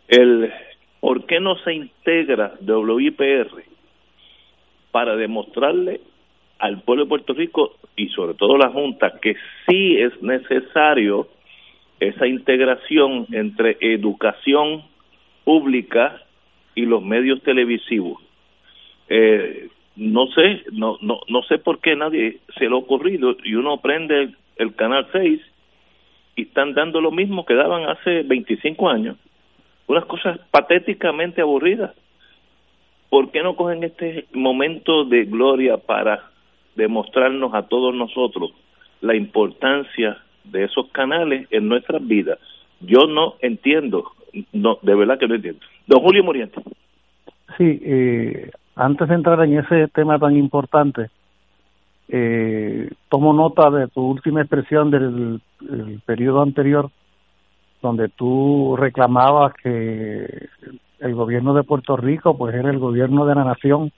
El, 0.07 0.51
¿Por 1.01 1.25
qué 1.25 1.41
no 1.41 1.57
se 1.57 1.73
integra 1.73 2.53
WIPR 2.61 3.63
para 4.91 5.17
demostrarle 5.17 5.99
al 6.59 6.81
pueblo 6.81 7.03
de 7.03 7.09
Puerto 7.09 7.33
Rico 7.33 7.75
y 7.97 8.07
sobre 8.09 8.35
todo 8.35 8.57
la 8.57 8.69
Junta 8.69 9.19
que 9.21 9.35
sí 9.67 9.97
es 9.97 10.21
necesario 10.21 11.27
esa 11.99 12.25
integración 12.25 13.27
entre 13.31 13.77
educación 13.81 14.83
pública 15.43 16.21
y 16.73 16.85
los 16.85 17.03
medios 17.03 17.43
televisivos? 17.43 18.21
Eh, 19.09 19.67
no 19.97 20.27
sé, 20.27 20.63
no, 20.71 20.97
no, 21.01 21.21
no 21.27 21.41
sé 21.43 21.57
por 21.57 21.79
qué 21.79 21.95
nadie 21.95 22.39
se 22.57 22.65
lo 22.65 22.77
ha 22.77 22.79
ocurrido 22.79 23.35
y 23.43 23.55
uno 23.55 23.77
prende 23.77 24.29
el, 24.55 24.75
canal 24.75 25.07
6 25.11 25.41
y 26.35 26.43
están 26.43 26.75
dando 26.75 27.01
lo 27.01 27.11
mismo 27.11 27.45
que 27.45 27.55
daban 27.55 27.89
hace 27.89 28.21
25 28.21 28.89
años. 28.89 29.17
Unas 29.87 30.05
cosas 30.05 30.39
patéticamente 30.51 31.41
aburridas. 31.41 31.95
¿Por 33.09 33.31
qué 33.31 33.41
no 33.41 33.55
cogen 33.55 33.83
este 33.83 34.27
momento 34.33 35.05
de 35.05 35.25
gloria 35.25 35.77
para 35.77 36.29
demostrarnos 36.75 37.53
a 37.55 37.63
todos 37.63 37.95
nosotros 37.95 38.51
la 39.01 39.15
importancia 39.15 40.17
de 40.43 40.65
esos 40.65 40.89
canales 40.91 41.47
en 41.49 41.67
nuestras 41.67 42.05
vidas? 42.05 42.37
Yo 42.81 43.07
no 43.07 43.35
entiendo, 43.41 44.11
no, 44.53 44.77
de 44.83 44.93
verdad 44.93 45.17
que 45.17 45.27
no 45.27 45.35
entiendo. 45.35 45.61
Don 45.87 46.01
Julio 46.01 46.23
Moriente. 46.23 46.61
Sí, 47.57 47.79
eh, 47.81 48.51
antes 48.77 49.07
de 49.09 49.15
entrar 49.15 49.43
en 49.43 49.57
ese 49.57 49.87
tema 49.87 50.19
tan 50.19 50.37
importante, 50.37 51.09
eh, 52.09 52.89
tomo 53.09 53.33
nota 53.33 53.69
de 53.69 53.87
tu 53.87 54.01
última 54.01 54.41
expresión 54.41 54.91
del 54.91 55.41
periodo 56.05 56.41
anterior, 56.41 56.89
donde 57.81 58.07
tú 58.09 58.75
reclamabas 58.77 59.53
que 59.55 60.47
el 60.99 61.15
gobierno 61.15 61.53
de 61.53 61.63
Puerto 61.63 61.97
Rico 61.97 62.37
pues 62.37 62.55
era 62.55 62.69
el 62.69 62.79
gobierno 62.79 63.25
de 63.25 63.35
la 63.35 63.43
nación 63.43 63.91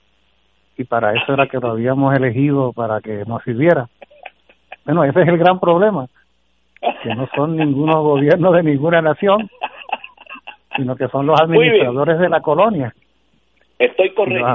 y 0.76 0.84
para 0.84 1.12
eso 1.12 1.32
era 1.32 1.46
que 1.46 1.58
lo 1.58 1.70
habíamos 1.70 2.14
elegido 2.14 2.72
para 2.72 3.00
que 3.00 3.24
nos 3.26 3.42
sirviera. 3.42 3.88
Bueno, 4.84 5.04
ese 5.04 5.20
es 5.22 5.28
el 5.28 5.38
gran 5.38 5.60
problema, 5.60 6.06
que 7.02 7.14
no 7.14 7.28
son 7.34 7.56
ninguno 7.56 8.02
gobierno 8.02 8.50
de 8.52 8.62
ninguna 8.62 9.02
nación, 9.02 9.48
sino 10.74 10.96
que 10.96 11.08
son 11.08 11.26
los 11.26 11.38
administradores 11.38 12.18
de 12.18 12.28
la 12.28 12.40
colonia. 12.40 12.94
Estoy 13.80 14.12
correcto. 14.12 14.46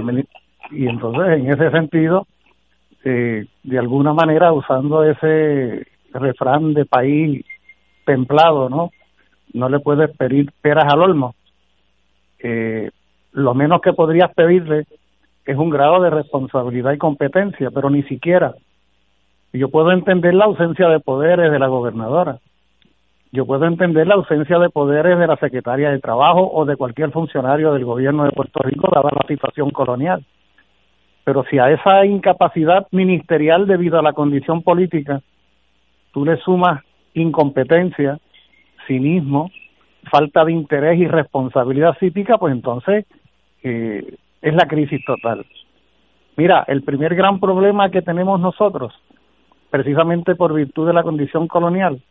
Y 0.69 0.87
entonces, 0.87 1.39
en 1.39 1.51
ese 1.51 1.71
sentido, 1.71 2.27
eh, 3.03 3.45
de 3.63 3.79
alguna 3.79 4.13
manera 4.13 4.53
usando 4.53 5.03
ese 5.03 5.87
refrán 6.13 6.75
de 6.75 6.85
país 6.85 7.43
templado, 8.05 8.69
¿no? 8.69 8.91
No 9.51 9.67
le 9.67 9.79
puedes 9.79 10.15
pedir 10.15 10.51
peras 10.61 10.85
al 10.93 11.01
olmo. 11.01 11.33
Eh, 12.39 12.91
lo 13.31 13.55
menos 13.55 13.81
que 13.81 13.93
podrías 13.93 14.31
pedirle 14.35 14.85
es 15.43 15.57
un 15.57 15.71
grado 15.71 16.01
de 16.03 16.11
responsabilidad 16.11 16.93
y 16.93 16.99
competencia, 16.99 17.71
pero 17.71 17.89
ni 17.89 18.03
siquiera. 18.03 18.53
Yo 19.53 19.69
puedo 19.69 19.91
entender 19.91 20.35
la 20.35 20.45
ausencia 20.45 20.87
de 20.87 20.99
poderes 20.99 21.51
de 21.51 21.59
la 21.59 21.67
gobernadora. 21.67 22.37
Yo 23.35 23.45
puedo 23.45 23.65
entender 23.65 24.07
la 24.07 24.15
ausencia 24.15 24.57
de 24.59 24.69
poderes 24.69 25.19
de 25.19 25.27
la 25.27 25.35
secretaria 25.35 25.89
de 25.91 25.99
Trabajo 25.99 26.49
o 26.53 26.63
de 26.63 26.77
cualquier 26.77 27.11
funcionario 27.11 27.73
del 27.73 27.83
gobierno 27.83 28.23
de 28.23 28.31
Puerto 28.31 28.63
Rico, 28.63 28.87
dada 28.89 29.09
la 29.11 29.27
situación 29.27 29.71
colonial. 29.71 30.23
Pero 31.25 31.43
si 31.49 31.59
a 31.59 31.69
esa 31.69 32.05
incapacidad 32.05 32.87
ministerial 32.91 33.67
debido 33.67 33.99
a 33.99 34.01
la 34.01 34.13
condición 34.13 34.61
política 34.61 35.21
tú 36.13 36.23
le 36.23 36.37
sumas 36.37 36.81
incompetencia, 37.13 38.19
cinismo, 38.87 39.51
falta 40.09 40.45
de 40.45 40.53
interés 40.53 40.97
y 40.97 41.05
responsabilidad 41.05 41.97
cívica, 41.99 42.37
pues 42.37 42.53
entonces 42.53 43.05
eh, 43.63 44.15
es 44.41 44.53
la 44.53 44.65
crisis 44.65 45.03
total. 45.03 45.45
Mira, 46.37 46.63
el 46.69 46.83
primer 46.83 47.15
gran 47.15 47.41
problema 47.41 47.89
que 47.89 48.01
tenemos 48.01 48.39
nosotros, 48.39 48.93
precisamente 49.69 50.35
por 50.35 50.53
virtud 50.53 50.87
de 50.87 50.93
la 50.93 51.03
condición 51.03 51.49
colonial, 51.49 52.01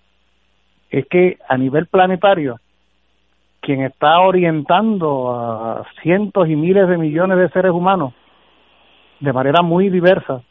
es 0.91 1.07
que 1.07 1.39
a 1.49 1.57
nivel 1.57 1.87
planetario, 1.87 2.57
quien 3.61 3.83
está 3.83 4.21
orientando 4.21 5.33
a 5.33 5.85
cientos 6.03 6.49
y 6.49 6.57
miles 6.57 6.89
de 6.89 6.99
millones 6.99 7.39
de 7.39 7.49
seres 7.49 7.73
humanos 7.73 8.13
de 9.21 9.33
manera 9.33 9.63
muy 9.63 9.89
diversa 9.89 10.43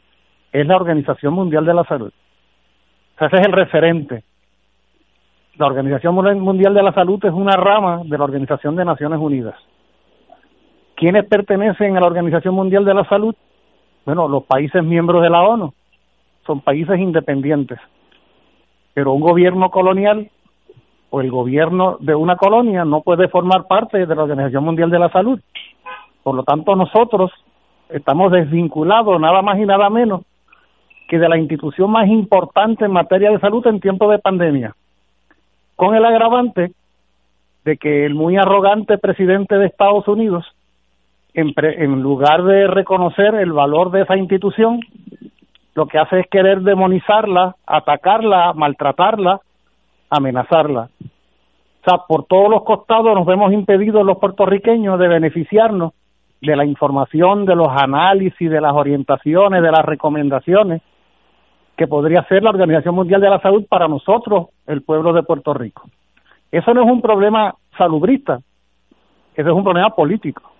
es 0.52 0.66
la 0.66 0.76
Organización 0.76 1.34
Mundial 1.34 1.64
de 1.64 1.74
la 1.74 1.84
Salud. 1.84 2.12
O 3.14 3.18
sea, 3.18 3.28
ese 3.28 3.36
es 3.36 3.46
el 3.46 3.52
referente. 3.52 4.24
La 5.56 5.66
Organización 5.66 6.14
Mundial 6.14 6.74
de 6.74 6.82
la 6.82 6.92
Salud 6.92 7.24
es 7.24 7.32
una 7.32 7.56
rama 7.56 8.02
de 8.04 8.18
la 8.18 8.24
Organización 8.24 8.74
de 8.74 8.84
Naciones 8.84 9.20
Unidas. 9.20 9.54
¿Quiénes 10.96 11.24
pertenecen 11.26 11.96
a 11.96 12.00
la 12.00 12.06
Organización 12.06 12.54
Mundial 12.54 12.84
de 12.84 12.94
la 12.94 13.04
Salud? 13.04 13.34
Bueno, 14.04 14.28
los 14.28 14.44
países 14.44 14.82
miembros 14.82 15.22
de 15.22 15.30
la 15.30 15.42
ONU. 15.42 15.72
Son 16.46 16.60
países 16.60 16.98
independientes. 16.98 17.78
Pero 18.94 19.12
un 19.12 19.20
gobierno 19.20 19.70
colonial 19.70 20.30
o 21.10 21.20
el 21.20 21.30
gobierno 21.30 21.96
de 22.00 22.14
una 22.14 22.36
colonia 22.36 22.84
no 22.84 23.02
puede 23.02 23.28
formar 23.28 23.66
parte 23.66 24.06
de 24.06 24.14
la 24.14 24.22
Organización 24.22 24.64
Mundial 24.64 24.90
de 24.90 24.98
la 24.98 25.10
Salud. 25.10 25.40
Por 26.22 26.34
lo 26.34 26.42
tanto, 26.42 26.74
nosotros 26.74 27.30
estamos 27.88 28.32
desvinculados 28.32 29.20
nada 29.20 29.42
más 29.42 29.58
y 29.58 29.66
nada 29.66 29.90
menos 29.90 30.22
que 31.08 31.18
de 31.18 31.28
la 31.28 31.38
institución 31.38 31.90
más 31.90 32.08
importante 32.08 32.84
en 32.84 32.92
materia 32.92 33.30
de 33.30 33.38
salud 33.38 33.66
en 33.66 33.80
tiempo 33.80 34.10
de 34.10 34.18
pandemia, 34.18 34.74
con 35.76 35.94
el 35.94 36.04
agravante 36.04 36.72
de 37.64 37.76
que 37.76 38.06
el 38.06 38.14
muy 38.14 38.36
arrogante 38.36 38.98
presidente 38.98 39.56
de 39.56 39.66
Estados 39.66 40.08
Unidos, 40.08 40.44
en, 41.34 41.52
en 41.56 42.02
lugar 42.02 42.44
de 42.44 42.66
reconocer 42.66 43.34
el 43.34 43.52
valor 43.52 43.90
de 43.90 44.02
esa 44.02 44.16
institución, 44.16 44.80
lo 45.74 45.86
que 45.86 45.98
hace 45.98 46.20
es 46.20 46.26
querer 46.28 46.60
demonizarla, 46.60 47.56
atacarla, 47.66 48.52
maltratarla, 48.54 49.40
amenazarla. 50.10 50.88
O 51.02 51.90
sea, 51.90 51.98
por 52.08 52.24
todos 52.24 52.48
los 52.48 52.62
costados 52.62 53.14
nos 53.14 53.26
vemos 53.26 53.52
impedidos 53.52 54.06
los 54.06 54.18
puertorriqueños 54.18 54.98
de 54.98 55.08
beneficiarnos 55.08 55.92
de 56.40 56.56
la 56.56 56.64
información, 56.64 57.44
de 57.44 57.56
los 57.56 57.68
análisis, 57.68 58.50
de 58.50 58.60
las 58.60 58.72
orientaciones, 58.72 59.62
de 59.62 59.70
las 59.70 59.84
recomendaciones 59.84 60.82
que 61.76 61.86
podría 61.88 62.22
ser 62.24 62.42
la 62.42 62.50
Organización 62.50 62.94
Mundial 62.94 63.20
de 63.20 63.30
la 63.30 63.40
Salud 63.40 63.66
para 63.68 63.88
nosotros, 63.88 64.48
el 64.66 64.82
pueblo 64.82 65.12
de 65.12 65.24
Puerto 65.24 65.52
Rico. 65.54 65.82
Eso 66.52 66.72
no 66.72 66.84
es 66.84 66.90
un 66.90 67.02
problema 67.02 67.54
salubrista, 67.76 68.38
eso 69.34 69.48
es 69.48 69.54
un 69.54 69.64
problema 69.64 69.90
político. 69.90 70.53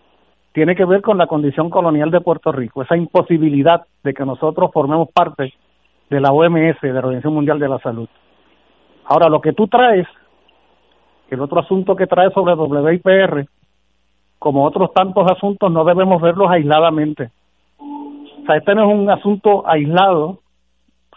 Tiene 0.54 0.76
que 0.76 0.84
ver 0.84 1.02
con 1.02 1.18
la 1.18 1.26
condición 1.26 1.68
colonial 1.68 2.12
de 2.12 2.20
Puerto 2.20 2.52
Rico, 2.52 2.80
esa 2.80 2.96
imposibilidad 2.96 3.86
de 4.04 4.14
que 4.14 4.24
nosotros 4.24 4.70
formemos 4.72 5.08
parte 5.12 5.52
de 6.08 6.20
la 6.20 6.30
OMS, 6.30 6.80
de 6.80 6.92
la 6.92 7.00
Organización 7.00 7.34
Mundial 7.34 7.58
de 7.58 7.68
la 7.68 7.80
Salud. 7.80 8.08
Ahora, 9.06 9.28
lo 9.28 9.40
que 9.40 9.52
tú 9.52 9.66
traes, 9.66 10.06
el 11.28 11.40
otro 11.40 11.58
asunto 11.58 11.96
que 11.96 12.06
traes 12.06 12.32
sobre 12.32 12.54
WIPR, 12.54 13.48
como 14.38 14.64
otros 14.64 14.92
tantos 14.94 15.28
asuntos, 15.28 15.72
no 15.72 15.84
debemos 15.84 16.22
verlos 16.22 16.48
aisladamente. 16.48 17.32
O 17.80 18.46
sea, 18.46 18.56
este 18.56 18.76
no 18.76 18.88
es 18.88 18.96
un 18.96 19.10
asunto 19.10 19.68
aislado, 19.68 20.38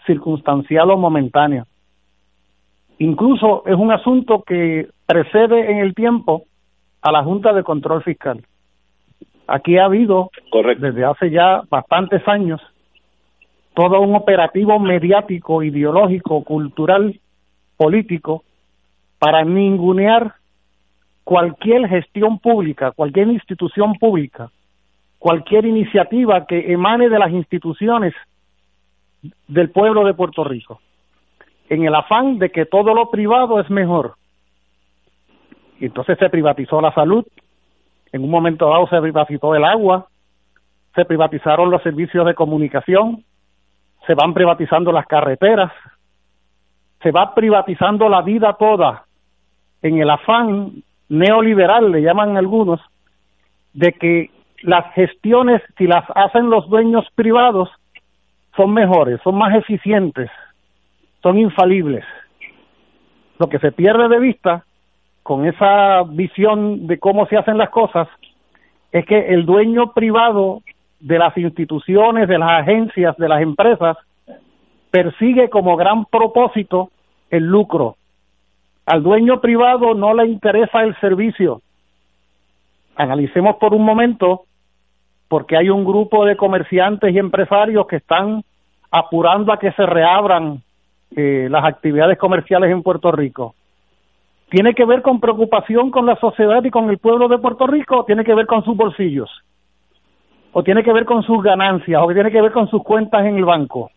circunstancial 0.04 0.90
o 0.90 0.96
momentáneo. 0.96 1.64
Incluso 2.98 3.62
es 3.66 3.76
un 3.76 3.92
asunto 3.92 4.42
que 4.42 4.88
precede 5.06 5.70
en 5.70 5.78
el 5.78 5.94
tiempo 5.94 6.42
a 7.02 7.12
la 7.12 7.22
Junta 7.22 7.52
de 7.52 7.62
Control 7.62 8.02
Fiscal. 8.02 8.42
Aquí 9.48 9.78
ha 9.78 9.86
habido, 9.86 10.30
desde 10.78 11.04
hace 11.06 11.30
ya 11.30 11.62
bastantes 11.70 12.26
años, 12.28 12.60
todo 13.72 14.00
un 14.02 14.14
operativo 14.14 14.78
mediático, 14.78 15.62
ideológico, 15.62 16.44
cultural, 16.44 17.18
político, 17.78 18.44
para 19.18 19.44
ningunear 19.44 20.34
cualquier 21.24 21.88
gestión 21.88 22.38
pública, 22.38 22.92
cualquier 22.92 23.28
institución 23.28 23.94
pública, 23.94 24.50
cualquier 25.18 25.64
iniciativa 25.64 26.44
que 26.46 26.70
emane 26.70 27.08
de 27.08 27.18
las 27.18 27.30
instituciones 27.30 28.12
del 29.46 29.70
pueblo 29.70 30.04
de 30.04 30.12
Puerto 30.12 30.44
Rico, 30.44 30.80
en 31.70 31.86
el 31.86 31.94
afán 31.94 32.38
de 32.38 32.50
que 32.50 32.66
todo 32.66 32.92
lo 32.92 33.10
privado 33.10 33.60
es 33.60 33.70
mejor. 33.70 34.14
Entonces 35.80 36.18
se 36.18 36.28
privatizó 36.28 36.82
la 36.82 36.92
salud, 36.92 37.24
en 38.12 38.24
un 38.24 38.30
momento 38.30 38.68
dado 38.68 38.86
se 38.88 39.00
privatizó 39.00 39.54
el 39.54 39.64
agua, 39.64 40.06
se 40.94 41.04
privatizaron 41.04 41.70
los 41.70 41.82
servicios 41.82 42.26
de 42.26 42.34
comunicación, 42.34 43.24
se 44.06 44.14
van 44.14 44.34
privatizando 44.34 44.92
las 44.92 45.06
carreteras, 45.06 45.72
se 47.02 47.10
va 47.10 47.34
privatizando 47.34 48.08
la 48.08 48.22
vida 48.22 48.54
toda 48.58 49.04
en 49.82 49.98
el 49.98 50.10
afán 50.10 50.82
neoliberal, 51.08 51.92
le 51.92 52.02
llaman 52.02 52.36
algunos, 52.36 52.80
de 53.72 53.92
que 53.92 54.30
las 54.62 54.92
gestiones, 54.94 55.62
si 55.76 55.86
las 55.86 56.04
hacen 56.14 56.50
los 56.50 56.68
dueños 56.68 57.06
privados, 57.14 57.70
son 58.56 58.72
mejores, 58.72 59.20
son 59.22 59.36
más 59.36 59.54
eficientes, 59.54 60.30
son 61.22 61.38
infalibles. 61.38 62.04
Lo 63.38 63.48
que 63.48 63.60
se 63.60 63.70
pierde 63.70 64.08
de 64.08 64.18
vista 64.18 64.64
con 65.28 65.44
esa 65.44 66.04
visión 66.04 66.86
de 66.86 66.98
cómo 66.98 67.26
se 67.26 67.36
hacen 67.36 67.58
las 67.58 67.68
cosas 67.68 68.08
es 68.90 69.04
que 69.04 69.34
el 69.34 69.44
dueño 69.44 69.92
privado 69.92 70.62
de 71.00 71.18
las 71.18 71.36
instituciones, 71.36 72.28
de 72.28 72.38
las 72.38 72.62
agencias, 72.62 73.14
de 73.18 73.28
las 73.28 73.42
empresas, 73.42 73.98
persigue 74.90 75.50
como 75.50 75.76
gran 75.76 76.06
propósito 76.06 76.88
el 77.28 77.44
lucro. 77.44 77.96
Al 78.86 79.02
dueño 79.02 79.42
privado 79.42 79.92
no 79.92 80.14
le 80.14 80.28
interesa 80.28 80.82
el 80.82 80.98
servicio. 80.98 81.60
Analicemos 82.96 83.56
por 83.56 83.74
un 83.74 83.84
momento 83.84 84.44
porque 85.28 85.58
hay 85.58 85.68
un 85.68 85.84
grupo 85.84 86.24
de 86.24 86.38
comerciantes 86.38 87.12
y 87.12 87.18
empresarios 87.18 87.86
que 87.86 87.96
están 87.96 88.44
apurando 88.90 89.52
a 89.52 89.58
que 89.58 89.72
se 89.72 89.84
reabran 89.84 90.62
eh, 91.14 91.48
las 91.50 91.66
actividades 91.66 92.16
comerciales 92.16 92.70
en 92.70 92.82
Puerto 92.82 93.12
Rico. 93.12 93.54
¿Tiene 94.50 94.74
que 94.74 94.84
ver 94.86 95.02
con 95.02 95.20
preocupación 95.20 95.90
con 95.90 96.06
la 96.06 96.16
sociedad 96.16 96.64
y 96.64 96.70
con 96.70 96.88
el 96.88 96.98
pueblo 96.98 97.28
de 97.28 97.38
Puerto 97.38 97.66
Rico 97.66 98.04
tiene 98.04 98.24
que 98.24 98.34
ver 98.34 98.46
con 98.46 98.64
sus 98.64 98.76
bolsillos? 98.76 99.30
¿O 100.52 100.62
tiene 100.62 100.82
que 100.82 100.92
ver 100.92 101.04
con 101.04 101.22
sus 101.22 101.42
ganancias? 101.42 102.00
¿O 102.02 102.12
tiene 102.12 102.30
que 102.30 102.40
ver 102.40 102.52
con 102.52 102.68
sus 102.70 102.82
cuentas 102.82 103.26
en 103.26 103.36
el 103.36 103.44
banco? 103.44 103.90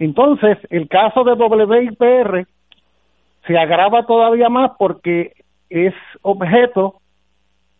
Entonces, 0.00 0.58
el 0.70 0.88
caso 0.88 1.22
de 1.22 1.32
WIPR 1.32 2.46
se 3.46 3.58
agrava 3.58 4.06
todavía 4.06 4.48
más 4.48 4.72
porque 4.76 5.32
es 5.70 5.94
objeto 6.22 6.96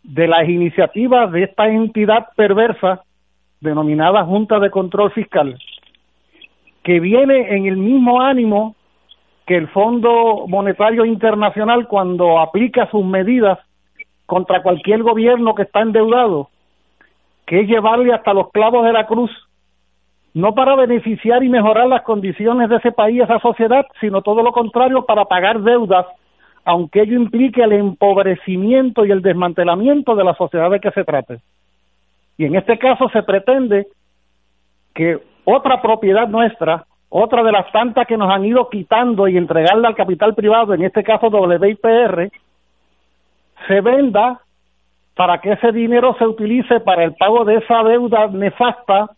de 0.02 0.28
las 0.28 0.48
iniciativas 0.48 1.30
de 1.32 1.44
esta 1.44 1.68
entidad 1.68 2.28
perversa 2.36 3.02
denominada 3.60 4.24
Junta 4.24 4.60
de 4.60 4.70
Control 4.70 5.10
Fiscal, 5.10 5.58
que 6.84 7.00
viene 7.00 7.56
en 7.56 7.66
el 7.66 7.76
mismo 7.76 8.20
ánimo 8.20 8.76
que 9.48 9.56
el 9.56 9.68
Fondo 9.68 10.44
Monetario 10.46 11.06
Internacional 11.06 11.88
cuando 11.88 12.38
aplica 12.38 12.86
sus 12.90 13.02
medidas 13.02 13.58
contra 14.26 14.62
cualquier 14.62 15.02
gobierno 15.02 15.54
que 15.54 15.62
está 15.62 15.80
endeudado, 15.80 16.50
que 17.46 17.64
llevarle 17.64 18.12
hasta 18.12 18.34
los 18.34 18.50
clavos 18.50 18.84
de 18.84 18.92
la 18.92 19.06
cruz, 19.06 19.30
no 20.34 20.54
para 20.54 20.76
beneficiar 20.76 21.42
y 21.42 21.48
mejorar 21.48 21.86
las 21.86 22.02
condiciones 22.02 22.68
de 22.68 22.76
ese 22.76 22.92
país, 22.92 23.22
esa 23.22 23.38
sociedad, 23.38 23.86
sino 24.02 24.20
todo 24.20 24.42
lo 24.42 24.52
contrario, 24.52 25.06
para 25.06 25.24
pagar 25.24 25.62
deudas 25.62 26.04
aunque 26.66 27.00
ello 27.00 27.16
implique 27.16 27.62
el 27.62 27.72
empobrecimiento 27.72 29.06
y 29.06 29.10
el 29.10 29.22
desmantelamiento 29.22 30.14
de 30.14 30.24
la 30.24 30.34
sociedad 30.34 30.70
de 30.70 30.80
que 30.80 30.90
se 30.90 31.02
trate. 31.02 31.38
Y 32.36 32.44
en 32.44 32.56
este 32.56 32.78
caso 32.78 33.08
se 33.08 33.22
pretende 33.22 33.86
que 34.94 35.18
otra 35.46 35.80
propiedad 35.80 36.28
nuestra, 36.28 36.84
otra 37.10 37.42
de 37.42 37.52
las 37.52 37.70
tantas 37.72 38.06
que 38.06 38.16
nos 38.16 38.30
han 38.30 38.44
ido 38.44 38.68
quitando 38.68 39.28
y 39.28 39.36
entregarla 39.36 39.88
al 39.88 39.94
capital 39.94 40.34
privado, 40.34 40.74
en 40.74 40.82
este 40.84 41.02
caso 41.02 41.28
WIPR, 41.28 42.30
se 43.66 43.80
venda 43.80 44.40
para 45.14 45.40
que 45.40 45.52
ese 45.52 45.72
dinero 45.72 46.14
se 46.18 46.26
utilice 46.26 46.80
para 46.80 47.04
el 47.04 47.14
pago 47.14 47.44
de 47.44 47.56
esa 47.56 47.82
deuda 47.82 48.28
nefasta 48.28 49.10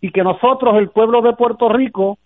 y 0.00 0.10
que 0.10 0.22
nosotros, 0.22 0.76
el 0.78 0.90
pueblo 0.90 1.22
de 1.22 1.32
Puerto 1.34 1.68
Rico, 1.68 2.18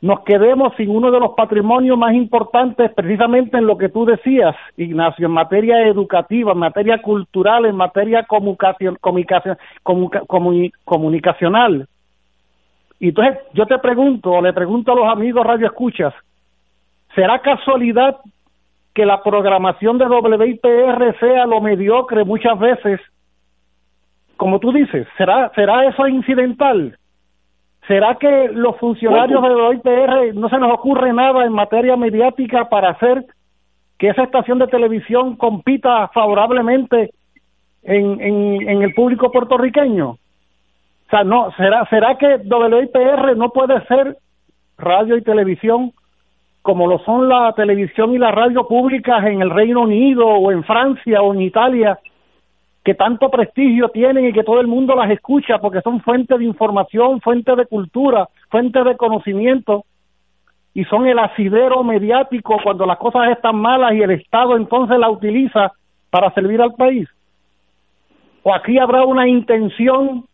nos 0.00 0.20
quedemos 0.20 0.74
sin 0.76 0.90
uno 0.90 1.10
de 1.10 1.18
los 1.20 1.30
patrimonios 1.34 1.96
más 1.96 2.14
importantes 2.14 2.92
precisamente 2.94 3.56
en 3.56 3.66
lo 3.66 3.78
que 3.78 3.88
tú 3.88 4.04
decías, 4.04 4.54
Ignacio, 4.76 5.26
en 5.26 5.32
materia 5.32 5.86
educativa, 5.86 6.52
en 6.52 6.58
materia 6.58 7.00
cultural, 7.00 7.64
en 7.64 7.76
materia 7.76 8.26
comunicacional. 10.84 11.88
Y 13.04 13.08
entonces 13.08 13.36
yo 13.52 13.66
te 13.66 13.78
pregunto, 13.80 14.30
o 14.30 14.40
le 14.40 14.54
pregunto 14.54 14.90
a 14.90 14.94
los 14.94 15.06
amigos 15.06 15.46
Radio 15.46 15.66
Escuchas, 15.66 16.14
¿será 17.14 17.38
casualidad 17.40 18.16
que 18.94 19.04
la 19.04 19.22
programación 19.22 19.98
de 19.98 20.06
WIPR 20.06 21.14
sea 21.20 21.44
lo 21.44 21.60
mediocre 21.60 22.24
muchas 22.24 22.58
veces, 22.58 23.02
como 24.38 24.58
tú 24.58 24.72
dices, 24.72 25.06
¿será, 25.18 25.52
será 25.54 25.86
eso 25.86 26.08
incidental? 26.08 26.96
¿Será 27.86 28.14
que 28.14 28.48
los 28.50 28.78
funcionarios 28.78 29.42
de 29.42 29.54
WIPR 29.54 30.34
no 30.34 30.48
se 30.48 30.56
nos 30.56 30.72
ocurre 30.72 31.12
nada 31.12 31.44
en 31.44 31.52
materia 31.52 31.96
mediática 31.96 32.70
para 32.70 32.92
hacer 32.92 33.26
que 33.98 34.08
esa 34.08 34.22
estación 34.22 34.58
de 34.60 34.68
televisión 34.68 35.36
compita 35.36 36.08
favorablemente 36.08 37.10
en, 37.82 38.18
en, 38.22 38.66
en 38.66 38.82
el 38.82 38.94
público 38.94 39.30
puertorriqueño? 39.30 40.16
Sea, 41.14 41.22
no, 41.22 41.52
¿será, 41.52 41.86
será 41.90 42.18
que 42.18 42.26
WIPR 42.44 43.36
no 43.36 43.50
puede 43.50 43.80
ser 43.86 44.16
radio 44.76 45.16
y 45.16 45.22
televisión 45.22 45.92
como 46.60 46.88
lo 46.88 46.98
son 47.04 47.28
la 47.28 47.52
televisión 47.52 48.14
y 48.14 48.18
la 48.18 48.32
radio 48.32 48.66
públicas 48.66 49.24
en 49.24 49.40
el 49.40 49.50
Reino 49.50 49.82
Unido 49.82 50.26
o 50.26 50.50
en 50.50 50.64
Francia 50.64 51.22
o 51.22 51.32
en 51.32 51.42
Italia, 51.42 52.00
que 52.82 52.94
tanto 52.94 53.30
prestigio 53.30 53.90
tienen 53.90 54.24
y 54.24 54.32
que 54.32 54.42
todo 54.42 54.60
el 54.60 54.66
mundo 54.66 54.96
las 54.96 55.08
escucha 55.08 55.58
porque 55.58 55.82
son 55.82 56.00
fuente 56.00 56.36
de 56.36 56.46
información, 56.46 57.20
fuente 57.20 57.54
de 57.54 57.66
cultura, 57.66 58.28
fuente 58.50 58.82
de 58.82 58.96
conocimiento 58.96 59.84
y 60.74 60.84
son 60.86 61.06
el 61.06 61.20
asidero 61.20 61.84
mediático 61.84 62.56
cuando 62.60 62.86
las 62.86 62.98
cosas 62.98 63.28
están 63.30 63.54
malas 63.54 63.92
y 63.92 64.02
el 64.02 64.10
Estado 64.10 64.56
entonces 64.56 64.98
la 64.98 65.10
utiliza 65.10 65.70
para 66.10 66.32
servir 66.32 66.60
al 66.60 66.74
país. 66.74 67.08
O 68.42 68.52
aquí 68.52 68.80
habrá 68.80 69.04
una 69.04 69.28
intención 69.28 70.24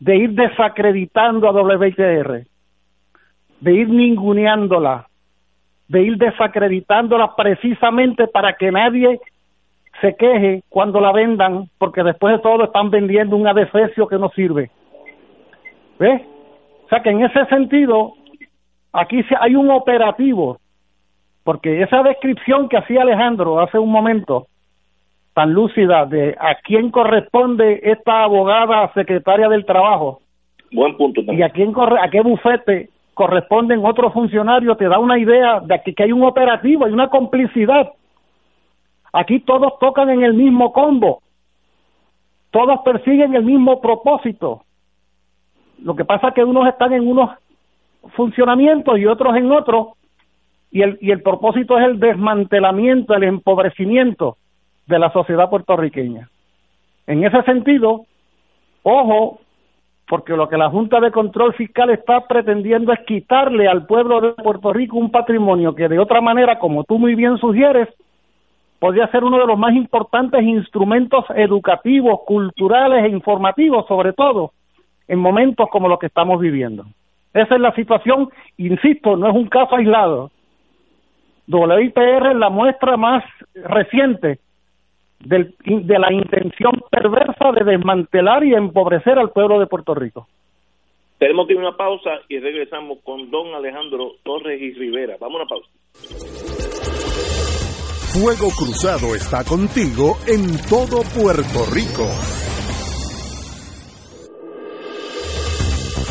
de 0.00 0.16
ir 0.16 0.30
desacreditando 0.32 1.48
a 1.48 1.52
WTR, 1.52 2.46
de 3.60 3.72
ir 3.72 3.88
ninguneándola, 3.88 5.06
de 5.88 6.02
ir 6.02 6.16
desacreditándola 6.16 7.34
precisamente 7.34 8.28
para 8.28 8.52
que 8.54 8.70
nadie 8.70 9.20
se 10.00 10.14
queje 10.14 10.62
cuando 10.68 11.00
la 11.00 11.12
vendan, 11.12 11.68
porque 11.78 12.02
después 12.02 12.36
de 12.36 12.42
todo 12.42 12.64
están 12.64 12.90
vendiendo 12.90 13.36
un 13.36 13.48
adefesio 13.48 14.06
que 14.06 14.18
no 14.18 14.28
sirve. 14.30 14.70
¿Ves? 15.98 16.22
O 16.84 16.88
sea 16.88 17.02
que 17.02 17.10
en 17.10 17.24
ese 17.24 17.44
sentido, 17.46 18.12
aquí 18.92 19.24
hay 19.40 19.56
un 19.56 19.70
operativo, 19.70 20.58
porque 21.42 21.82
esa 21.82 22.02
descripción 22.02 22.68
que 22.68 22.76
hacía 22.76 23.02
Alejandro 23.02 23.60
hace 23.60 23.78
un 23.78 23.90
momento, 23.90 24.46
tan 25.34 25.52
lúcida, 25.52 26.06
de 26.06 26.36
a 26.38 26.56
quién 26.56 26.90
corresponde 26.90 27.80
esta 27.82 28.24
abogada 28.24 28.92
secretaria 28.94 29.48
del 29.48 29.64
trabajo, 29.64 30.20
Buen 30.70 30.96
punto 30.96 31.22
y 31.26 31.42
a 31.42 31.50
quién 31.50 31.72
corre, 31.72 31.98
a 32.00 32.10
qué 32.10 32.20
bufete 32.20 32.90
corresponden 33.14 33.84
otros 33.84 34.12
funcionarios, 34.12 34.76
te 34.78 34.86
da 34.86 34.98
una 34.98 35.18
idea 35.18 35.60
de 35.60 35.80
que, 35.82 35.94
que 35.94 36.04
hay 36.04 36.12
un 36.12 36.22
operativo, 36.22 36.84
hay 36.84 36.92
una 36.92 37.08
complicidad. 37.08 37.90
Aquí 39.12 39.40
todos 39.40 39.78
tocan 39.80 40.10
en 40.10 40.22
el 40.22 40.34
mismo 40.34 40.72
combo, 40.72 41.22
todos 42.50 42.80
persiguen 42.84 43.34
el 43.34 43.44
mismo 43.44 43.80
propósito. 43.80 44.62
Lo 45.82 45.96
que 45.96 46.04
pasa 46.04 46.28
es 46.28 46.34
que 46.34 46.44
unos 46.44 46.68
están 46.68 46.92
en 46.92 47.08
unos 47.08 47.30
funcionamientos 48.14 48.98
y 48.98 49.06
otros 49.06 49.36
en 49.36 49.50
otros, 49.50 49.88
y 50.70 50.82
el, 50.82 50.98
y 51.00 51.10
el 51.10 51.22
propósito 51.22 51.78
es 51.78 51.86
el 51.86 51.98
desmantelamiento, 51.98 53.14
el 53.14 53.24
empobrecimiento 53.24 54.36
de 54.88 54.98
la 54.98 55.12
sociedad 55.12 55.50
puertorriqueña. 55.50 56.28
En 57.06 57.24
ese 57.24 57.42
sentido, 57.42 58.06
ojo 58.82 59.40
porque 60.08 60.34
lo 60.34 60.48
que 60.48 60.56
la 60.56 60.70
Junta 60.70 61.00
de 61.00 61.10
Control 61.10 61.52
Fiscal 61.52 61.90
está 61.90 62.26
pretendiendo 62.26 62.92
es 62.94 63.00
quitarle 63.00 63.68
al 63.68 63.86
pueblo 63.86 64.22
de 64.22 64.32
Puerto 64.32 64.72
Rico 64.72 64.96
un 64.96 65.10
patrimonio 65.10 65.74
que 65.74 65.86
de 65.86 65.98
otra 65.98 66.22
manera, 66.22 66.58
como 66.58 66.84
tú 66.84 66.98
muy 66.98 67.14
bien 67.14 67.36
sugieres, 67.36 67.88
podría 68.78 69.06
ser 69.08 69.22
uno 69.22 69.38
de 69.38 69.46
los 69.46 69.58
más 69.58 69.74
importantes 69.74 70.42
instrumentos 70.42 71.26
educativos, 71.36 72.20
culturales 72.26 73.04
e 73.04 73.08
informativos, 73.08 73.86
sobre 73.86 74.14
todo 74.14 74.52
en 75.08 75.18
momentos 75.18 75.68
como 75.70 75.88
los 75.88 75.98
que 75.98 76.06
estamos 76.06 76.40
viviendo. 76.40 76.84
Esa 77.34 77.56
es 77.56 77.60
la 77.60 77.74
situación, 77.74 78.30
insisto, 78.56 79.16
no 79.16 79.28
es 79.28 79.34
un 79.34 79.48
caso 79.48 79.76
aislado. 79.76 80.30
WIPR 81.48 82.30
es 82.30 82.36
la 82.36 82.48
muestra 82.48 82.96
más 82.96 83.24
reciente 83.54 84.38
del, 85.20 85.54
de 85.64 85.98
la 85.98 86.12
intención 86.12 86.72
perversa 86.90 87.52
de 87.52 87.64
desmantelar 87.64 88.44
y 88.44 88.54
empobrecer 88.54 89.18
al 89.18 89.30
pueblo 89.30 89.58
de 89.58 89.66
Puerto 89.66 89.94
Rico. 89.94 90.26
Tenemos 91.18 91.46
que 91.46 91.54
ir 91.54 91.58
a 91.58 91.62
una 91.62 91.76
pausa 91.76 92.10
y 92.28 92.38
regresamos 92.38 92.98
con 93.02 93.30
don 93.30 93.54
Alejandro 93.54 94.12
Torres 94.22 94.60
y 94.60 94.72
Rivera. 94.72 95.16
Vamos 95.20 95.40
a 95.40 95.42
una 95.42 95.48
pausa. 95.48 95.68
Fuego 98.12 98.48
Cruzado 98.56 99.14
está 99.14 99.44
contigo 99.44 100.16
en 100.26 100.56
todo 100.68 101.02
Puerto 101.14 101.66
Rico. 101.74 102.47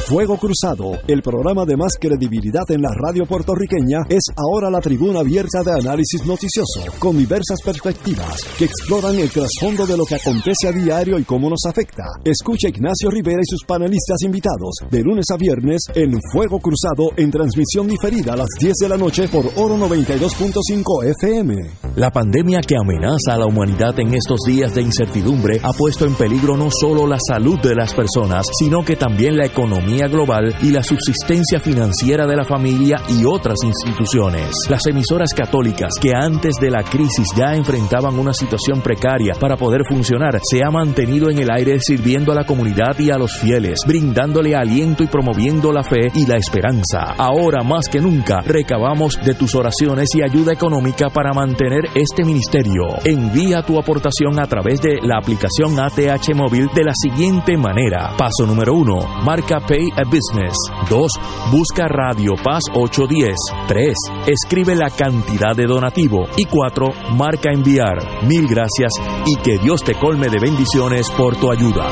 Fuego 0.08 0.38
Cruzado, 0.38 0.98
el 1.06 1.22
programa 1.22 1.66
de 1.66 1.76
más 1.76 1.98
credibilidad 2.00 2.64
en 2.70 2.82
la 2.82 2.94
radio 2.94 3.26
puertorriqueña, 3.26 4.06
es 4.08 4.24
ahora 4.38 4.70
la 4.70 4.80
tribuna 4.80 5.20
abierta 5.20 5.64
de 5.66 5.74
análisis 5.74 6.26
noticioso, 6.26 6.80
con 6.98 7.18
diversas 7.18 7.62
perspectivas 7.62 8.42
que 8.58 8.64
exploran 8.64 9.16
el 9.16 9.30
trasfondo 9.30 9.86
de 9.86 9.98
lo 9.98 10.06
que 10.06 10.16
acontece 10.16 10.70
a 10.70 10.72
diario 10.72 11.20
y 11.20 11.26
cómo 11.26 11.50
nos 11.50 11.60
afecta. 11.68 12.06
Escucha 12.24 12.70
Ignacio 12.70 13.10
Rivera 13.10 13.42
y 13.42 13.50
sus 13.50 13.66
panelistas 13.66 14.22
invitados 14.24 14.76
de 14.90 15.04
lunes 15.04 15.26
a 15.30 15.36
viernes 15.36 15.82
en 15.94 16.18
Fuego 16.32 16.60
Cruzado 16.60 17.12
en 17.18 17.30
transmisión 17.30 17.88
diferida 17.90 18.32
a 18.32 18.38
las 18.38 18.50
10 18.62 18.76
de 18.80 18.90
la 18.90 18.98
noche 18.98 19.28
por 19.28 19.46
Oro 19.58 19.76
92.5 19.76 21.04
FM. 21.20 21.56
La 21.98 22.12
pandemia 22.12 22.62
que 22.62 22.78
amenaza 22.78 23.34
a 23.34 23.38
la 23.38 23.46
humanidad 23.46 24.00
en 24.00 24.14
estos 24.14 24.40
días 24.48 24.74
de 24.74 24.84
incertidumbre 24.84 25.60
ha 25.64 25.74
puesto 25.74 26.06
en 26.06 26.16
peligro 26.16 26.56
no 26.56 26.70
solo 26.72 27.08
la 27.08 27.18
salud 27.20 27.60
de 27.60 27.76
las 27.76 27.94
personas, 27.94 28.46
sino 28.58 28.86
que 28.86 28.96
también 28.96 29.36
la 29.36 29.46
economía 29.46 29.97
global 30.06 30.54
y 30.62 30.70
la 30.70 30.84
subsistencia 30.84 31.60
financiera 31.60 32.28
de 32.28 32.36
la 32.36 32.46
familia 32.46 32.98
y 33.10 33.26
otras 33.26 33.58
instituciones. 33.64 34.52
Las 34.70 34.86
emisoras 34.86 35.34
católicas 35.34 35.94
que 36.00 36.14
antes 36.14 36.58
de 36.62 36.70
la 36.70 36.84
crisis 36.84 37.30
ya 37.36 37.56
enfrentaban 37.56 38.20
una 38.20 38.34
situación 38.34 38.82
precaria 38.82 39.34
para 39.40 39.58
poder 39.58 39.82
funcionar 39.90 40.40
se 40.44 40.64
ha 40.64 40.70
mantenido 40.70 41.32
en 41.32 41.40
el 41.40 41.50
aire 41.50 41.80
sirviendo 41.80 42.32
a 42.32 42.36
la 42.36 42.46
comunidad 42.46 43.00
y 43.00 43.10
a 43.10 43.18
los 43.18 43.40
fieles, 43.40 43.80
brindándole 43.88 44.56
aliento 44.56 45.04
y 45.04 45.08
promoviendo 45.08 45.72
la 45.72 45.84
fe 45.84 46.12
y 46.14 46.28
la 46.28 46.38
esperanza. 46.38 47.16
Ahora 47.18 47.64
más 47.64 47.88
que 47.90 48.00
nunca 48.00 48.42
recabamos 48.42 49.20
de 49.24 49.34
tus 49.34 49.56
oraciones 49.56 50.10
y 50.14 50.22
ayuda 50.22 50.54
económica 50.54 51.10
para 51.10 51.34
mantener 51.34 51.86
este 51.96 52.24
ministerio. 52.24 52.98
Envía 53.04 53.64
tu 53.64 53.80
aportación 53.80 54.40
a 54.40 54.46
través 54.46 54.82
de 54.82 55.00
la 55.02 55.18
aplicación 55.18 55.80
ATH 55.80 56.36
móvil 56.36 56.70
de 56.76 56.84
la 56.84 56.94
siguiente 56.94 57.58
manera. 57.58 58.14
Paso 58.18 58.46
número 58.46 58.74
uno, 58.74 59.00
marca 59.24 59.60
Pay 59.60 59.87
a 59.96 60.04
Business. 60.04 60.56
2. 60.90 61.12
Busca 61.52 61.88
Radio 61.88 62.34
Paz 62.44 62.64
810. 62.74 63.36
3. 63.68 63.96
Escribe 64.28 64.76
la 64.76 64.90
cantidad 64.90 65.56
de 65.56 65.66
donativo. 65.66 66.26
Y 66.38 66.46
4. 66.46 66.90
Marca 67.16 67.52
enviar. 67.52 68.24
Mil 68.24 68.48
gracias 68.48 68.94
y 69.26 69.36
que 69.38 69.58
Dios 69.58 69.84
te 69.84 69.96
colme 69.96 70.30
de 70.30 70.40
bendiciones 70.40 71.10
por 71.12 71.38
tu 71.38 71.52
ayuda. 71.52 71.88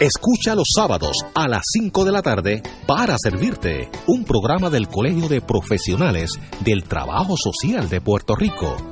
Escucha 0.00 0.56
los 0.56 0.66
sábados 0.74 1.16
a 1.32 1.46
las 1.46 1.62
5 1.72 2.04
de 2.04 2.10
la 2.10 2.22
tarde 2.22 2.60
para 2.88 3.14
servirte 3.16 3.88
un 4.08 4.24
programa 4.24 4.68
del 4.68 4.88
Colegio 4.88 5.28
de 5.28 5.40
Profesionales 5.40 6.32
del 6.64 6.82
Trabajo 6.82 7.36
Social 7.36 7.88
de 7.88 8.00
Puerto 8.00 8.34
Rico 8.34 8.91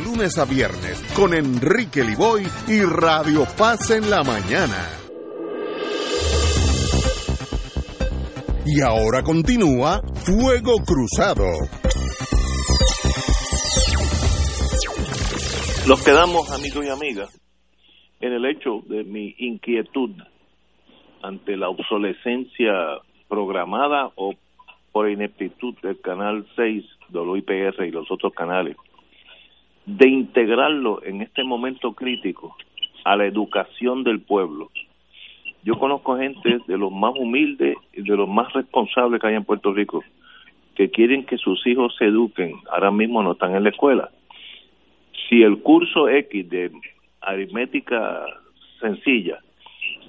lunes 0.00 0.38
a 0.38 0.44
viernes 0.44 1.02
con 1.14 1.34
Enrique 1.34 2.02
Liboy 2.02 2.46
y 2.68 2.82
Radio 2.82 3.46
Paz 3.56 3.90
en 3.90 4.10
la 4.10 4.22
mañana. 4.22 4.88
Y 8.66 8.80
ahora 8.80 9.22
continúa 9.22 10.00
Fuego 10.24 10.76
Cruzado. 10.86 11.44
Nos 15.86 16.02
quedamos, 16.02 16.50
amigos 16.50 16.86
y 16.86 16.88
amigas, 16.88 17.40
en 18.20 18.32
el 18.32 18.46
hecho 18.46 18.80
de 18.86 19.04
mi 19.04 19.34
inquietud 19.38 20.12
ante 21.22 21.56
la 21.56 21.68
obsolescencia 21.68 22.72
programada 23.28 24.10
o 24.14 24.32
por 24.92 25.10
ineptitud 25.10 25.74
del 25.82 26.00
Canal 26.00 26.46
6 26.56 26.84
del 27.10 27.36
IPR 27.36 27.84
y 27.86 27.90
los 27.90 28.10
otros 28.10 28.32
canales, 28.32 28.76
de 29.86 30.08
integrarlo 30.08 31.02
en 31.04 31.22
este 31.22 31.44
momento 31.44 31.92
crítico 31.92 32.56
a 33.04 33.16
la 33.16 33.26
educación 33.26 34.02
del 34.02 34.20
pueblo. 34.20 34.70
Yo 35.62 35.78
conozco 35.78 36.16
gente 36.16 36.58
de 36.66 36.78
los 36.78 36.92
más 36.92 37.14
humildes 37.16 37.76
y 37.92 38.02
de 38.02 38.16
los 38.16 38.28
más 38.28 38.52
responsables 38.52 39.20
que 39.20 39.26
hay 39.26 39.34
en 39.34 39.44
Puerto 39.44 39.72
Rico 39.72 40.02
que 40.74 40.90
quieren 40.90 41.24
que 41.24 41.38
sus 41.38 41.64
hijos 41.66 41.94
se 41.96 42.06
eduquen, 42.06 42.56
ahora 42.70 42.90
mismo 42.90 43.22
no 43.22 43.32
están 43.32 43.54
en 43.54 43.62
la 43.62 43.70
escuela. 43.70 44.10
Si 45.28 45.42
el 45.42 45.60
curso 45.62 46.08
X 46.08 46.48
de 46.50 46.72
aritmética 47.20 48.24
sencilla 48.80 49.38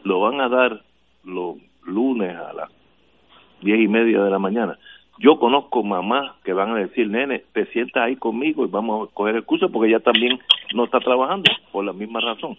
lo 0.04 0.22
van 0.22 0.42
a 0.42 0.50
dar 0.50 0.82
los 1.24 1.58
lunes 1.86 2.36
a 2.36 2.54
las 2.54 2.70
diez 3.62 3.80
y 3.80 3.88
media 3.88 4.24
de 4.24 4.30
la 4.30 4.40
mañana. 4.40 4.78
Yo 5.18 5.40
conozco 5.40 5.82
mamás 5.84 6.36
que 6.44 6.54
van 6.54 6.72
a 6.72 6.80
decir, 6.80 7.10
nene, 7.10 7.44
te 7.54 7.66
sientas 7.68 8.04
ahí 8.04 8.18
conmigo 8.18 8.66
y 8.66 8.70
vamos 8.70 9.08
a 9.08 9.14
coger 9.14 9.36
el 9.36 9.46
curso 9.46 9.70
porque 9.70 9.90
ella 9.90 10.02
también 10.02 10.40
no 10.74 10.86
está 10.86 11.00
trabajando 11.00 11.52
por 11.72 11.86
la 11.86 11.94
misma 11.94 12.20
razón. 12.20 12.58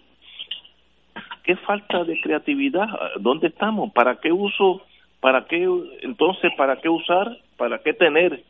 ¿Qué 1.43 1.55
falta 1.55 2.03
de 2.03 2.19
creatividad? 2.19 2.87
¿Dónde 3.19 3.47
estamos? 3.47 3.93
¿Para 3.93 4.19
qué 4.19 4.31
uso? 4.31 4.81
¿Para 5.21 5.45
qué? 5.45 5.67
Entonces, 6.01 6.51
¿para 6.57 6.77
qué 6.77 6.89
usar? 6.89 7.37
¿Para 7.57 7.79
qué 7.79 7.93
tener 7.93 8.43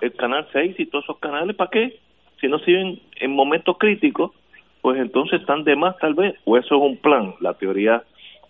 el 0.00 0.12
canal 0.14 0.46
6 0.52 0.78
y 0.78 0.86
todos 0.86 1.04
esos 1.04 1.18
canales? 1.18 1.56
¿Para 1.56 1.70
qué? 1.70 1.98
Si 2.40 2.48
no 2.48 2.58
sirven 2.58 3.00
en 3.20 3.30
momentos 3.30 3.78
críticos, 3.78 4.32
pues 4.82 5.00
entonces 5.00 5.40
están 5.40 5.64
de 5.64 5.76
más 5.76 5.96
tal 5.98 6.14
vez. 6.14 6.34
O 6.44 6.56
eso 6.56 6.76
es 6.76 6.82
un 6.82 6.96
plan, 6.98 7.34
la 7.40 7.54
teoría 7.54 8.02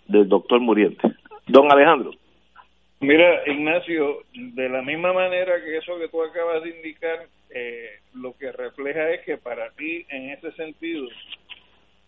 del 0.07 0.27
doctor 0.27 0.59
Muriente. 0.59 1.13
Don 1.47 1.71
Alejandro. 1.71 2.11
Mira, 2.99 3.43
Ignacio, 3.45 4.23
de 4.33 4.69
la 4.69 4.81
misma 4.81 5.13
manera 5.13 5.63
que 5.63 5.77
eso 5.77 5.99
que 5.99 6.07
tú 6.07 6.23
acabas 6.23 6.63
de 6.63 6.71
indicar, 6.71 7.27
eh, 7.51 7.99
lo 8.15 8.35
que 8.35 8.51
refleja 8.51 9.11
es 9.11 9.21
que 9.21 9.37
para 9.37 9.69
ti, 9.71 10.03
en 10.09 10.31
ese 10.31 10.51
sentido, 10.53 11.07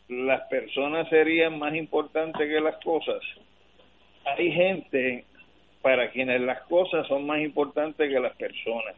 las 0.08 0.42
personas 0.50 1.08
serían 1.10 1.60
más 1.60 1.76
importantes 1.76 2.48
que 2.48 2.60
las 2.60 2.84
cosas. 2.84 3.22
Hay 4.26 4.52
gente 4.52 5.26
para 5.84 6.10
quienes 6.10 6.42
las 6.42 6.62
cosas 6.64 7.08
son 7.08 7.28
más 7.28 7.40
importantes 7.40 8.10
que 8.10 8.20
las 8.20 8.36
personas. 8.36 8.96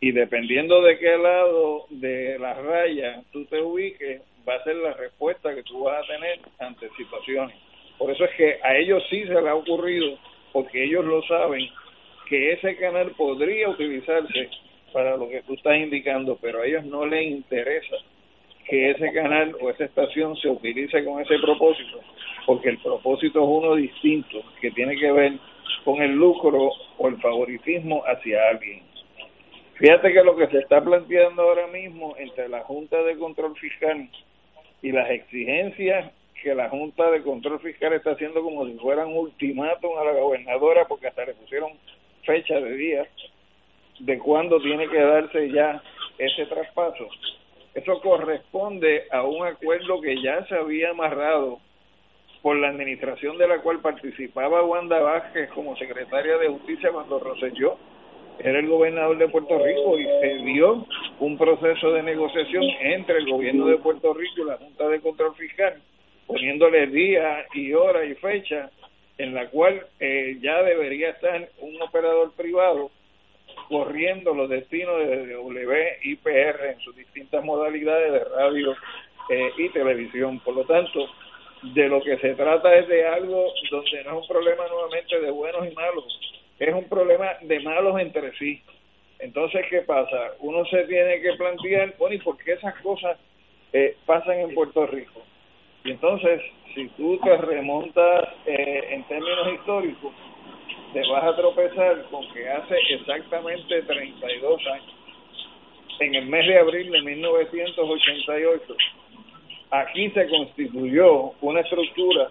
Y 0.00 0.12
dependiendo 0.12 0.82
de 0.82 0.98
qué 0.98 1.16
lado 1.16 1.86
de 1.88 2.38
la 2.38 2.52
raya 2.52 3.22
tú 3.32 3.46
te 3.46 3.62
ubiques, 3.62 4.20
va 4.46 4.56
a 4.56 4.64
ser 4.64 4.76
la 4.76 4.92
respuesta 4.92 5.54
que 5.54 5.62
tú 5.62 5.84
vas 5.84 6.04
a 6.04 6.06
tener 6.06 6.40
ante 6.58 6.90
situaciones. 6.98 7.56
Por 7.96 8.10
eso 8.10 8.24
es 8.24 8.30
que 8.32 8.58
a 8.62 8.76
ellos 8.76 9.02
sí 9.08 9.22
se 9.24 9.34
les 9.34 9.46
ha 9.46 9.54
ocurrido 9.54 10.18
porque 10.52 10.84
ellos 10.84 11.04
lo 11.04 11.22
saben, 11.22 11.68
que 12.28 12.52
ese 12.52 12.76
canal 12.76 13.10
podría 13.12 13.68
utilizarse 13.68 14.50
para 14.92 15.16
lo 15.16 15.28
que 15.28 15.42
tú 15.42 15.54
estás 15.54 15.76
indicando, 15.76 16.38
pero 16.40 16.60
a 16.60 16.66
ellos 16.66 16.84
no 16.84 17.06
les 17.06 17.30
interesa 17.30 17.96
que 18.68 18.90
ese 18.90 19.12
canal 19.12 19.56
o 19.60 19.70
esa 19.70 19.84
estación 19.84 20.36
se 20.36 20.48
utilice 20.48 21.04
con 21.04 21.20
ese 21.20 21.38
propósito, 21.38 22.00
porque 22.46 22.70
el 22.70 22.78
propósito 22.78 23.40
es 23.40 23.48
uno 23.48 23.74
distinto, 23.74 24.42
que 24.60 24.70
tiene 24.70 24.96
que 24.96 25.10
ver 25.10 25.32
con 25.84 26.00
el 26.00 26.12
lucro 26.12 26.70
o 26.98 27.08
el 27.08 27.16
favoritismo 27.20 28.02
hacia 28.06 28.48
alguien. 28.50 28.82
Fíjate 29.74 30.12
que 30.12 30.22
lo 30.22 30.36
que 30.36 30.46
se 30.48 30.58
está 30.58 30.82
planteando 30.82 31.42
ahora 31.42 31.66
mismo 31.66 32.14
entre 32.18 32.48
la 32.48 32.60
Junta 32.60 33.02
de 33.02 33.16
Control 33.16 33.56
Fiscal 33.56 34.08
y 34.80 34.92
las 34.92 35.10
exigencias 35.10 36.12
que 36.42 36.54
la 36.54 36.68
Junta 36.68 37.10
de 37.10 37.22
Control 37.22 37.60
Fiscal 37.60 37.92
está 37.92 38.10
haciendo 38.12 38.42
como 38.42 38.66
si 38.66 38.74
fueran 38.74 39.16
ultimátum 39.16 39.96
a 39.98 40.04
la 40.04 40.12
gobernadora, 40.12 40.86
porque 40.86 41.06
hasta 41.06 41.24
le 41.24 41.34
pusieron 41.34 41.72
fecha 42.24 42.60
de 42.60 42.74
día 42.74 43.06
de 44.00 44.18
cuándo 44.18 44.60
tiene 44.60 44.88
que 44.88 45.00
darse 45.00 45.50
ya 45.50 45.80
ese 46.18 46.46
traspaso. 46.46 47.06
Eso 47.74 48.00
corresponde 48.00 49.04
a 49.10 49.22
un 49.22 49.46
acuerdo 49.46 50.00
que 50.00 50.20
ya 50.20 50.44
se 50.46 50.56
había 50.56 50.90
amarrado 50.90 51.60
por 52.42 52.56
la 52.56 52.68
administración 52.68 53.38
de 53.38 53.46
la 53.46 53.60
cual 53.60 53.80
participaba 53.80 54.64
Wanda 54.64 55.00
Vázquez 55.00 55.48
como 55.50 55.76
secretaria 55.76 56.38
de 56.38 56.48
Justicia 56.48 56.90
cuando 56.90 57.20
Roselló 57.20 57.76
era 58.40 58.58
el 58.58 58.66
gobernador 58.66 59.16
de 59.18 59.28
Puerto 59.28 59.58
Rico 59.64 59.98
y 59.98 60.04
se 60.04 60.34
dio 60.44 60.84
un 61.20 61.38
proceso 61.38 61.92
de 61.92 62.02
negociación 62.02 62.64
entre 62.80 63.18
el 63.18 63.30
gobierno 63.30 63.66
de 63.66 63.76
Puerto 63.78 64.12
Rico 64.12 64.42
y 64.42 64.44
la 64.44 64.56
Junta 64.56 64.88
de 64.88 65.00
Control 65.00 65.34
Fiscal 65.36 65.80
poniéndole 66.32 66.86
día 66.86 67.44
y 67.52 67.74
hora 67.74 68.06
y 68.06 68.14
fecha 68.14 68.70
en 69.18 69.34
la 69.34 69.48
cual 69.50 69.86
eh, 70.00 70.38
ya 70.40 70.62
debería 70.62 71.10
estar 71.10 71.46
un 71.60 71.80
operador 71.82 72.32
privado 72.32 72.90
corriendo 73.68 74.32
los 74.32 74.48
destinos 74.48 74.98
de 74.98 75.36
WIPR 75.36 76.64
en 76.70 76.80
sus 76.80 76.96
distintas 76.96 77.44
modalidades 77.44 78.12
de 78.12 78.24
radio 78.24 78.74
eh, 79.28 79.50
y 79.58 79.68
televisión. 79.68 80.40
Por 80.40 80.56
lo 80.56 80.64
tanto, 80.64 81.06
de 81.74 81.88
lo 81.88 82.02
que 82.02 82.16
se 82.16 82.34
trata 82.34 82.74
es 82.76 82.88
de 82.88 83.06
algo 83.06 83.52
donde 83.70 84.04
no 84.04 84.10
es 84.12 84.22
un 84.22 84.28
problema 84.28 84.66
nuevamente 84.68 85.20
de 85.20 85.30
buenos 85.30 85.70
y 85.70 85.74
malos, 85.74 86.18
es 86.58 86.74
un 86.74 86.88
problema 86.88 87.26
de 87.42 87.60
malos 87.60 88.00
entre 88.00 88.32
sí. 88.38 88.62
Entonces, 89.18 89.66
¿qué 89.68 89.82
pasa? 89.82 90.32
Uno 90.40 90.64
se 90.64 90.84
tiene 90.84 91.20
que 91.20 91.34
plantear, 91.34 91.94
bueno, 91.98 92.14
¿y 92.14 92.18
por 92.18 92.38
qué 92.38 92.52
esas 92.52 92.74
cosas 92.80 93.18
eh, 93.74 93.96
pasan 94.06 94.40
en 94.40 94.54
Puerto 94.54 94.86
Rico? 94.86 95.22
Y 95.84 95.90
entonces, 95.90 96.40
si 96.74 96.86
tú 96.90 97.18
te 97.18 97.36
remontas 97.38 98.28
eh, 98.46 98.88
en 98.90 99.04
términos 99.04 99.52
históricos, 99.54 100.12
te 100.92 101.00
vas 101.08 101.24
a 101.24 101.36
tropezar 101.36 102.04
con 102.10 102.26
que 102.32 102.48
hace 102.48 102.76
exactamente 102.90 103.82
32 103.82 104.66
años, 104.66 104.94
en 106.00 106.14
el 106.14 106.26
mes 106.26 106.46
de 106.46 106.58
abril 106.58 106.90
de 106.90 107.02
1988, 107.02 108.76
aquí 109.70 110.10
se 110.10 110.28
constituyó 110.28 111.32
una 111.40 111.60
estructura 111.60 112.28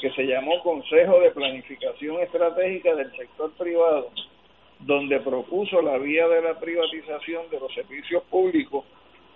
que 0.00 0.10
se 0.12 0.24
llamó 0.24 0.62
Consejo 0.62 1.20
de 1.20 1.30
Planificación 1.32 2.20
Estratégica 2.22 2.94
del 2.94 3.10
Sector 3.16 3.52
Privado, 3.58 4.10
donde 4.80 5.20
propuso 5.20 5.82
la 5.82 5.98
vía 5.98 6.28
de 6.28 6.42
la 6.42 6.58
privatización 6.58 7.50
de 7.50 7.60
los 7.60 7.72
servicios 7.74 8.22
públicos 8.24 8.84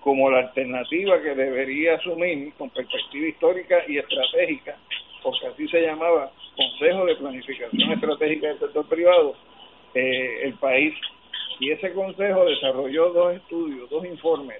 como 0.02 0.30
la 0.30 0.38
alternativa 0.38 1.22
que 1.22 1.34
debería 1.34 1.94
asumir 1.94 2.52
con 2.54 2.70
perspectiva 2.70 3.28
histórica 3.28 3.82
y 3.86 3.98
estratégica, 3.98 4.76
porque 5.22 5.46
así 5.46 5.68
se 5.68 5.80
llamaba 5.80 6.32
Consejo 6.56 7.06
de 7.06 7.16
Planificación 7.16 7.92
Estratégica 7.92 8.48
del 8.48 8.58
Sector 8.58 8.88
Privado, 8.88 9.36
eh, 9.94 10.40
el 10.44 10.54
país. 10.54 10.94
Y 11.60 11.70
ese 11.70 11.92
consejo 11.92 12.44
desarrolló 12.44 13.10
dos 13.10 13.36
estudios, 13.36 13.88
dos 13.90 14.04
informes. 14.04 14.58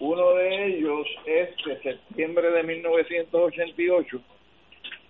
Uno 0.00 0.30
de 0.34 0.66
ellos 0.66 1.06
es 1.24 1.50
de 1.64 1.80
septiembre 1.80 2.50
de 2.50 2.62
1988, 2.64 4.20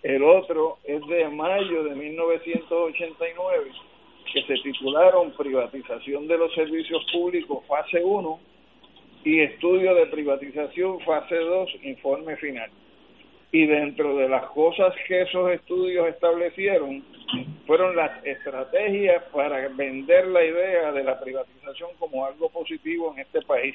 el 0.03 0.23
otro 0.23 0.77
es 0.85 1.01
de 1.07 1.27
mayo 1.31 1.85
de 1.85 1.95
1989, 1.95 3.71
que 4.31 4.43
se 4.43 4.55
titularon 4.63 5.33
Privatización 5.33 6.29
de 6.29 6.37
los 6.37 6.53
Servicios 6.53 7.03
Públicos, 7.11 7.65
fase 7.67 8.05
1, 8.05 8.41
y 9.25 9.41
estudio 9.41 9.95
de 9.95 10.07
privatización 10.07 11.01
fase 11.01 11.37
2, 11.37 11.71
informe 11.83 12.37
final. 12.37 12.71
Y 13.51 13.67
dentro 13.67 14.17
de 14.17 14.29
las 14.29 14.45
cosas 14.51 14.95
que 15.09 15.23
esos 15.23 15.51
estudios 15.51 16.09
establecieron 16.09 17.03
fueron 17.67 17.97
las 17.97 18.25
estrategias 18.25 19.25
para 19.33 19.69
vender 19.69 20.27
la 20.27 20.45
idea 20.45 20.93
de 20.93 21.05
la 21.05 21.19
privatización 21.19 21.91
como 21.99 22.27
algo 22.27 22.51
positivo 22.51 23.13
en 23.15 23.21
este 23.21 23.41
país. 23.43 23.75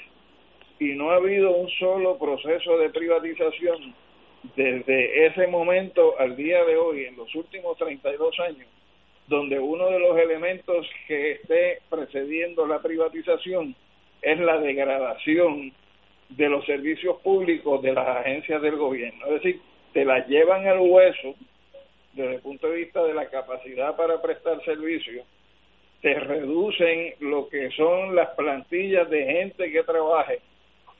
y 0.82 0.93
no 0.93 1.12
ha 1.12 1.16
habido 1.16 1.52
un 1.52 1.70
solo 1.72 2.18
proceso 2.18 2.78
de 2.78 2.89
privatización 2.89 3.93
desde 4.56 5.26
ese 5.26 5.45
momento 5.47 6.18
al 6.18 6.38
día 6.38 6.64
de 6.64 6.78
hoy, 6.78 7.04
en 7.04 7.18
los 7.18 7.36
últimos 7.36 7.78
32 7.78 8.39
años, 8.39 8.68
donde 9.28 9.60
uno 9.60 9.89
de 9.89 10.00
los 10.00 10.18
elementos 10.18 10.88
que 11.06 11.32
esté 11.32 11.80
precediendo 11.89 12.66
la 12.66 12.82
privatización 12.82 13.76
es 14.22 14.39
la 14.39 14.57
degradación 14.59 15.72
de 16.30 16.49
los 16.49 16.65
servicios 16.65 17.17
públicos 17.22 17.82
de 17.82 17.93
las 17.93 18.07
agencias 18.07 18.61
del 18.61 18.76
gobierno. 18.76 19.26
Es 19.28 19.34
decir, 19.41 19.61
te 19.93 20.05
las 20.05 20.28
llevan 20.28 20.67
al 20.67 20.80
hueso 20.80 21.36
desde 22.13 22.36
el 22.36 22.41
punto 22.41 22.67
de 22.70 22.78
vista 22.78 23.03
de 23.03 23.13
la 23.13 23.28
capacidad 23.30 23.95
para 23.95 24.22
prestar 24.22 24.63
servicios, 24.63 25.26
te 26.01 26.13
reducen 26.20 27.13
lo 27.20 27.49
que 27.49 27.70
son 27.72 28.15
las 28.15 28.30
plantillas 28.30 29.09
de 29.09 29.26
gente 29.26 29.72
que 29.72 29.84
trabaje 29.84 30.39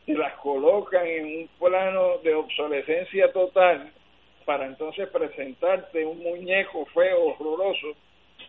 y 0.06 0.14
las 0.14 0.34
colocan 0.36 1.06
en 1.06 1.26
un 1.26 1.50
plano 1.60 2.18
de 2.24 2.36
obsolescencia 2.36 3.32
total 3.32 3.92
para 4.46 4.66
entonces 4.66 5.08
presentarte 5.10 6.06
un 6.06 6.20
muñeco 6.20 6.86
feo, 6.88 7.28
horroroso 7.28 7.96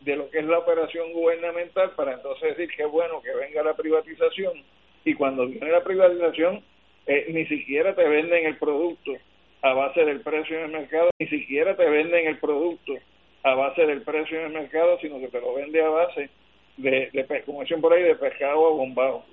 de 0.00 0.16
lo 0.16 0.30
que 0.30 0.38
es 0.38 0.44
la 0.44 0.58
operación 0.58 1.12
gubernamental 1.12 1.90
para 1.90 2.14
entonces 2.14 2.56
decir 2.56 2.74
que 2.74 2.84
bueno 2.84 3.20
que 3.22 3.34
venga 3.34 3.62
la 3.62 3.74
privatización. 3.74 4.62
Y 5.04 5.14
cuando 5.14 5.46
viene 5.46 5.70
la 5.70 5.84
privatización 5.84 6.62
eh, 7.06 7.26
ni 7.30 7.46
siquiera 7.46 7.94
te 7.94 8.06
venden 8.08 8.46
el 8.46 8.56
producto 8.56 9.12
a 9.62 9.74
base 9.74 10.04
del 10.04 10.20
precio 10.20 10.58
en 10.58 10.64
el 10.64 10.70
mercado, 10.70 11.10
ni 11.18 11.26
siquiera 11.28 11.76
te 11.76 11.88
venden 11.88 12.26
el 12.26 12.38
producto 12.38 12.94
a 13.42 13.54
base 13.54 13.86
del 13.86 14.02
precio 14.02 14.38
en 14.38 14.46
el 14.46 14.52
mercado, 14.52 14.98
sino 15.00 15.18
que 15.18 15.28
te 15.28 15.40
lo 15.40 15.54
vende 15.54 15.82
a 15.82 15.88
base 15.88 16.30
de, 16.76 17.10
de 17.12 17.42
como 17.44 17.62
dicen 17.62 17.80
por 17.80 17.92
ahí, 17.92 18.02
de 18.02 18.14
pescado 18.16 18.68
abombado. 18.68 19.24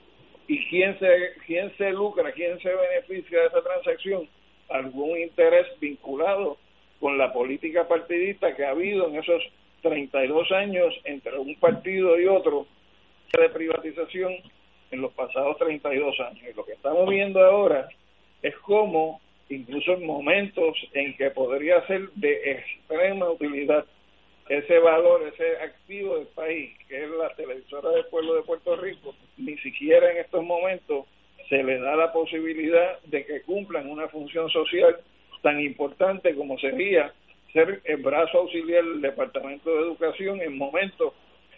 Y 0.47 0.65
quién 0.69 0.97
se 0.99 1.33
quién 1.45 1.75
se 1.77 1.91
lucra, 1.91 2.31
quién 2.31 2.59
se 2.59 2.69
beneficia 2.73 3.41
de 3.41 3.47
esa 3.47 3.61
transacción, 3.61 4.29
algún 4.69 5.17
interés 5.17 5.67
vinculado 5.79 6.57
con 6.99 7.17
la 7.17 7.31
política 7.31 7.87
partidista 7.87 8.55
que 8.55 8.65
ha 8.65 8.71
habido 8.71 9.07
en 9.07 9.17
esos 9.17 9.43
32 9.87 10.51
años 10.51 10.93
entre 11.05 11.37
un 11.39 11.55
partido 11.55 12.19
y 12.19 12.27
otro 12.27 12.67
de 13.37 13.49
privatización 13.49 14.33
en 14.91 15.01
los 15.01 15.13
pasados 15.13 15.57
32 15.57 16.19
años. 16.19 16.43
Y 16.49 16.55
lo 16.55 16.65
que 16.65 16.73
estamos 16.73 17.09
viendo 17.09 17.43
ahora 17.43 17.87
es 18.41 18.55
cómo, 18.57 19.21
incluso 19.49 19.93
en 19.93 20.05
momentos 20.05 20.75
en 20.93 21.15
que 21.17 21.31
podría 21.31 21.85
ser 21.87 22.09
de 22.15 22.51
extrema 22.51 23.29
utilidad 23.29 23.85
ese 24.49 24.79
valor, 24.79 25.23
ese 25.33 25.57
activo 25.61 26.17
del 26.17 26.27
país, 26.27 26.71
que 26.87 27.03
es 27.03 27.09
la 27.09 27.29
televisora 27.35 27.89
del 27.91 28.05
pueblo 28.05 28.35
de 28.35 28.43
Puerto 28.43 28.75
Rico, 28.77 29.13
ni 29.37 29.57
siquiera 29.57 30.09
en 30.11 30.17
estos 30.17 30.43
momentos 30.43 31.05
se 31.49 31.63
le 31.63 31.79
da 31.79 31.95
la 31.95 32.13
posibilidad 32.13 32.99
de 33.03 33.25
que 33.25 33.41
cumplan 33.41 33.89
una 33.89 34.07
función 34.07 34.49
social 34.49 34.97
tan 35.41 35.59
importante 35.59 36.33
como 36.35 36.57
sería 36.57 37.13
ser 37.53 37.81
el 37.85 37.97
brazo 37.97 38.39
auxiliar 38.39 38.83
del 38.83 39.01
Departamento 39.01 39.73
de 39.73 39.81
Educación 39.81 40.41
en 40.41 40.57
momentos 40.57 41.13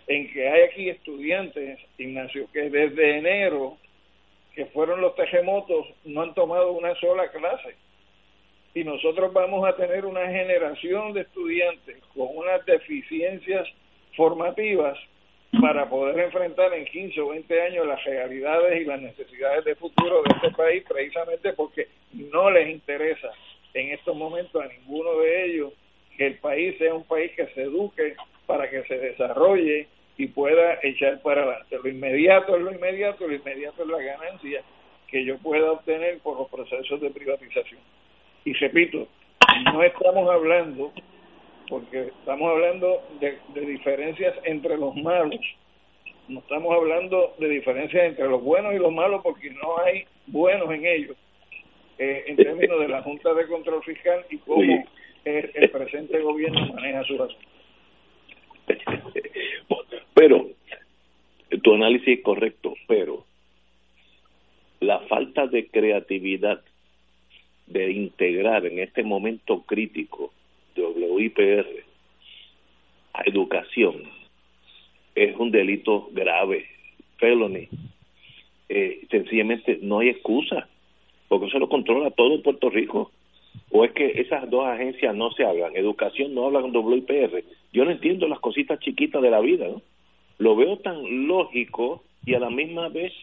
en 0.07 0.31
que 0.31 0.47
hay 0.47 0.61
aquí 0.63 0.89
estudiantes, 0.89 1.79
Ignacio, 1.97 2.47
que 2.51 2.69
desde 2.69 3.17
enero, 3.17 3.77
que 4.55 4.65
fueron 4.67 5.01
los 5.01 5.15
terremotos, 5.15 5.85
no 6.05 6.23
han 6.23 6.33
tomado 6.33 6.71
una 6.71 6.95
sola 6.95 7.29
clase. 7.29 7.75
Y 8.73 8.83
nosotros 8.83 9.31
vamos 9.33 9.67
a 9.67 9.75
tener 9.75 10.05
una 10.05 10.27
generación 10.27 11.13
de 11.13 11.21
estudiantes 11.21 11.97
con 12.15 12.27
unas 12.35 12.65
deficiencias 12.65 13.67
formativas 14.15 14.97
para 15.61 15.89
poder 15.89 16.19
enfrentar 16.19 16.73
en 16.73 16.85
15 16.85 17.21
o 17.21 17.29
20 17.29 17.61
años 17.61 17.87
las 17.87 18.03
realidades 18.03 18.81
y 18.81 18.85
las 18.85 19.01
necesidades 19.01 19.65
de 19.65 19.75
futuro 19.75 20.21
de 20.23 20.35
este 20.35 20.51
país 20.51 20.83
precisamente 20.87 21.53
porque 21.53 21.87
no 22.13 22.51
les 22.51 22.69
interesa 22.69 23.29
en 23.73 23.91
estos 23.91 24.15
momentos 24.15 24.61
a 24.61 24.67
ninguno 24.67 25.19
de 25.19 25.45
ellos 25.45 25.73
que 26.17 26.27
el 26.27 26.37
país 26.39 26.77
sea 26.77 26.93
un 26.93 27.03
país 27.05 27.31
que 27.35 27.47
se 27.47 27.63
eduque 27.63 28.15
para 28.45 28.69
que 28.69 28.83
se 28.83 28.97
desarrolle 28.97 29.87
y 30.17 30.27
pueda 30.27 30.79
echar 30.83 31.21
para 31.21 31.43
adelante. 31.43 31.77
Lo 31.81 31.89
inmediato 31.89 32.57
es 32.57 32.61
lo 32.61 32.73
inmediato, 32.73 33.25
lo 33.25 33.33
inmediato 33.33 33.83
es 33.83 33.89
la 33.89 34.01
ganancia 34.01 34.63
que 35.07 35.23
yo 35.23 35.37
pueda 35.37 35.71
obtener 35.71 36.19
por 36.19 36.37
los 36.37 36.49
procesos 36.49 36.99
de 36.99 37.09
privatización. 37.09 37.79
Y 38.45 38.53
repito, 38.53 39.07
no 39.71 39.83
estamos 39.83 40.29
hablando, 40.29 40.91
porque 41.69 42.07
estamos 42.19 42.51
hablando 42.51 43.01
de, 43.19 43.37
diferencias 43.65 44.35
entre 44.43 44.77
los 44.77 44.95
malos, 44.95 45.39
no 46.27 46.39
estamos 46.39 46.75
hablando 46.75 47.33
de 47.39 47.47
diferencias 47.47 48.03
entre 48.03 48.27
los 48.27 48.43
buenos 48.43 48.73
y 48.73 48.77
los 48.77 48.91
malos 48.91 49.21
porque 49.23 49.49
no 49.51 49.79
hay 49.79 50.05
buenos 50.27 50.69
en 50.71 50.85
ellos, 50.85 51.17
eh, 51.99 52.23
en 52.27 52.37
términos 52.37 52.79
de 52.79 52.87
la 52.87 53.01
Junta 53.03 53.33
de 53.33 53.45
Control 53.47 53.83
Fiscal 53.83 54.25
y 54.29 54.37
cómo 54.37 54.85
el, 55.25 55.69
presente 55.69 56.21
gobierno 56.21 56.73
maneja 56.73 57.03
su 57.03 57.17
razón. 57.17 57.37
Pero, 60.13 60.49
tu 61.61 61.73
análisis 61.73 62.19
es 62.19 62.23
correcto, 62.23 62.73
pero 62.87 63.25
la 64.79 64.99
falta 65.01 65.47
de 65.47 65.67
creatividad 65.67 66.61
de 67.67 67.91
integrar 67.91 68.65
en 68.65 68.79
este 68.79 69.03
momento 69.03 69.63
crítico 69.63 70.31
WIPR 70.77 71.67
a 73.13 73.23
educación 73.25 74.03
es 75.15 75.35
un 75.35 75.51
delito 75.51 76.09
grave, 76.13 76.65
felony. 77.17 77.67
Eh, 78.69 79.05
sencillamente 79.11 79.79
no 79.81 79.99
hay 79.99 80.09
excusa, 80.09 80.69
porque 81.29 81.45
eso 81.45 81.59
lo 81.59 81.69
controla 81.69 82.11
todo 82.11 82.41
Puerto 82.41 82.69
Rico. 82.69 83.11
O 83.71 83.85
es 83.85 83.91
que 83.91 84.19
esas 84.21 84.49
dos 84.49 84.65
agencias 84.65 85.15
no 85.15 85.31
se 85.31 85.45
hablan, 85.45 85.75
educación 85.75 86.33
no 86.33 86.47
hablan 86.47 86.75
WIPR. 86.75 87.43
Yo 87.71 87.85
no 87.85 87.91
entiendo 87.91 88.27
las 88.27 88.39
cositas 88.39 88.79
chiquitas 88.79 89.21
de 89.21 89.31
la 89.31 89.39
vida, 89.39 89.67
¿no? 89.67 89.81
Lo 90.39 90.55
veo 90.55 90.77
tan 90.77 91.27
lógico 91.27 92.03
y 92.25 92.33
a 92.33 92.39
la 92.39 92.49
misma 92.49 92.89
vez 92.89 93.13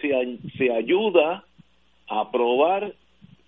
se, 0.00 0.38
se 0.56 0.72
ayuda 0.72 1.44
a 2.08 2.30
probar 2.30 2.94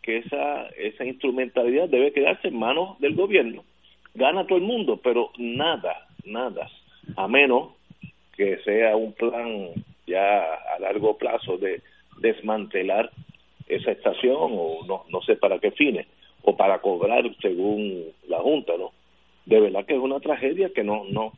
que 0.03 0.19
esa, 0.19 0.67
esa 0.77 1.05
instrumentalidad 1.05 1.89
debe 1.89 2.13
quedarse 2.13 2.49
en 2.49 2.59
manos 2.59 2.99
del 3.01 3.15
gobierno. 3.15 3.65
Gana 4.15 4.47
todo 4.47 4.59
el 4.59 4.65
mundo, 4.65 5.01
pero 5.03 5.31
nada, 5.39 6.09
nada, 6.25 6.69
a 7.17 7.29
menos 7.29 7.75
que 8.37 8.59
sea 8.65 8.97
un 8.97 9.13
plan 9.13 9.69
ya 10.07 10.43
a 10.77 10.79
largo 10.81 11.17
plazo 11.17 11.59
de 11.59 11.83
desmantelar 12.21 13.11
esa 13.71 13.93
estación 13.93 14.37
o 14.37 14.85
no, 14.87 15.05
no 15.09 15.23
sé 15.23 15.37
para 15.37 15.59
qué 15.59 15.71
fines, 15.71 16.07
o 16.43 16.57
para 16.57 16.81
cobrar 16.81 17.25
según 17.41 18.07
la 18.29 18.39
Junta, 18.39 18.73
¿no? 18.79 18.93
De 19.47 19.61
verdad 19.61 19.85
que 19.87 19.95
es 19.95 20.01
una 20.01 20.21
tragedia 20.21 20.71
que 20.75 20.85
no, 20.85 21.05
no 21.11 21.33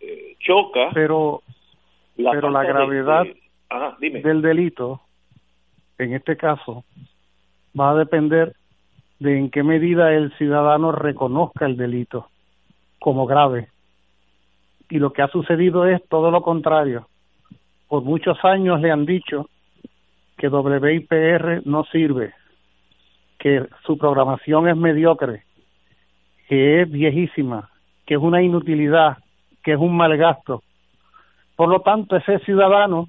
eh, 0.00 0.36
choca. 0.40 0.90
Pero 0.94 1.42
la, 2.16 2.32
pero 2.32 2.50
la 2.50 2.64
gravedad 2.64 3.26
del 4.00 4.42
delito, 4.42 5.00
en 5.98 6.14
este 6.14 6.36
caso, 6.36 6.84
va 7.78 7.90
a 7.90 7.94
depender 7.94 8.54
de 9.18 9.38
en 9.38 9.50
qué 9.50 9.62
medida 9.62 10.12
el 10.12 10.32
ciudadano 10.36 10.92
reconozca 10.92 11.66
el 11.66 11.76
delito 11.76 12.28
como 12.98 13.26
grave. 13.26 13.68
Y 14.90 14.98
lo 14.98 15.12
que 15.12 15.22
ha 15.22 15.28
sucedido 15.28 15.86
es 15.86 16.02
todo 16.08 16.30
lo 16.30 16.42
contrario. 16.42 17.08
Por 17.88 18.02
muchos 18.02 18.42
años 18.44 18.80
le 18.80 18.90
han 18.90 19.06
dicho 19.06 19.48
que 20.38 20.48
WIPR 20.48 21.66
no 21.66 21.84
sirve, 21.84 22.32
que 23.38 23.66
su 23.84 23.98
programación 23.98 24.68
es 24.68 24.76
mediocre, 24.76 25.42
que 26.48 26.82
es 26.82 26.90
viejísima, 26.90 27.68
que 28.06 28.14
es 28.14 28.20
una 28.20 28.42
inutilidad, 28.42 29.18
que 29.62 29.72
es 29.72 29.78
un 29.78 29.96
mal 29.96 30.16
gasto. 30.16 30.62
Por 31.56 31.68
lo 31.68 31.80
tanto, 31.80 32.16
ese 32.16 32.38
ciudadano 32.40 33.08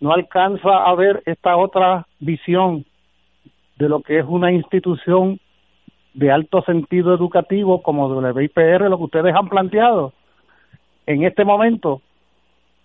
no 0.00 0.12
alcanza 0.12 0.84
a 0.84 0.94
ver 0.94 1.22
esta 1.26 1.56
otra 1.56 2.06
visión 2.20 2.84
de 3.76 3.88
lo 3.88 4.02
que 4.02 4.18
es 4.18 4.24
una 4.28 4.52
institución 4.52 5.40
de 6.12 6.30
alto 6.30 6.62
sentido 6.62 7.12
educativo 7.14 7.82
como 7.82 8.06
WIPR, 8.06 8.88
lo 8.88 8.98
que 8.98 9.04
ustedes 9.04 9.34
han 9.34 9.48
planteado. 9.48 10.12
En 11.06 11.24
este 11.24 11.44
momento 11.44 12.02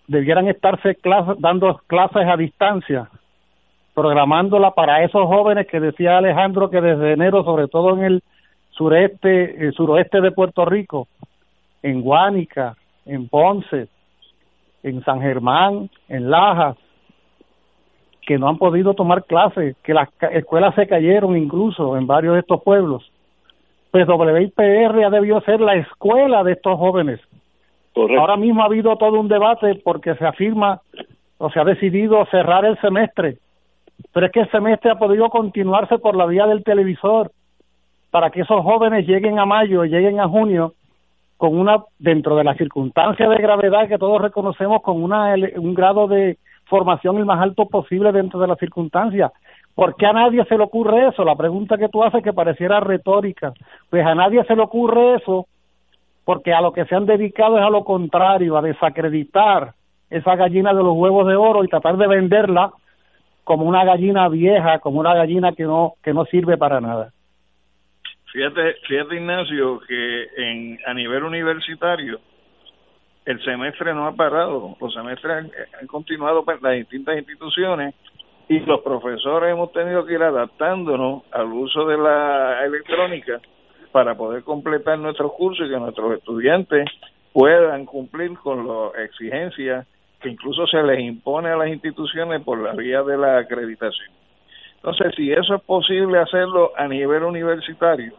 debieran 0.08 0.48
estarse 0.48 0.98
dando 1.38 1.82
clases 1.86 2.28
a 2.28 2.38
distancia, 2.38 3.10
programándola 4.00 4.72
para 4.72 5.04
esos 5.04 5.28
jóvenes 5.28 5.68
que 5.68 5.82
decía 5.82 6.18
Alejandro 6.18 6.70
que 6.70 6.80
desde 6.80 7.12
enero, 7.12 7.44
sobre 7.44 7.68
todo 7.68 7.98
en 7.98 8.06
el 8.06 8.24
sureste, 8.70 9.62
el 9.62 9.74
suroeste 9.74 10.22
de 10.22 10.32
Puerto 10.32 10.64
Rico, 10.64 11.10
en 11.84 12.02
Guánica, 12.02 12.78
en 13.06 13.28
Ponce, 13.28 13.90
en 14.84 15.04
San 15.04 15.20
Germán, 15.20 15.90
en 16.08 16.32
Lajas, 16.32 16.78
que 18.22 18.38
no 18.38 18.48
han 18.48 18.58
podido 18.58 18.94
tomar 18.94 19.26
clases, 19.26 19.76
que 19.84 19.94
las 19.94 20.08
escuelas 20.32 20.76
se 20.76 20.88
cayeron 20.88 21.36
incluso 21.36 21.98
en 21.98 22.08
varios 22.08 22.36
de 22.36 22.40
estos 22.40 22.64
pueblos. 22.64 23.12
Pues 23.92 24.08
WIPR 24.08 25.04
ha 25.04 25.10
debido 25.10 25.42
ser 25.42 25.60
la 25.60 25.76
escuela 25.76 26.42
de 26.46 26.54
estos 26.54 26.78
jóvenes. 26.80 27.20
Ahora 28.18 28.38
mismo 28.38 28.62
ha 28.62 28.68
habido 28.68 28.96
todo 28.96 29.20
un 29.20 29.28
debate 29.28 29.76
porque 29.84 30.16
se 30.16 30.26
afirma 30.26 30.80
o 31.38 31.50
se 31.50 31.60
ha 31.60 31.66
decidido 31.66 32.26
cerrar 32.28 32.64
el 32.64 32.80
semestre 32.80 33.40
pero 34.14 34.26
es 34.26 34.32
que 34.32 34.42
el 34.42 34.52
semestre 34.52 34.92
ha 34.92 34.96
podido 34.96 35.30
continuarse 35.30 35.98
por 36.00 36.16
la 36.16 36.26
vía 36.26 36.46
del 36.46 36.64
televisor 36.64 37.32
para 38.12 38.30
que 38.30 38.42
esos 38.42 38.62
jóvenes 38.64 39.08
lleguen 39.08 39.40
a 39.40 39.46
mayo, 39.46 39.84
lleguen 39.84 40.20
a 40.20 40.28
junio 40.28 40.74
con 41.38 41.58
una, 41.58 41.84
dentro 42.00 42.36
de 42.36 42.44
las 42.44 42.58
circunstancias 42.58 43.30
de 43.30 43.38
gravedad 43.38 43.88
que 43.88 43.98
todos 43.98 44.22
reconocemos, 44.22 44.82
con 44.82 45.02
una, 45.02 45.36
un 45.56 45.74
grado 45.74 46.08
de 46.08 46.38
formación 46.66 47.18
el 47.18 47.26
más 47.26 47.42
alto 47.42 47.68
posible 47.68 48.12
dentro 48.12 48.40
de 48.40 48.48
las 48.48 48.60
circunstancias. 48.60 49.32
¿Por 49.74 49.96
qué 49.96 50.06
a 50.06 50.14
nadie 50.14 50.44
se 50.46 50.58
le 50.58 50.64
ocurre 50.64 51.08
eso? 51.08 51.24
La 51.24 51.36
pregunta 51.36 51.78
que 51.78 51.88
tú 51.88 52.04
haces 52.04 52.24
que 52.24 52.34
pareciera 52.34 52.82
retórica. 52.82 53.54
Pues 53.90 54.06
a 54.06 54.16
nadie 54.16 54.44
se 54.44 54.56
le 54.56 54.62
ocurre 54.64 55.16
eso 55.16 55.48
porque 56.26 56.54
a 56.54 56.62
lo 56.62 56.74
que 56.74 56.86
se 56.86 56.96
han 56.96 57.06
dedicado 57.06 57.58
es 57.58 57.64
a 57.64 57.70
lo 57.70 57.84
contrario, 57.84 58.58
a 58.58 58.62
desacreditar 58.62 59.74
esa 60.10 60.36
gallina 60.36 60.74
de 60.74 60.84
los 60.84 60.96
huevos 60.96 61.28
de 61.28 61.36
oro 61.36 61.64
y 61.64 61.68
tratar 61.70 61.98
de 61.98 62.08
venderla 62.08 62.72
como 63.50 63.66
una 63.66 63.84
gallina 63.84 64.30
vieja, 64.30 64.78
como 64.78 65.00
una 65.00 65.16
gallina 65.16 65.54
que 65.54 65.64
no 65.64 65.94
que 66.04 66.14
no 66.14 66.24
sirve 66.26 66.56
para 66.56 66.80
nada. 66.80 67.12
Fíjate, 68.32 68.76
fíjate 68.88 69.16
Ignacio 69.16 69.80
que 69.88 70.28
en 70.38 70.78
a 70.86 70.94
nivel 70.94 71.24
universitario 71.24 72.20
el 73.26 73.44
semestre 73.44 73.92
no 73.96 74.06
ha 74.06 74.12
parado, 74.12 74.78
los 74.80 74.94
semestres 74.94 75.32
han, 75.36 75.52
han 75.82 75.88
continuado 75.88 76.44
en 76.48 76.60
las 76.62 76.74
distintas 76.74 77.18
instituciones 77.18 77.96
y 78.50 78.60
los 78.60 78.82
profesores 78.82 79.52
hemos 79.52 79.72
tenido 79.72 80.06
que 80.06 80.14
ir 80.14 80.22
adaptándonos 80.22 81.24
al 81.32 81.52
uso 81.52 81.88
de 81.88 81.98
la 81.98 82.64
electrónica 82.64 83.42
para 83.92 84.14
poder 84.14 84.44
completar 84.44 85.00
nuestros 85.00 85.32
cursos 85.34 85.66
y 85.66 85.72
que 85.72 85.80
nuestros 85.80 86.20
estudiantes 86.20 86.88
puedan 87.34 87.88
cumplir 87.88 88.38
con 88.38 88.68
las 88.68 88.94
exigencias 89.06 89.88
que 90.22 90.30
incluso 90.30 90.68
se 90.68 90.82
les 90.84 91.00
impone 91.00 91.50
a 91.50 91.58
las 91.58 91.70
instituciones 91.70 92.42
por 92.44 92.60
la 92.60 92.74
vía 92.74 93.04
de 93.04 93.18
la 93.18 93.38
acreditación. 93.40 94.12
Entonces, 94.76 95.14
si 95.16 95.32
eso 95.32 95.56
es 95.56 95.62
posible 95.64 96.20
hacerlo 96.20 96.72
a 96.78 96.88
nivel 96.88 97.24
universitario, 97.24 98.14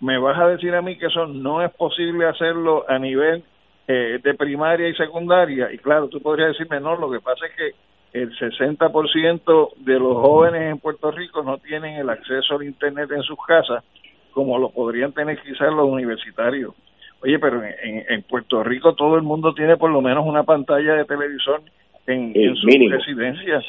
me 0.00 0.18
vas 0.18 0.38
a 0.38 0.48
decir 0.48 0.74
a 0.74 0.82
mí 0.82 0.96
que 0.96 1.06
eso 1.06 1.26
no 1.26 1.62
es 1.62 1.70
posible 1.72 2.26
hacerlo 2.26 2.84
a 2.88 2.98
nivel 2.98 3.44
eh, 3.86 4.18
de 4.22 4.34
primaria 4.34 4.88
y 4.88 4.94
secundaria. 4.94 5.72
Y 5.72 5.78
claro, 5.78 6.08
tú 6.08 6.20
podrías 6.20 6.48
decirme, 6.48 6.80
no, 6.80 6.96
lo 6.96 7.10
que 7.10 7.20
pasa 7.20 7.46
es 7.46 7.52
que 7.54 7.74
el 8.12 8.30
60% 8.36 9.74
de 9.76 9.98
los 9.98 10.16
jóvenes 10.16 10.62
en 10.62 10.78
Puerto 10.78 11.10
Rico 11.10 11.42
no 11.42 11.58
tienen 11.58 11.96
el 11.96 12.08
acceso 12.08 12.54
al 12.54 12.64
Internet 12.64 13.10
en 13.12 13.22
sus 13.22 13.38
casas 13.46 13.84
como 14.32 14.58
lo 14.58 14.70
podrían 14.70 15.12
tener 15.12 15.40
quizás 15.42 15.72
los 15.72 15.86
universitarios. 15.86 16.74
Oye, 17.22 17.38
pero 17.38 17.62
en, 17.62 18.04
en, 18.08 18.22
Puerto 18.22 18.62
Rico 18.64 18.94
todo 18.94 19.16
el 19.16 19.22
mundo 19.22 19.52
tiene 19.54 19.76
por 19.76 19.90
lo 19.90 20.00
menos 20.00 20.24
una 20.26 20.42
pantalla 20.44 20.94
de 20.94 21.04
televisor 21.04 21.60
en, 22.06 22.32
en 22.34 22.56
su 22.56 22.66
residencia. 22.66 23.60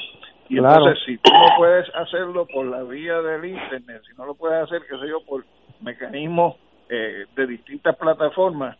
Y 0.48 0.58
entonces, 0.58 1.00
si 1.06 1.18
tú 1.18 1.32
no 1.32 1.58
puedes 1.58 1.88
hacerlo 1.96 2.46
por 2.46 2.66
la 2.66 2.84
vía 2.84 3.22
del 3.22 3.46
Internet, 3.46 4.02
si 4.10 4.18
no 4.18 4.26
lo 4.26 4.36
puedes 4.36 4.64
hacer, 4.64 4.82
qué 4.90 4.98
sé 4.98 5.08
yo, 5.08 5.22
por 5.26 5.46
mecanismos 5.82 6.56
eh, 6.90 7.26
de 7.36 7.48
distintas 7.48 7.96
plataformas 7.96 8.78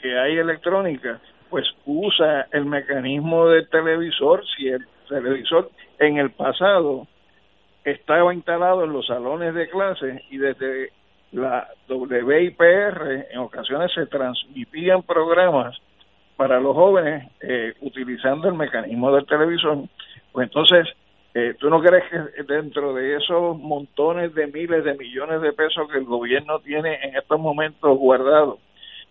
que 0.00 0.18
hay 0.18 0.36
electrónicas, 0.38 1.20
pues 1.50 1.66
usa 1.84 2.46
el 2.52 2.64
mecanismo 2.64 3.48
del 3.48 3.68
televisor. 3.68 4.42
Si 4.56 4.68
el 4.68 4.86
televisor 5.08 5.70
en 5.98 6.18
el 6.18 6.30
pasado 6.30 7.06
estaba 7.84 8.32
instalado 8.32 8.84
en 8.84 8.92
los 8.92 9.06
salones 9.06 9.54
de 9.54 9.68
clase 9.68 10.22
y 10.30 10.38
desde 10.38 10.90
la 11.32 11.68
WIPR 11.88 13.28
en 13.30 13.38
ocasiones 13.38 13.92
se 13.92 14.06
transmitían 14.06 15.02
programas 15.02 15.76
para 16.36 16.58
los 16.58 16.74
jóvenes 16.74 17.30
eh, 17.40 17.74
utilizando 17.80 18.48
el 18.48 18.54
mecanismo 18.54 19.12
del 19.12 19.26
televisor, 19.26 19.78
pues 20.32 20.46
entonces, 20.46 20.88
eh, 21.34 21.54
¿tú 21.58 21.68
no 21.68 21.80
crees 21.80 22.04
que 22.10 22.42
dentro 22.44 22.94
de 22.94 23.16
esos 23.16 23.58
montones 23.58 24.34
de 24.34 24.46
miles 24.46 24.84
de 24.84 24.94
millones 24.94 25.42
de 25.42 25.52
pesos 25.52 25.88
que 25.90 25.98
el 25.98 26.04
gobierno 26.04 26.58
tiene 26.60 26.98
en 27.02 27.16
estos 27.16 27.38
momentos 27.38 27.96
guardados 27.98 28.58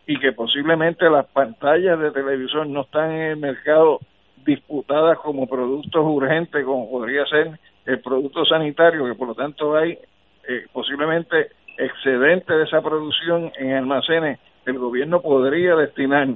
y 0.08 0.20
que 0.20 0.32
posiblemente 0.32 1.10
las 1.10 1.28
pantallas 1.28 2.00
de 2.00 2.12
televisor 2.12 2.66
no 2.68 2.82
están 2.82 3.12
en 3.12 3.22
el 3.22 3.38
mercado 3.38 4.00
disputadas 4.44 5.20
como 5.20 5.48
productos 5.48 6.04
urgentes, 6.04 6.66
como 6.66 6.90
podría 6.90 7.26
ser 7.28 7.60
el 7.86 8.02
producto 8.02 8.44
sanitario, 8.46 9.06
que 9.06 9.14
por 9.14 9.28
lo 9.28 9.36
tanto 9.36 9.76
hay 9.76 10.00
eh, 10.48 10.66
posiblemente 10.74 11.50
excedente 11.80 12.54
de 12.54 12.66
esa 12.66 12.82
producción 12.82 13.52
en 13.58 13.74
almacenes, 13.74 14.40
el 14.66 14.78
gobierno 14.78 15.22
podría 15.22 15.76
destinar 15.76 16.28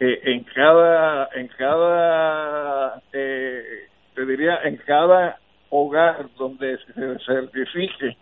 eh, 0.00 0.20
en 0.24 0.44
cada, 0.44 1.28
en 1.34 1.48
cada, 1.48 3.00
eh, 3.12 3.62
te 4.14 4.26
diría, 4.26 4.60
en 4.64 4.76
cada 4.78 5.38
hogar 5.70 6.26
donde 6.36 6.78
se 6.78 7.18
certifique 7.24 8.16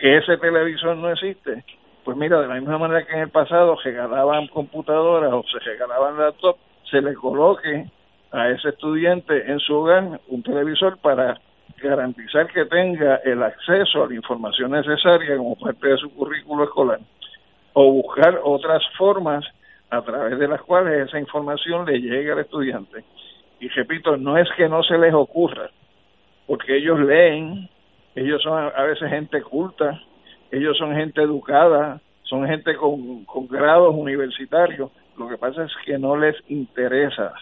que 0.00 0.16
ese 0.16 0.38
televisor 0.38 0.96
no 0.96 1.10
existe, 1.10 1.64
pues 2.04 2.16
mira, 2.16 2.40
de 2.40 2.48
la 2.48 2.54
misma 2.54 2.78
manera 2.78 3.04
que 3.04 3.12
en 3.12 3.20
el 3.20 3.28
pasado 3.28 3.76
regalaban 3.84 4.46
computadoras 4.48 5.32
o 5.32 5.44
se 5.52 5.58
regalaban 5.58 6.18
laptops, 6.18 6.60
se 6.90 7.02
le 7.02 7.14
coloque 7.14 7.86
a 8.32 8.48
ese 8.48 8.70
estudiante 8.70 9.50
en 9.50 9.58
su 9.60 9.74
hogar 9.74 10.20
un 10.28 10.42
televisor 10.42 10.96
para 10.98 11.38
garantizar 11.82 12.46
que 12.48 12.64
tenga 12.66 13.16
el 13.24 13.42
acceso 13.42 14.04
a 14.04 14.08
la 14.08 14.14
información 14.14 14.70
necesaria 14.70 15.36
como 15.36 15.56
parte 15.56 15.88
de 15.88 15.96
su 15.96 16.12
currículo 16.14 16.64
escolar 16.64 17.00
o 17.72 17.92
buscar 17.92 18.40
otras 18.42 18.82
formas 18.96 19.44
a 19.90 20.02
través 20.02 20.38
de 20.38 20.48
las 20.48 20.60
cuales 20.62 21.08
esa 21.08 21.18
información 21.18 21.84
le 21.86 22.00
llegue 22.00 22.32
al 22.32 22.40
estudiante. 22.40 23.04
Y 23.58 23.68
repito, 23.68 24.16
no 24.16 24.38
es 24.38 24.48
que 24.56 24.68
no 24.68 24.82
se 24.82 24.96
les 24.98 25.12
ocurra, 25.12 25.70
porque 26.46 26.76
ellos 26.76 26.98
leen, 27.00 27.68
ellos 28.14 28.42
son 28.42 28.72
a 28.74 28.82
veces 28.84 29.08
gente 29.10 29.42
culta, 29.42 30.00
ellos 30.50 30.76
son 30.78 30.94
gente 30.94 31.20
educada, 31.22 32.00
son 32.22 32.46
gente 32.46 32.74
con, 32.76 33.24
con 33.24 33.46
grados 33.48 33.94
universitarios, 33.94 34.90
lo 35.16 35.28
que 35.28 35.36
pasa 35.36 35.64
es 35.64 35.72
que 35.84 35.98
no 35.98 36.16
les 36.16 36.36
interesa, 36.48 37.32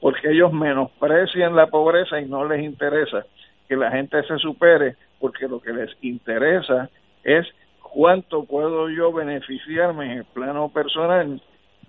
porque 0.00 0.30
ellos 0.30 0.52
menosprecian 0.52 1.56
la 1.56 1.66
pobreza 1.66 2.20
y 2.20 2.26
no 2.26 2.44
les 2.46 2.62
interesa 2.62 3.26
que 3.68 3.76
la 3.76 3.90
gente 3.90 4.22
se 4.24 4.38
supere, 4.38 4.96
porque 5.20 5.48
lo 5.48 5.60
que 5.60 5.72
les 5.72 5.90
interesa 6.02 6.90
es 7.24 7.46
cuánto 7.82 8.44
puedo 8.44 8.90
yo 8.90 9.12
beneficiarme 9.12 10.12
en 10.12 10.18
el 10.18 10.24
plano 10.24 10.68
personal 10.68 11.40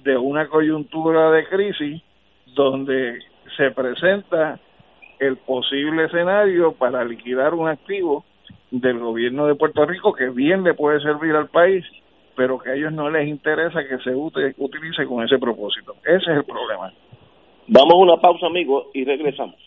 de 0.04 0.18
una 0.18 0.48
coyuntura 0.48 1.32
de 1.32 1.48
crisis 1.48 2.02
donde 2.56 3.20
se 3.56 3.72
presenta 3.72 4.60
el 5.20 5.38
posible 5.38 6.06
escenario 6.06 6.74
para 6.74 7.04
liquidar 7.04 7.54
un 7.54 7.68
activo 7.68 8.24
del 8.72 9.00
gobierno 9.00 9.48
de 9.48 9.56
Puerto 9.56 9.86
Rico 9.86 10.14
que 10.14 10.30
bien 10.30 10.64
le 10.64 10.74
puede 10.74 11.00
servir 11.02 11.36
al 11.36 11.50
país, 11.50 11.86
pero 12.36 12.60
que 12.60 12.70
a 12.70 12.76
ellos 12.76 12.94
no 12.94 13.10
les 13.10 13.28
interesa 13.28 13.88
que 13.88 13.98
se 14.00 14.14
utilice 14.16 15.06
con 15.06 15.24
ese 15.24 15.40
propósito. 15.40 15.96
Ese 16.04 16.32
es 16.32 16.38
el 16.38 16.44
problema. 16.44 16.94
Vamos 17.68 17.94
a 17.94 17.98
una 17.98 18.18
pausa, 18.18 18.46
amigos, 18.46 18.88
y 18.94 19.04
regresamos. 19.04 19.67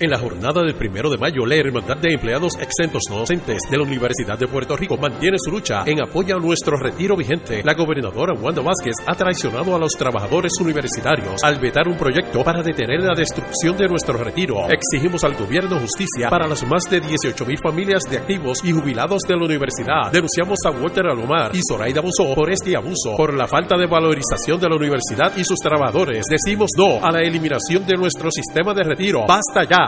En 0.00 0.10
la 0.10 0.18
jornada 0.20 0.62
del 0.62 0.76
primero 0.76 1.10
de 1.10 1.18
mayo, 1.18 1.44
la 1.44 1.56
Hermandad 1.56 1.96
de 1.96 2.12
Empleados 2.14 2.52
Exentos 2.60 3.02
No 3.10 3.18
Docentes 3.18 3.58
de 3.68 3.76
la 3.76 3.82
Universidad 3.82 4.38
de 4.38 4.46
Puerto 4.46 4.76
Rico 4.76 4.96
mantiene 4.96 5.38
su 5.40 5.50
lucha 5.50 5.82
en 5.86 6.00
apoyo 6.00 6.36
a 6.36 6.38
nuestro 6.38 6.76
retiro 6.76 7.16
vigente. 7.16 7.64
La 7.64 7.74
gobernadora 7.74 8.32
Wanda 8.40 8.62
Vázquez 8.62 8.94
ha 9.04 9.16
traicionado 9.16 9.74
a 9.74 9.78
los 9.80 9.94
trabajadores 9.94 10.52
universitarios 10.60 11.42
al 11.42 11.58
vetar 11.58 11.88
un 11.88 11.96
proyecto 11.96 12.44
para 12.44 12.62
detener 12.62 13.00
la 13.00 13.12
destrucción 13.12 13.76
de 13.76 13.88
nuestro 13.88 14.16
retiro. 14.18 14.68
Exigimos 14.70 15.24
al 15.24 15.34
gobierno 15.34 15.80
justicia 15.80 16.30
para 16.30 16.46
las 16.46 16.64
más 16.64 16.84
de 16.88 17.00
18 17.00 17.44
mil 17.44 17.58
familias 17.58 18.04
de 18.08 18.18
activos 18.18 18.60
y 18.62 18.70
jubilados 18.70 19.22
de 19.26 19.34
la 19.36 19.46
universidad. 19.46 20.12
Denunciamos 20.12 20.60
a 20.64 20.70
Walter 20.70 21.08
Alomar 21.08 21.50
y 21.56 21.60
Zoraida 21.68 22.02
Busó 22.02 22.36
por 22.36 22.52
este 22.52 22.76
abuso, 22.76 23.16
por 23.16 23.34
la 23.34 23.48
falta 23.48 23.76
de 23.76 23.88
valorización 23.88 24.60
de 24.60 24.68
la 24.68 24.76
universidad 24.76 25.36
y 25.36 25.42
sus 25.42 25.58
trabajadores. 25.58 26.24
Decimos 26.30 26.70
no 26.76 27.04
a 27.04 27.10
la 27.10 27.22
eliminación 27.22 27.84
de 27.84 27.96
nuestro 27.96 28.30
sistema 28.30 28.72
de 28.72 28.84
retiro. 28.84 29.26
¡Basta 29.26 29.64
ya! 29.64 29.87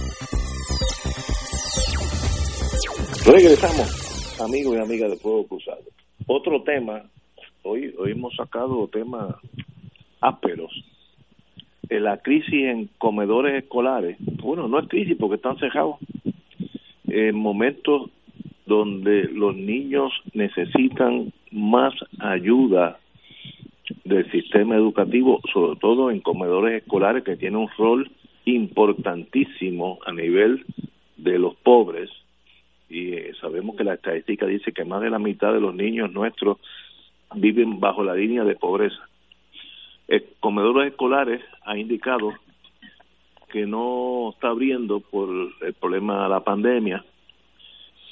Regresamos, 3.23 4.41
amigos 4.41 4.75
y 4.75 4.79
amigas 4.79 5.11
de 5.11 5.17
Fuego 5.17 5.45
Cruzado. 5.45 5.83
Otro 6.25 6.63
tema, 6.63 7.03
hoy, 7.61 7.93
hoy 7.99 8.13
hemos 8.13 8.35
sacado 8.35 8.87
temas 8.87 9.35
ásperos. 10.19 10.71
la 11.87 12.17
crisis 12.17 12.65
en 12.65 12.89
comedores 12.97 13.63
escolares. 13.63 14.17
Bueno, 14.41 14.67
no 14.67 14.79
es 14.79 14.87
crisis 14.87 15.15
porque 15.19 15.35
están 15.35 15.59
cejados. 15.59 15.97
En 17.07 17.35
momentos 17.35 18.09
donde 18.65 19.25
los 19.25 19.55
niños 19.55 20.11
necesitan 20.33 21.31
más 21.51 21.93
ayuda 22.19 22.97
del 24.03 24.29
sistema 24.31 24.75
educativo, 24.75 25.41
sobre 25.53 25.79
todo 25.79 26.09
en 26.09 26.21
comedores 26.21 26.81
escolares 26.81 27.23
que 27.23 27.37
tienen 27.37 27.59
un 27.59 27.69
rol 27.77 28.11
importantísimo 28.45 29.99
a 30.07 30.11
nivel 30.11 30.65
de 31.17 31.37
los 31.37 31.55
pobres 31.57 32.09
y 32.91 33.13
eh, 33.13 33.31
sabemos 33.39 33.77
que 33.77 33.85
la 33.85 33.93
estadística 33.93 34.45
dice 34.45 34.73
que 34.73 34.83
más 34.83 35.01
de 35.01 35.09
la 35.09 35.17
mitad 35.17 35.53
de 35.53 35.61
los 35.61 35.73
niños 35.73 36.11
nuestros 36.11 36.57
viven 37.35 37.79
bajo 37.79 38.03
la 38.03 38.13
línea 38.13 38.43
de 38.43 38.55
pobreza. 38.55 39.07
El 40.09 40.25
comedor 40.41 40.85
escolares 40.85 41.41
ha 41.63 41.77
indicado 41.77 42.33
que 43.49 43.65
no 43.65 44.31
está 44.33 44.49
abriendo 44.49 44.99
por 44.99 45.29
el 45.61 45.73
problema 45.73 46.23
de 46.23 46.29
la 46.29 46.41
pandemia 46.41 47.05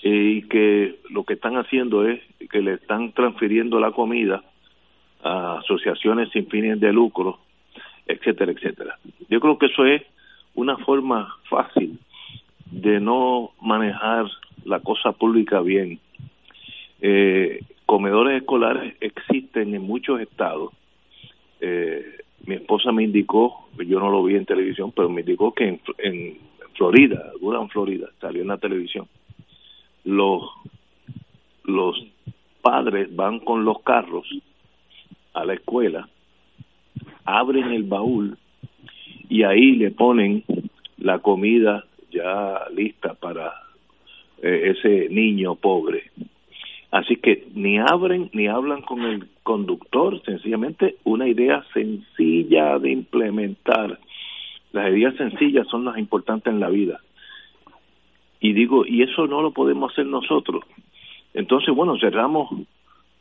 y 0.02 0.44
que 0.44 1.00
lo 1.10 1.26
que 1.26 1.34
están 1.34 1.58
haciendo 1.58 2.08
es 2.08 2.22
que 2.50 2.62
le 2.62 2.76
están 2.76 3.12
transfiriendo 3.12 3.82
la 3.82 3.92
comida 3.92 4.42
a 5.22 5.60
asociaciones 5.60 6.30
sin 6.32 6.48
fines 6.48 6.80
de 6.80 6.94
lucro, 6.94 7.40
etcétera, 8.08 8.54
etcétera. 8.54 8.98
Yo 9.30 9.42
creo 9.42 9.58
que 9.58 9.66
eso 9.66 9.86
es 9.86 10.04
una 10.56 10.78
forma 10.78 11.36
fácil 11.50 12.00
de 12.72 13.00
no 13.00 13.52
manejar 13.62 14.26
la 14.66 14.80
cosa 14.80 15.12
pública 15.12 15.62
bien. 15.62 16.00
Eh, 17.02 17.62
comedores 17.86 18.42
escolares 18.42 18.96
existen 19.00 19.74
en 19.74 19.82
muchos 19.82 20.22
estados. 20.22 20.72
Eh, 21.62 22.04
mi 22.46 22.56
esposa 22.56 22.92
me 22.92 23.04
indicó, 23.04 23.68
yo 23.78 24.00
no 24.00 24.10
lo 24.10 24.24
vi 24.24 24.36
en 24.36 24.46
televisión, 24.46 24.92
pero 24.96 25.10
me 25.10 25.22
indicó 25.22 25.54
que 25.54 25.68
en, 25.68 25.82
en 25.98 26.38
Florida, 26.76 27.32
en 27.42 27.70
Florida, 27.70 28.08
salió 28.22 28.42
en 28.42 28.48
la 28.48 28.58
televisión, 28.58 29.08
los, 30.06 30.44
los 31.64 32.02
padres 32.62 33.14
van 33.16 33.40
con 33.40 33.66
los 33.66 33.82
carros 33.82 34.28
a 35.34 35.46
la 35.46 35.54
escuela, 35.54 36.08
abren 37.26 37.72
el 37.72 37.84
baúl 37.84 38.38
y 39.30 39.44
ahí 39.44 39.74
le 39.74 39.92
ponen 39.92 40.44
la 40.98 41.20
comida 41.20 41.86
ya 42.12 42.68
lista 42.74 43.14
para 43.14 43.54
eh, 44.42 44.76
ese 44.76 45.10
niño 45.10 45.56
pobre. 45.56 46.12
Así 46.92 47.18
que 47.18 47.48
ni 47.54 47.78
abren 47.78 48.30
ni 48.34 48.48
hablan 48.48 48.82
con 48.82 49.02
el 49.02 49.28
conductor, 49.44 50.22
sencillamente 50.24 50.96
una 51.04 51.28
idea 51.28 51.64
sencilla 51.74 52.80
de 52.80 52.92
implementar. 52.92 54.00
Las 54.72 54.90
ideas 54.90 55.16
sencillas 55.16 55.68
son 55.68 55.86
las 55.86 55.98
importantes 55.98 56.52
en 56.52 56.60
la 56.60 56.70
vida. 56.70 57.00
Y 58.40 58.54
digo, 58.54 58.86
y 58.86 59.04
eso 59.04 59.28
no 59.28 59.42
lo 59.42 59.52
podemos 59.52 59.92
hacer 59.92 60.06
nosotros. 60.06 60.64
Entonces, 61.34 61.76
bueno, 61.76 61.98
cerramos, 62.00 62.50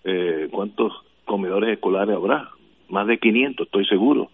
eh, 0.05 0.49
¿cuántos 0.51 0.93
comedores 1.25 1.71
escolares 1.71 2.15
habrá? 2.15 2.51
Más 2.89 3.07
de 3.07 3.19
500, 3.19 3.67
estoy 3.67 3.85
seguro. 3.87 4.31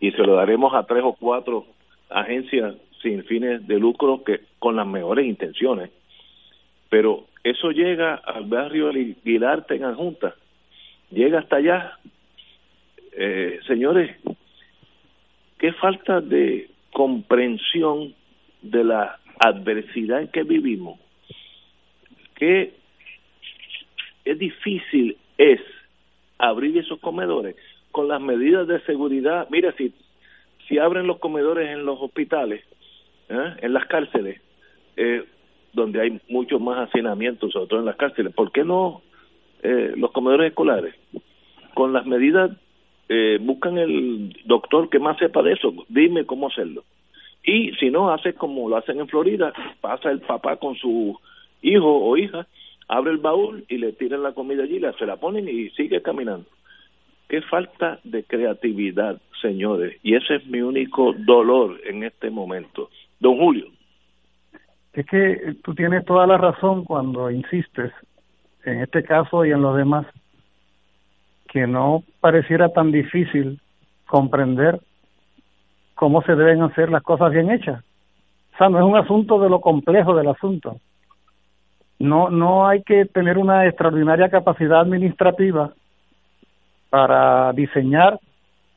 Y 0.00 0.10
se 0.12 0.18
lo 0.18 0.34
daremos 0.34 0.74
a 0.74 0.84
tres 0.84 1.02
o 1.04 1.12
cuatro 1.12 1.66
agencias 2.10 2.74
sin 3.02 3.24
fines 3.24 3.66
de 3.66 3.78
lucro 3.78 4.22
que 4.24 4.40
con 4.58 4.76
las 4.76 4.86
mejores 4.86 5.26
intenciones 5.26 5.90
pero 6.92 7.24
eso 7.42 7.70
llega 7.70 8.16
al 8.16 8.44
barrio 8.44 8.90
Aguilarte 8.90 9.76
en 9.76 9.84
Adjunta, 9.84 10.36
llega 11.10 11.38
hasta 11.38 11.56
allá. 11.56 11.98
Eh, 13.12 13.60
señores, 13.66 14.14
qué 15.58 15.72
falta 15.72 16.20
de 16.20 16.68
comprensión 16.92 18.14
de 18.60 18.84
la 18.84 19.18
adversidad 19.38 20.20
en 20.20 20.28
que 20.28 20.42
vivimos, 20.42 21.00
qué 22.34 22.74
es 24.26 24.38
difícil 24.38 25.16
es 25.38 25.62
abrir 26.36 26.76
esos 26.76 27.00
comedores 27.00 27.56
con 27.90 28.06
las 28.06 28.20
medidas 28.20 28.68
de 28.68 28.82
seguridad. 28.82 29.48
Mira, 29.48 29.72
si, 29.78 29.94
si 30.68 30.76
abren 30.76 31.06
los 31.06 31.20
comedores 31.20 31.70
en 31.70 31.86
los 31.86 31.98
hospitales, 32.02 32.62
¿eh? 33.32 33.56
en 33.62 33.72
las 33.72 33.86
cárceles, 33.86 34.40
eh, 34.96 35.24
donde 35.72 36.00
hay 36.00 36.20
mucho 36.28 36.58
más 36.58 36.88
hacinamiento, 36.88 37.50
sobre 37.50 37.66
todo 37.66 37.80
en 37.80 37.86
las 37.86 37.96
cárceles. 37.96 38.34
¿Por 38.34 38.52
qué 38.52 38.64
no 38.64 39.02
eh, 39.62 39.92
los 39.96 40.12
comedores 40.12 40.50
escolares? 40.50 40.94
Con 41.74 41.92
las 41.92 42.06
medidas, 42.06 42.50
eh, 43.08 43.38
buscan 43.40 43.78
el 43.78 44.36
doctor 44.44 44.90
que 44.90 44.98
más 44.98 45.18
sepa 45.18 45.42
de 45.42 45.52
eso, 45.54 45.74
dime 45.88 46.26
cómo 46.26 46.48
hacerlo. 46.48 46.84
Y 47.44 47.72
si 47.72 47.90
no, 47.90 48.10
hace 48.12 48.34
como 48.34 48.68
lo 48.68 48.76
hacen 48.76 49.00
en 49.00 49.08
Florida, 49.08 49.52
pasa 49.80 50.10
el 50.10 50.20
papá 50.20 50.56
con 50.56 50.76
su 50.76 51.18
hijo 51.60 51.96
o 51.96 52.16
hija, 52.16 52.46
abre 52.88 53.12
el 53.12 53.18
baúl 53.18 53.64
y 53.68 53.78
le 53.78 53.92
tiran 53.92 54.22
la 54.22 54.32
comida 54.32 54.62
allí, 54.62 54.80
se 54.98 55.06
la 55.06 55.16
ponen 55.16 55.48
y 55.48 55.70
sigue 55.70 56.02
caminando. 56.02 56.46
Qué 57.28 57.40
falta 57.40 57.98
de 58.04 58.24
creatividad, 58.24 59.20
señores. 59.40 59.98
Y 60.02 60.14
ese 60.14 60.36
es 60.36 60.46
mi 60.46 60.60
único 60.60 61.14
dolor 61.16 61.80
en 61.84 62.04
este 62.04 62.30
momento. 62.30 62.90
Don 63.22 63.38
Julio. 63.38 63.66
Es 64.92 65.06
que 65.06 65.56
tú 65.62 65.74
tienes 65.74 66.04
toda 66.04 66.26
la 66.26 66.36
razón 66.36 66.84
cuando 66.84 67.30
insistes, 67.30 67.92
en 68.64 68.80
este 68.80 69.04
caso 69.04 69.44
y 69.44 69.52
en 69.52 69.62
los 69.62 69.76
demás, 69.76 70.06
que 71.48 71.68
no 71.68 72.02
pareciera 72.20 72.70
tan 72.70 72.90
difícil 72.90 73.60
comprender 74.06 74.80
cómo 75.94 76.22
se 76.22 76.34
deben 76.34 76.62
hacer 76.62 76.90
las 76.90 77.02
cosas 77.04 77.30
bien 77.30 77.50
hechas. 77.50 77.84
O 78.54 78.58
sea, 78.58 78.68
no 78.68 78.78
es 78.78 78.84
un 78.84 78.96
asunto 78.96 79.38
de 79.38 79.48
lo 79.48 79.60
complejo 79.60 80.16
del 80.16 80.28
asunto. 80.28 80.78
No, 82.00 82.28
no 82.28 82.66
hay 82.66 82.82
que 82.82 83.04
tener 83.06 83.38
una 83.38 83.66
extraordinaria 83.66 84.30
capacidad 84.30 84.80
administrativa 84.80 85.72
para 86.90 87.52
diseñar 87.52 88.18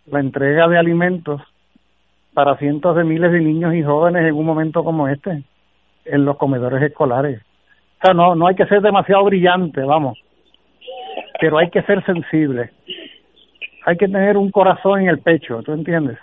la 0.06 0.20
entrega 0.20 0.68
de 0.68 0.78
alimentos 0.78 1.42
para 2.36 2.58
cientos 2.58 2.98
de 2.98 3.06
miles 3.06 3.32
de 3.32 3.40
niños 3.40 3.74
y 3.74 3.82
jóvenes 3.82 4.26
en 4.26 4.36
un 4.36 4.46
momento 4.46 4.84
como 4.84 5.08
este 5.08 5.42
en 6.04 6.26
los 6.26 6.36
comedores 6.38 6.84
escolares. 6.84 7.42
O 7.42 8.06
sea, 8.06 8.14
no, 8.14 8.36
no 8.36 8.48
hay 8.48 8.56
que 8.56 8.66
ser 8.66 8.82
demasiado 8.82 9.24
brillante, 9.24 9.82
vamos, 9.82 10.20
pero 11.40 11.58
hay 11.58 11.70
que 11.70 11.82
ser 11.84 12.04
sensible. 12.06 12.72
Hay 13.86 13.96
que 13.96 14.08
tener 14.08 14.36
un 14.36 14.52
corazón 14.52 15.02
en 15.02 15.08
el 15.08 15.20
pecho, 15.20 15.64
¿tú 15.64 15.72
entiendes? 15.72 16.20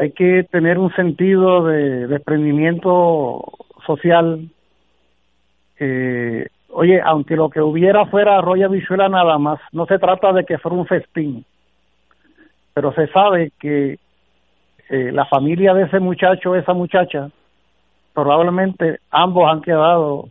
Hay 0.00 0.12
que 0.12 0.44
tener 0.44 0.78
un 0.78 0.94
sentido 0.94 1.64
de 1.64 2.06
desprendimiento 2.06 3.42
social. 3.86 4.48
Eh, 5.80 6.46
oye, 6.68 7.00
aunque 7.02 7.34
lo 7.34 7.50
que 7.50 7.60
hubiera 7.60 8.06
fuera 8.06 8.38
arroya 8.38 8.68
visuela 8.68 9.08
nada 9.08 9.38
más, 9.38 9.58
no 9.72 9.86
se 9.86 9.98
trata 9.98 10.32
de 10.32 10.44
que 10.44 10.58
fuera 10.58 10.76
un 10.76 10.86
festín, 10.86 11.44
pero 12.74 12.92
se 12.92 13.08
sabe 13.08 13.50
que 13.58 13.98
eh, 14.92 15.12
la 15.12 15.24
familia 15.26 15.72
de 15.72 15.84
ese 15.84 16.00
muchacho, 16.00 16.56
esa 16.56 16.74
muchacha, 16.74 17.30
probablemente 18.12 18.98
ambos 19.12 19.48
han 19.48 19.62
quedado 19.62 20.28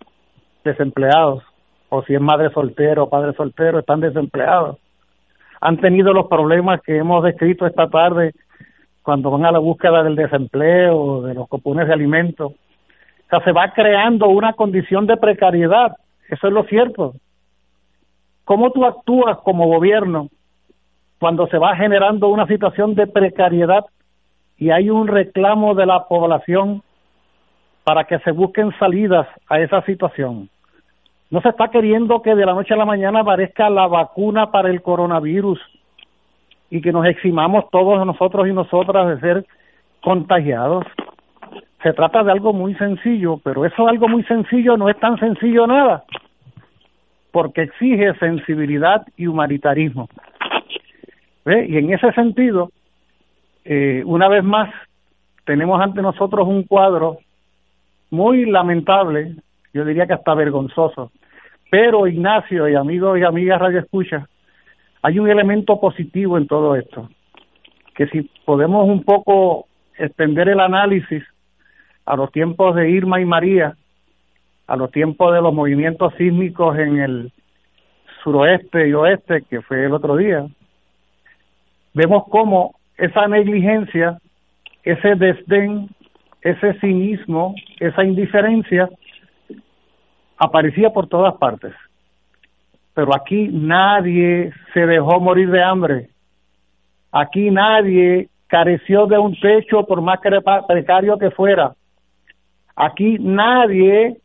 desempleados, 0.65 1.43
o 1.87 2.03
si 2.03 2.13
es 2.13 2.19
madre 2.19 2.49
soltero 2.51 3.03
o 3.03 3.09
padre 3.09 3.31
soltero, 3.37 3.79
están 3.79 4.01
desempleados. 4.01 4.77
han 5.61 5.77
tenido 5.77 6.11
los 6.11 6.27
problemas 6.27 6.81
que 6.81 6.97
hemos 6.97 7.23
descrito 7.23 7.65
esta 7.65 7.87
tarde 7.87 8.33
cuando 9.01 9.31
van 9.31 9.45
a 9.45 9.51
la 9.51 9.59
búsqueda 9.59 10.03
del 10.03 10.17
desempleo, 10.17 11.21
de 11.21 11.35
los 11.35 11.47
copunes 11.47 11.87
de 11.87 11.93
alimentos. 11.93 12.51
O 12.51 13.29
sea, 13.29 13.41
se 13.45 13.53
va 13.53 13.71
creando 13.71 14.27
una 14.27 14.53
condición 14.53 15.07
de 15.07 15.15
precariedad. 15.15 15.95
Eso 16.29 16.47
es 16.47 16.53
lo 16.53 16.63
cierto. 16.65 17.13
¿Cómo 18.43 18.71
tú 18.71 18.85
actúas 18.85 19.37
como 19.39 19.67
gobierno 19.67 20.27
cuando 21.17 21.47
se 21.47 21.57
va 21.57 21.77
generando 21.77 22.27
una 22.27 22.45
situación 22.45 22.95
de 22.95 23.07
precariedad 23.07 23.85
y 24.59 24.71
hay 24.71 24.89
un 24.89 25.07
reclamo 25.07 25.73
de 25.73 25.85
la 25.85 26.05
población 26.07 26.83
para 27.85 28.03
que 28.03 28.19
se 28.19 28.31
busquen 28.31 28.71
salidas 28.77 29.27
a 29.47 29.59
esa 29.59 29.81
situación? 29.83 30.49
No 31.31 31.41
se 31.41 31.49
está 31.49 31.69
queriendo 31.69 32.21
que 32.21 32.35
de 32.35 32.45
la 32.45 32.53
noche 32.53 32.73
a 32.73 32.77
la 32.77 32.85
mañana 32.85 33.21
aparezca 33.21 33.69
la 33.69 33.87
vacuna 33.87 34.51
para 34.51 34.69
el 34.69 34.81
coronavirus 34.81 35.59
y 36.69 36.81
que 36.81 36.91
nos 36.91 37.05
eximamos 37.05 37.69
todos 37.71 38.05
nosotros 38.05 38.47
y 38.47 38.53
nosotras 38.53 39.07
de 39.07 39.19
ser 39.19 39.45
contagiados. 40.01 40.85
Se 41.81 41.93
trata 41.93 42.23
de 42.23 42.31
algo 42.31 42.51
muy 42.51 42.75
sencillo, 42.75 43.39
pero 43.43 43.65
eso 43.65 43.87
algo 43.87 44.07
muy 44.09 44.23
sencillo 44.23 44.75
no 44.75 44.89
es 44.89 44.99
tan 44.99 45.17
sencillo 45.17 45.65
nada, 45.65 46.03
porque 47.31 47.61
exige 47.61 48.13
sensibilidad 48.15 49.05
y 49.15 49.27
humanitarismo. 49.27 50.09
Y 51.45 51.77
en 51.77 51.93
ese 51.93 52.11
sentido, 52.11 52.69
eh, 53.65 54.03
una 54.05 54.27
vez 54.27 54.43
más, 54.43 54.73
tenemos 55.45 55.81
ante 55.81 56.01
nosotros 56.01 56.47
un 56.47 56.63
cuadro 56.63 57.19
muy 58.09 58.45
lamentable, 58.45 59.35
yo 59.73 59.85
diría 59.85 60.07
que 60.07 60.13
hasta 60.13 60.33
vergonzoso. 60.33 61.11
Pero 61.69 62.07
Ignacio 62.07 62.67
y 62.67 62.75
amigos 62.75 63.19
y 63.19 63.23
amigas 63.23 63.59
Radio 63.59 63.79
Escucha, 63.79 64.27
hay 65.01 65.19
un 65.19 65.29
elemento 65.29 65.79
positivo 65.79 66.37
en 66.37 66.47
todo 66.47 66.75
esto, 66.75 67.09
que 67.95 68.07
si 68.07 68.23
podemos 68.45 68.87
un 68.87 69.03
poco 69.03 69.67
extender 69.97 70.49
el 70.49 70.59
análisis 70.59 71.23
a 72.05 72.15
los 72.15 72.31
tiempos 72.31 72.75
de 72.75 72.89
Irma 72.89 73.21
y 73.21 73.25
María, 73.25 73.75
a 74.67 74.75
los 74.75 74.91
tiempos 74.91 75.33
de 75.33 75.41
los 75.41 75.53
movimientos 75.53 76.13
sísmicos 76.17 76.77
en 76.77 76.99
el 76.99 77.31
suroeste 78.23 78.87
y 78.87 78.93
oeste, 78.93 79.43
que 79.49 79.61
fue 79.61 79.85
el 79.85 79.93
otro 79.93 80.15
día, 80.15 80.45
vemos 81.93 82.23
cómo 82.29 82.78
esa 82.99 83.27
negligencia, 83.27 84.17
ese 84.83 85.15
desdén, 85.15 85.89
ese 86.41 86.73
cinismo, 86.79 87.55
esa 87.79 88.03
indiferencia 88.03 88.89
aparecía 90.37 90.89
por 90.91 91.07
todas 91.07 91.35
partes 91.35 91.73
pero 92.99 93.15
aquí 93.15 93.47
nadie 93.49 94.51
se 94.73 94.85
dejó 94.85 95.21
morir 95.21 95.49
de 95.51 95.63
hambre. 95.63 96.09
Aquí 97.13 97.49
nadie 97.49 98.27
careció 98.47 99.07
de 99.07 99.17
un 99.17 99.39
techo 99.39 99.85
por 99.85 100.01
más 100.01 100.19
precario 100.67 101.17
que 101.17 101.31
fuera. 101.31 101.75
Aquí 102.75 103.15
nadie 103.17 104.17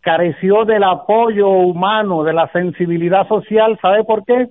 careció 0.00 0.64
del 0.64 0.84
apoyo 0.84 1.50
humano, 1.50 2.24
de 2.24 2.32
la 2.32 2.50
sensibilidad 2.52 3.28
social. 3.28 3.78
¿Sabe 3.82 4.02
por 4.02 4.24
qué? 4.24 4.48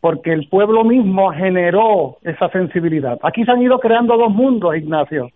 Porque 0.00 0.32
el 0.32 0.48
pueblo 0.48 0.84
mismo 0.84 1.32
generó 1.32 2.18
esa 2.22 2.48
sensibilidad. 2.50 3.18
Aquí 3.22 3.44
se 3.44 3.50
han 3.50 3.62
ido 3.62 3.78
creando 3.78 4.16
dos 4.16 4.30
mundos, 4.30 4.76
Ignacio. 4.76 5.30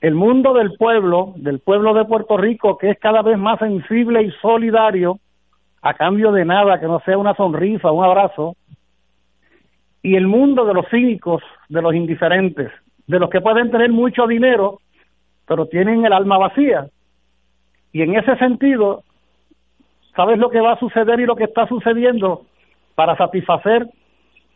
El 0.00 0.14
mundo 0.14 0.52
del 0.52 0.72
pueblo, 0.74 1.32
del 1.36 1.60
pueblo 1.60 1.94
de 1.94 2.04
Puerto 2.04 2.36
Rico, 2.36 2.76
que 2.76 2.90
es 2.90 2.98
cada 2.98 3.22
vez 3.22 3.38
más 3.38 3.58
sensible 3.58 4.22
y 4.22 4.30
solidario, 4.42 5.18
a 5.80 5.94
cambio 5.94 6.32
de 6.32 6.44
nada, 6.44 6.78
que 6.80 6.86
no 6.86 7.00
sea 7.00 7.16
una 7.16 7.34
sonrisa, 7.34 7.90
un 7.90 8.04
abrazo, 8.04 8.56
y 10.02 10.16
el 10.16 10.26
mundo 10.26 10.64
de 10.64 10.74
los 10.74 10.86
cínicos, 10.90 11.42
de 11.68 11.82
los 11.82 11.94
indiferentes, 11.94 12.70
de 13.06 13.18
los 13.18 13.30
que 13.30 13.40
pueden 13.40 13.70
tener 13.70 13.90
mucho 13.90 14.26
dinero, 14.26 14.80
pero 15.46 15.66
tienen 15.66 16.04
el 16.04 16.12
alma 16.12 16.38
vacía. 16.38 16.86
Y 17.92 18.02
en 18.02 18.14
ese 18.14 18.36
sentido, 18.36 19.02
¿sabes 20.14 20.38
lo 20.38 20.50
que 20.50 20.60
va 20.60 20.72
a 20.72 20.78
suceder 20.78 21.20
y 21.20 21.26
lo 21.26 21.36
que 21.36 21.44
está 21.44 21.66
sucediendo 21.66 22.42
para 22.96 23.16
satisfacer 23.16 23.86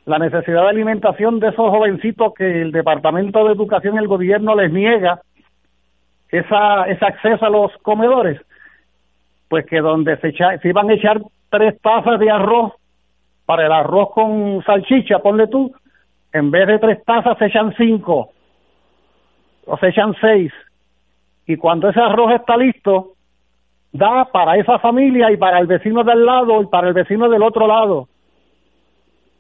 la 0.07 0.19
necesidad 0.19 0.63
de 0.63 0.71
alimentación 0.71 1.39
de 1.39 1.51
esos 1.51 1.71
jovencitos 1.71 2.35
que 2.35 2.63
el 2.63 2.73
Departamento 2.73 3.45
de 3.45 3.53
Educación 3.53 3.95
y 3.95 3.99
el 3.99 4.09
gobierno 4.09 4.57
les 4.57 4.73
niega 4.73 5.21
esa, 6.31 6.87
ese 6.89 7.05
acceso 7.05 7.47
a 7.47 7.51
los 7.51 7.71
comedores? 7.83 8.41
pues 9.51 9.67
que 9.67 9.81
donde 9.81 10.17
se, 10.19 10.33
se 10.33 10.69
iban 10.69 10.89
a 10.89 10.95
echar 10.95 11.21
tres 11.51 11.77
tazas 11.83 12.21
de 12.21 12.31
arroz 12.31 12.73
para 13.45 13.67
el 13.67 13.73
arroz 13.73 14.11
con 14.15 14.63
salchicha, 14.65 15.19
ponle 15.19 15.49
tú, 15.49 15.73
en 16.33 16.53
vez 16.53 16.69
de 16.69 16.79
tres 16.79 17.05
tazas 17.05 17.37
se 17.37 17.47
echan 17.47 17.75
cinco 17.77 18.31
o 19.67 19.77
se 19.79 19.89
echan 19.89 20.15
seis. 20.21 20.53
Y 21.47 21.57
cuando 21.57 21.89
ese 21.89 21.99
arroz 21.99 22.33
está 22.33 22.57
listo, 22.57 23.15
da 23.93 24.25
para 24.27 24.57
esa 24.57 24.79
familia 24.79 25.33
y 25.33 25.37
para 25.37 25.59
el 25.59 25.67
vecino 25.67 26.05
del 26.05 26.25
lado 26.25 26.63
y 26.63 26.67
para 26.67 26.87
el 26.87 26.95
vecino 26.95 27.29
del 27.29 27.43
otro 27.43 27.67
lado. 27.67 28.07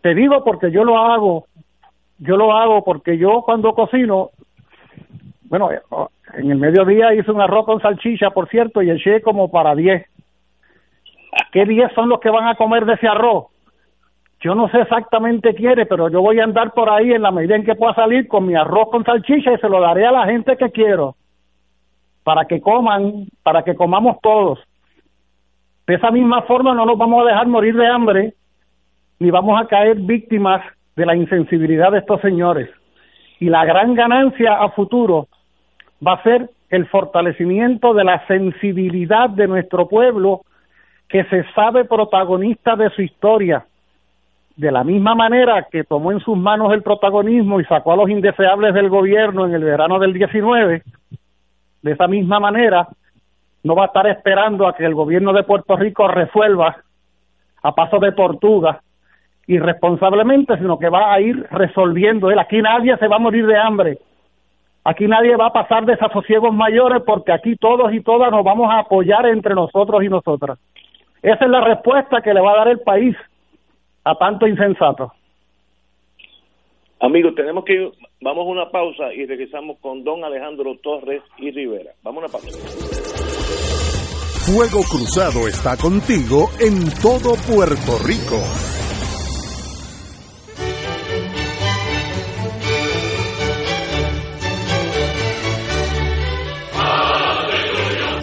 Te 0.03 0.15
digo 0.15 0.43
porque 0.45 0.71
yo 0.71 0.85
lo 0.85 0.99
hago, 0.99 1.47
yo 2.19 2.37
lo 2.37 2.57
hago 2.57 2.83
porque 2.85 3.19
yo 3.19 3.43
cuando 3.43 3.75
cocino, 3.75 4.31
bueno, 5.45 5.71
en 6.35 6.51
el 6.51 6.59
mediodía 6.59 7.15
hice 7.15 7.31
un 7.31 7.41
arroz 7.41 7.67
con 7.67 7.81
salchicha, 7.81 8.31
por 8.31 8.49
cierto, 8.49 8.83
y 8.83 8.91
eché 8.91 9.21
como 9.21 9.51
para 9.51 9.75
10. 9.75 10.07
¿Qué 11.53 11.65
10 11.65 11.93
son 11.95 12.09
los 12.09 12.21
que 12.21 12.31
van 12.31 12.47
a 12.47 12.55
comer 12.55 12.85
de 12.87 12.95
ese 12.95 13.09
arroz? 13.09 13.47
Yo 14.41 14.55
no 14.55 14.71
sé 14.71 14.81
exactamente 14.81 15.55
quiere, 15.55 15.85
pero 15.85 16.09
yo 16.09 16.23
voy 16.23 16.41
a 16.41 16.45
andar 16.45 16.73
por 16.73 16.89
ahí 16.89 17.13
en 17.13 17.23
la 17.23 17.31
medida 17.31 17.57
en 17.57 17.65
que 17.65 17.75
pueda 17.75 17.95
salir 17.95 18.27
con 18.27 18.47
mi 18.47 18.55
arroz 18.55 18.89
con 18.91 19.05
salchicha 19.05 19.53
y 19.53 19.59
se 19.59 19.69
lo 19.69 19.81
daré 19.81 20.07
a 20.07 20.13
la 20.13 20.25
gente 20.25 20.57
que 20.57 20.71
quiero, 20.71 21.15
para 22.25 22.47
que 22.47 22.61
coman, 22.61 23.27
para 23.43 23.65
que 23.65 23.75
comamos 23.75 24.17
todos. 24.23 24.61
De 25.87 25.97
esa 25.97 26.11
misma 26.11 26.43
forma 26.43 26.75
no 26.75 26.87
nos 26.87 26.97
vamos 26.97 27.23
a 27.23 27.29
dejar 27.29 27.49
morir 27.49 27.77
de 27.77 27.87
hambre, 27.87 28.35
ni 29.21 29.31
vamos 29.31 29.61
a 29.61 29.67
caer 29.67 29.99
víctimas 29.99 30.63
de 30.97 31.07
la 31.07 31.15
insensibilidad 31.15 31.93
de 31.93 31.99
estos 31.99 32.21
señores. 32.23 32.71
Y 33.39 33.51
la 33.51 33.65
gran 33.65 33.95
ganancia 33.95 34.55
a 34.55 34.71
futuro 34.71 35.29
va 36.05 36.15
a 36.15 36.23
ser 36.23 36.51
el 36.71 36.87
fortalecimiento 36.87 37.93
de 37.93 38.05
la 38.05 38.27
sensibilidad 38.27 39.29
de 39.29 39.47
nuestro 39.47 39.87
pueblo 39.89 40.41
que 41.09 41.25
se 41.25 41.45
sabe 41.53 41.85
protagonista 41.85 42.77
de 42.77 42.91
su 42.91 43.03
historia. 43.03 43.67
De 44.57 44.73
la 44.73 44.85
misma 44.85 45.15
manera 45.15 45.67
que 45.71 45.85
tomó 45.85 46.13
en 46.13 46.21
sus 46.21 46.37
manos 46.37 46.73
el 46.73 46.83
protagonismo 46.83 47.61
y 47.61 47.65
sacó 47.65 47.93
a 47.93 47.97
los 47.97 48.09
indeseables 48.09 48.73
del 48.73 48.89
gobierno 48.89 49.47
en 49.47 49.55
el 49.55 49.65
verano 49.65 49.99
del 49.99 50.13
19, 50.13 50.83
de 51.83 51.93
esa 51.93 52.07
misma 52.09 52.41
manera 52.41 52.89
no 53.65 53.75
va 53.75 53.85
a 53.85 53.87
estar 53.87 54.07
esperando 54.07 54.67
a 54.67 54.75
que 54.75 54.85
el 54.85 54.95
gobierno 54.95 55.33
de 55.33 55.43
Puerto 55.43 55.77
Rico 55.77 56.09
resuelva 56.09 56.77
a 57.63 57.75
paso 57.75 57.99
de 57.99 58.13
tortuga 58.13 58.81
irresponsablemente, 59.55 60.57
sino 60.59 60.79
que 60.79 60.89
va 60.89 61.13
a 61.13 61.21
ir 61.21 61.47
resolviendo 61.51 62.31
él. 62.31 62.39
Aquí 62.39 62.61
nadie 62.63 62.97
se 62.97 63.09
va 63.09 63.17
a 63.17 63.21
morir 63.21 63.47
de 63.47 63.59
hambre 63.59 63.99
Aquí 64.85 65.07
nadie 65.07 65.37
va 65.37 65.49
a 65.49 65.53
pasar 65.53 65.85
desasosiegos 65.85 66.55
mayores 66.55 67.03
porque 67.05 67.33
aquí 67.33 67.55
todos 67.57 67.93
y 67.93 68.03
todas 68.03 68.31
nos 68.31 68.43
vamos 68.43 68.71
a 68.71 68.79
apoyar 68.81 69.27
entre 69.27 69.55
nosotros 69.55 70.03
y 70.03 70.09
nosotras. 70.09 70.59
Esa 71.23 71.45
es 71.45 71.51
la 71.51 71.61
respuesta 71.61 72.23
que 72.23 72.33
le 72.33 72.41
va 72.41 72.53
a 72.53 72.57
dar 72.57 72.69
el 72.69 72.81
país 72.81 73.15
a 74.05 74.15
tanto 74.15 74.47
insensato. 74.47 75.13
Amigos, 77.01 77.35
tenemos 77.35 77.65
que 77.65 77.91
vamos 78.23 78.47
a 78.47 78.51
una 78.51 78.71
pausa 78.71 79.13
y 79.13 79.27
regresamos 79.27 79.79
con 79.81 80.03
don 80.03 80.25
Alejandro 80.25 80.75
Torres 80.83 81.23
y 81.37 81.51
Rivera. 81.51 81.93
Vamos 82.03 82.23
a 82.23 82.27
una 82.27 82.33
pausa. 82.33 82.59
Fuego 84.47 84.81
Cruzado 84.91 85.47
está 85.47 85.77
contigo 85.77 86.49
en 86.59 86.89
todo 87.03 87.37
Puerto 87.47 88.01
Rico. 88.07 88.80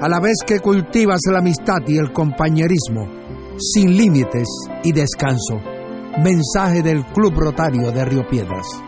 a 0.00 0.08
la 0.08 0.20
vez 0.20 0.36
que 0.46 0.60
cultivas 0.60 1.20
la 1.30 1.38
amistad 1.38 1.80
y 1.86 1.98
el 1.98 2.12
compañerismo, 2.12 3.08
sin 3.58 3.96
límites 3.96 4.46
y 4.84 4.92
descanso. 4.92 5.60
Mensaje 6.22 6.82
del 6.82 7.04
Club 7.06 7.34
Rotario 7.34 7.90
de 7.90 8.04
Río 8.04 8.28
Piedras. 8.28 8.87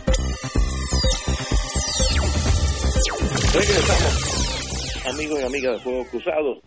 Amigos 3.53 5.41
y 5.41 5.43
amigas 5.43 5.73
de 5.73 5.79
Fuego 5.79 6.05
Cruzado. 6.09 6.61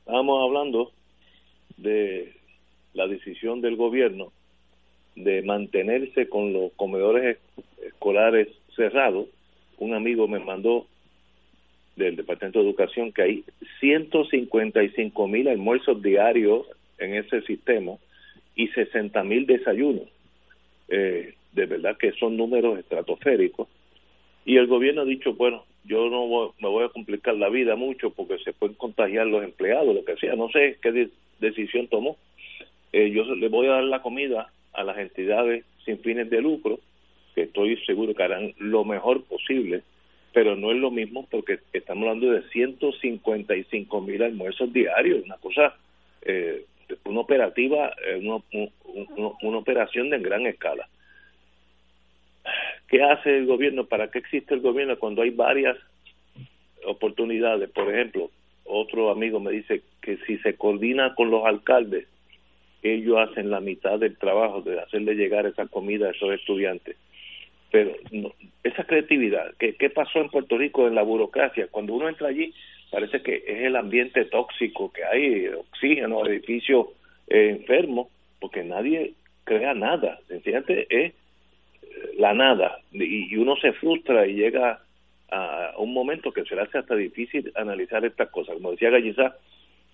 Estábamos 0.00 0.44
hablando 0.44 0.92
de 1.78 2.34
la 2.92 3.06
decisión 3.06 3.62
del 3.62 3.76
gobierno 3.76 4.30
de 5.16 5.40
mantenerse 5.40 6.28
con 6.28 6.52
los 6.52 6.70
comedores 6.72 7.38
escolares 7.82 8.48
cerrados. 8.76 9.28
Un 9.78 9.94
amigo 9.94 10.28
me 10.28 10.38
mandó 10.38 10.86
del 11.96 12.16
Departamento 12.16 12.58
de 12.58 12.66
Educación 12.66 13.10
que 13.10 13.22
hay 13.22 13.44
155 13.80 15.28
mil 15.28 15.48
almuerzos 15.48 16.02
diarios 16.02 16.66
en 16.98 17.14
ese 17.14 17.40
sistema 17.40 17.92
y 18.54 18.68
60 18.68 19.24
mil 19.24 19.46
desayunos. 19.46 20.08
Eh, 20.88 21.36
de 21.52 21.66
verdad 21.66 21.96
que 21.96 22.12
son 22.12 22.36
números 22.36 22.78
estratosféricos. 22.78 23.66
Y 24.44 24.58
el 24.58 24.66
gobierno 24.66 25.02
ha 25.02 25.06
dicho, 25.06 25.32
bueno, 25.32 25.64
yo 25.88 26.10
no 26.10 26.52
me 26.60 26.68
voy 26.68 26.84
a 26.84 26.90
complicar 26.90 27.34
la 27.34 27.48
vida 27.48 27.74
mucho 27.74 28.10
porque 28.10 28.38
se 28.38 28.52
pueden 28.52 28.76
contagiar 28.76 29.26
los 29.26 29.42
empleados, 29.42 29.94
lo 29.94 30.04
que 30.04 30.16
sea, 30.16 30.36
no 30.36 30.50
sé 30.50 30.78
qué 30.82 31.08
decisión 31.40 31.88
tomó. 31.88 32.16
Eh, 32.92 33.10
yo 33.10 33.24
le 33.34 33.48
voy 33.48 33.66
a 33.68 33.72
dar 33.72 33.84
la 33.84 34.02
comida 34.02 34.52
a 34.74 34.84
las 34.84 34.98
entidades 34.98 35.64
sin 35.84 35.98
fines 36.00 36.28
de 36.28 36.42
lucro, 36.42 36.78
que 37.34 37.42
estoy 37.42 37.76
seguro 37.84 38.14
que 38.14 38.22
harán 38.22 38.52
lo 38.58 38.84
mejor 38.84 39.24
posible, 39.24 39.82
pero 40.32 40.56
no 40.56 40.70
es 40.70 40.76
lo 40.76 40.90
mismo 40.90 41.26
porque 41.30 41.60
estamos 41.72 42.06
hablando 42.06 42.32
de 42.32 42.42
155 42.50 44.00
mil 44.02 44.22
almuerzos 44.22 44.72
diarios, 44.72 45.24
una 45.24 45.36
cosa, 45.36 45.74
eh, 46.22 46.64
una 47.04 47.20
operativa, 47.20 47.94
eh, 48.06 48.16
una, 48.16 48.42
una 49.42 49.58
operación 49.58 50.10
de 50.10 50.18
gran 50.18 50.46
escala. 50.46 50.86
¿Qué 52.88 53.02
hace 53.02 53.38
el 53.38 53.46
gobierno? 53.46 53.86
¿Para 53.86 54.10
qué 54.10 54.18
existe 54.18 54.54
el 54.54 54.60
gobierno 54.60 54.98
cuando 54.98 55.22
hay 55.22 55.30
varias 55.30 55.76
oportunidades? 56.86 57.70
Por 57.70 57.92
ejemplo, 57.92 58.30
otro 58.64 59.10
amigo 59.10 59.40
me 59.40 59.52
dice 59.52 59.82
que 60.02 60.18
si 60.26 60.38
se 60.38 60.56
coordina 60.56 61.14
con 61.14 61.30
los 61.30 61.44
alcaldes, 61.44 62.06
ellos 62.82 63.18
hacen 63.18 63.50
la 63.50 63.60
mitad 63.60 63.98
del 63.98 64.16
trabajo 64.16 64.62
de 64.62 64.80
hacerle 64.80 65.14
llegar 65.14 65.46
esa 65.46 65.66
comida 65.66 66.08
a 66.08 66.10
esos 66.12 66.32
estudiantes. 66.32 66.96
Pero 67.70 67.92
esa 68.62 68.84
creatividad, 68.84 69.54
¿qué, 69.58 69.74
¿qué 69.74 69.90
pasó 69.90 70.20
en 70.20 70.30
Puerto 70.30 70.56
Rico 70.56 70.86
en 70.86 70.94
la 70.94 71.02
burocracia? 71.02 71.68
Cuando 71.70 71.94
uno 71.94 72.08
entra 72.08 72.28
allí, 72.28 72.54
parece 72.90 73.20
que 73.22 73.42
es 73.46 73.64
el 73.64 73.76
ambiente 73.76 74.24
tóxico 74.24 74.92
que 74.92 75.04
hay, 75.04 75.48
oxígeno, 75.48 76.24
edificios 76.26 76.86
eh, 77.28 77.56
enfermos, 77.58 78.08
porque 78.40 78.64
nadie 78.64 79.12
crea 79.44 79.74
nada. 79.74 80.18
Sencillamente 80.28 80.86
es 80.88 81.12
la 82.18 82.34
nada 82.34 82.78
y, 82.92 83.36
uno 83.36 83.56
se 83.56 83.72
frustra 83.74 84.26
y 84.26 84.34
llega 84.34 84.80
a 85.30 85.72
un 85.78 85.92
momento 85.92 86.32
que 86.32 86.44
se 86.44 86.54
le 86.54 86.62
hace 86.62 86.78
hasta 86.78 86.94
difícil 86.94 87.52
analizar 87.54 88.04
estas 88.04 88.30
cosas. 88.30 88.54
Como 88.54 88.70
decía 88.70 88.90
Gallizá, 88.90 89.36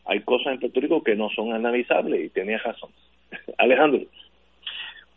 hay 0.07 0.21
cosas 0.21 0.55
en 0.55 0.61
Puerto 0.61 0.81
Rico 0.81 1.03
que 1.03 1.17
no 1.17 1.29
son 1.31 1.53
analizables 1.53 2.25
y 2.25 2.29
tenía 2.31 2.59
razón. 2.59 2.91
Alejandro. 3.59 4.03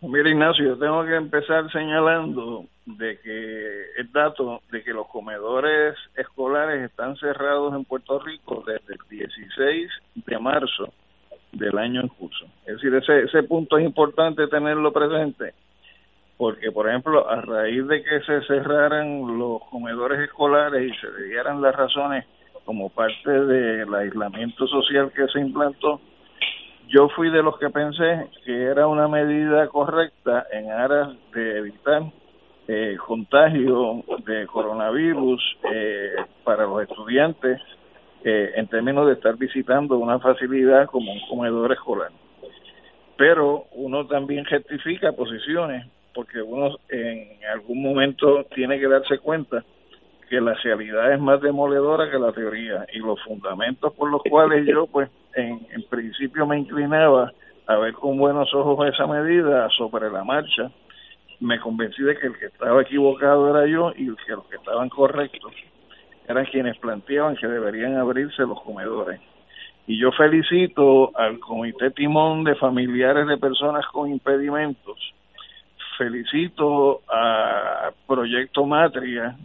Mira 0.01 0.29
Ignacio, 0.29 0.63
yo 0.63 0.77
tengo 0.77 1.03
que 1.05 1.15
empezar 1.15 1.71
señalando 1.71 2.65
de 2.85 3.19
que 3.19 3.81
el 3.97 4.11
dato 4.11 4.61
de 4.71 4.83
que 4.83 4.93
los 4.93 5.07
comedores 5.07 5.95
escolares 6.15 6.83
están 6.83 7.15
cerrados 7.17 7.73
en 7.73 7.83
Puerto 7.83 8.19
Rico 8.19 8.63
desde 8.65 8.93
el 8.93 8.99
16 9.09 9.89
de 10.13 10.39
marzo 10.39 10.93
del 11.51 11.77
año 11.79 12.01
en 12.01 12.09
curso. 12.09 12.45
Es 12.67 12.75
decir, 12.75 12.93
ese, 12.93 13.23
ese 13.23 13.41
punto 13.41 13.77
es 13.77 13.85
importante 13.85 14.47
tenerlo 14.47 14.93
presente 14.93 15.53
porque 16.37 16.71
por 16.71 16.87
ejemplo 16.87 17.29
a 17.29 17.41
raíz 17.41 17.85
de 17.87 18.03
que 18.03 18.21
se 18.21 18.41
cerraran 18.43 19.37
los 19.37 19.63
comedores 19.69 20.19
escolares 20.19 20.91
y 20.91 20.95
se 20.99 21.23
dieran 21.23 21.61
las 21.61 21.75
razones 21.75 22.25
como 22.63 22.89
parte 22.89 23.31
del 23.31 23.93
aislamiento 23.93 24.67
social 24.67 25.11
que 25.13 25.27
se 25.27 25.39
implantó, 25.39 26.01
yo 26.89 27.09
fui 27.09 27.29
de 27.29 27.41
los 27.41 27.57
que 27.57 27.69
pensé 27.69 28.29
que 28.45 28.63
era 28.63 28.87
una 28.87 29.07
medida 29.07 29.67
correcta 29.67 30.45
en 30.51 30.69
aras 30.71 31.09
de 31.33 31.57
evitar 31.57 32.03
eh, 32.67 32.97
contagio 33.05 34.03
de 34.25 34.45
coronavirus 34.47 35.41
eh, 35.71 36.15
para 36.43 36.63
los 36.63 36.83
estudiantes 36.83 37.61
eh, 38.23 38.51
en 38.55 38.67
términos 38.67 39.07
de 39.07 39.13
estar 39.13 39.37
visitando 39.37 39.97
una 39.97 40.19
facilidad 40.19 40.87
como 40.87 41.11
un 41.11 41.21
comedor 41.29 41.71
escolar. 41.71 42.11
Pero 43.17 43.65
uno 43.71 44.05
también 44.05 44.45
rectifica 44.45 45.13
posiciones 45.13 45.87
porque 46.17 46.41
uno 46.41 46.79
en 46.89 47.45
algún 47.53 47.83
momento 47.83 48.43
tiene 48.55 48.79
que 48.79 48.87
darse 48.87 49.19
cuenta 49.19 49.63
que 50.27 50.41
la 50.41 50.55
realidad 50.55 51.13
es 51.13 51.19
más 51.19 51.39
demoledora 51.41 52.09
que 52.09 52.17
la 52.17 52.31
teoría 52.31 52.87
y 52.91 52.97
los 52.97 53.21
fundamentos 53.21 53.93
por 53.93 54.09
los 54.09 54.23
cuales 54.27 54.65
yo 54.65 54.87
pues 54.87 55.11
en, 55.35 55.59
principio 55.91 56.47
me 56.47 56.57
inclinaba 56.57 57.31
a 57.67 57.75
ver 57.77 57.93
con 57.93 58.17
buenos 58.17 58.51
ojos 58.55 58.91
esa 58.91 59.05
medida 59.05 59.69
sobre 59.77 60.09
la 60.09 60.23
marcha 60.23 60.71
me 61.39 61.59
convencí 61.59 62.01
de 62.01 62.17
que 62.17 62.25
el 62.25 62.39
que 62.39 62.47
estaba 62.47 62.81
equivocado 62.81 63.55
era 63.55 63.67
yo 63.67 63.91
y 63.95 64.07
que 64.25 64.31
los 64.31 64.45
que 64.47 64.55
estaban 64.55 64.89
correctos 64.89 65.53
eran 66.27 66.45
quienes 66.45 66.79
planteaban 66.79 67.35
que 67.35 67.45
deberían 67.45 67.95
abrirse 67.95 68.41
los 68.41 68.59
comedores. 68.63 69.21
Y 69.85 69.99
yo 69.99 70.11
felicito 70.11 71.15
al 71.15 71.39
Comité 71.39 71.91
Timón 71.91 72.43
de 72.43 72.55
Familiares 72.55 73.27
de 73.27 73.37
Personas 73.37 73.85
con 73.93 74.09
Impedimentos, 74.09 75.13
felicito 75.97 77.01
a 77.09 77.91
Proyecto 78.05 78.65
Matria, 78.65 79.35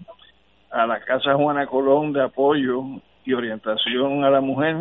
a 0.71 0.87
la 0.87 1.01
Casa 1.01 1.35
Juana 1.35 1.67
Colón 1.67 2.13
de 2.13 2.23
apoyo 2.23 2.83
y 3.25 3.33
orientación 3.33 4.25
a 4.25 4.31
la 4.31 4.41
mujer, 4.41 4.77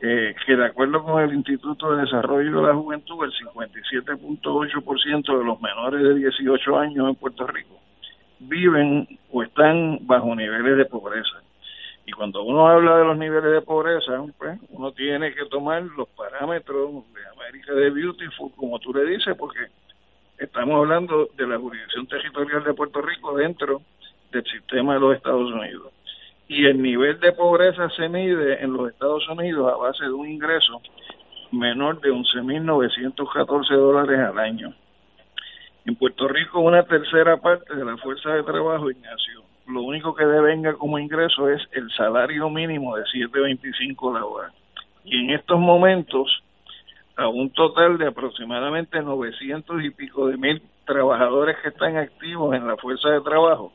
eh, 0.00 0.34
que 0.46 0.56
de 0.56 0.66
acuerdo 0.66 1.02
con 1.02 1.22
el 1.22 1.34
Instituto 1.34 1.92
de 1.92 2.02
Desarrollo 2.02 2.60
de 2.60 2.68
la 2.68 2.74
Juventud, 2.74 3.24
el 3.24 3.32
57.8% 3.32 5.38
de 5.38 5.44
los 5.44 5.60
menores 5.60 6.02
de 6.02 6.14
18 6.14 6.78
años 6.78 7.08
en 7.08 7.16
Puerto 7.16 7.46
Rico 7.46 7.77
viven 8.40 9.06
o 9.32 9.42
están 9.42 9.98
bajo 10.02 10.34
niveles 10.34 10.76
de 10.76 10.84
pobreza. 10.86 11.42
Y 12.06 12.12
cuando 12.12 12.42
uno 12.42 12.68
habla 12.68 12.96
de 12.98 13.04
los 13.04 13.18
niveles 13.18 13.52
de 13.52 13.62
pobreza, 13.62 14.24
pues, 14.38 14.58
uno 14.70 14.92
tiene 14.92 15.34
que 15.34 15.44
tomar 15.46 15.82
los 15.82 16.08
parámetros 16.10 17.04
de 17.12 17.20
América 17.36 17.74
de 17.74 17.90
Beautiful, 17.90 18.52
como 18.56 18.78
tú 18.78 18.94
le 18.94 19.04
dices, 19.04 19.36
porque 19.36 19.66
estamos 20.38 20.76
hablando 20.76 21.28
de 21.36 21.46
la 21.46 21.58
jurisdicción 21.58 22.06
territorial 22.06 22.64
de 22.64 22.74
Puerto 22.74 23.02
Rico 23.02 23.36
dentro 23.36 23.82
del 24.32 24.44
sistema 24.44 24.94
de 24.94 25.00
los 25.00 25.16
Estados 25.16 25.52
Unidos 25.52 25.92
y 26.48 26.64
el 26.64 26.80
nivel 26.80 27.20
de 27.20 27.32
pobreza 27.32 27.88
se 27.90 28.08
mide 28.08 28.62
en 28.62 28.72
los 28.72 28.90
Estados 28.90 29.28
Unidos 29.28 29.70
a 29.70 29.76
base 29.76 30.04
de 30.04 30.12
un 30.12 30.26
ingreso 30.26 30.80
menor 31.52 32.00
de 32.00 32.10
11.914 32.10 33.76
dólares 33.76 34.18
al 34.18 34.38
año. 34.38 34.74
En 35.88 35.96
Puerto 35.96 36.28
Rico 36.28 36.60
una 36.60 36.82
tercera 36.82 37.38
parte 37.38 37.74
de 37.74 37.82
la 37.82 37.96
fuerza 37.96 38.28
de 38.34 38.42
trabajo, 38.42 38.90
Ignacio, 38.90 39.42
lo 39.68 39.80
único 39.80 40.14
que 40.14 40.26
devenga 40.26 40.74
como 40.74 40.98
ingreso 40.98 41.48
es 41.48 41.62
el 41.72 41.90
salario 41.92 42.50
mínimo 42.50 42.94
de 42.94 43.04
7.25 43.04 44.12
la 44.12 44.22
hora. 44.22 44.52
Y 45.02 45.24
en 45.24 45.30
estos 45.30 45.58
momentos, 45.58 46.42
a 47.16 47.28
un 47.28 47.48
total 47.54 47.96
de 47.96 48.06
aproximadamente 48.06 49.00
900 49.00 49.82
y 49.82 49.88
pico 49.88 50.26
de 50.26 50.36
mil 50.36 50.60
trabajadores 50.84 51.56
que 51.62 51.70
están 51.70 51.96
activos 51.96 52.54
en 52.54 52.66
la 52.66 52.76
fuerza 52.76 53.08
de 53.08 53.22
trabajo, 53.22 53.72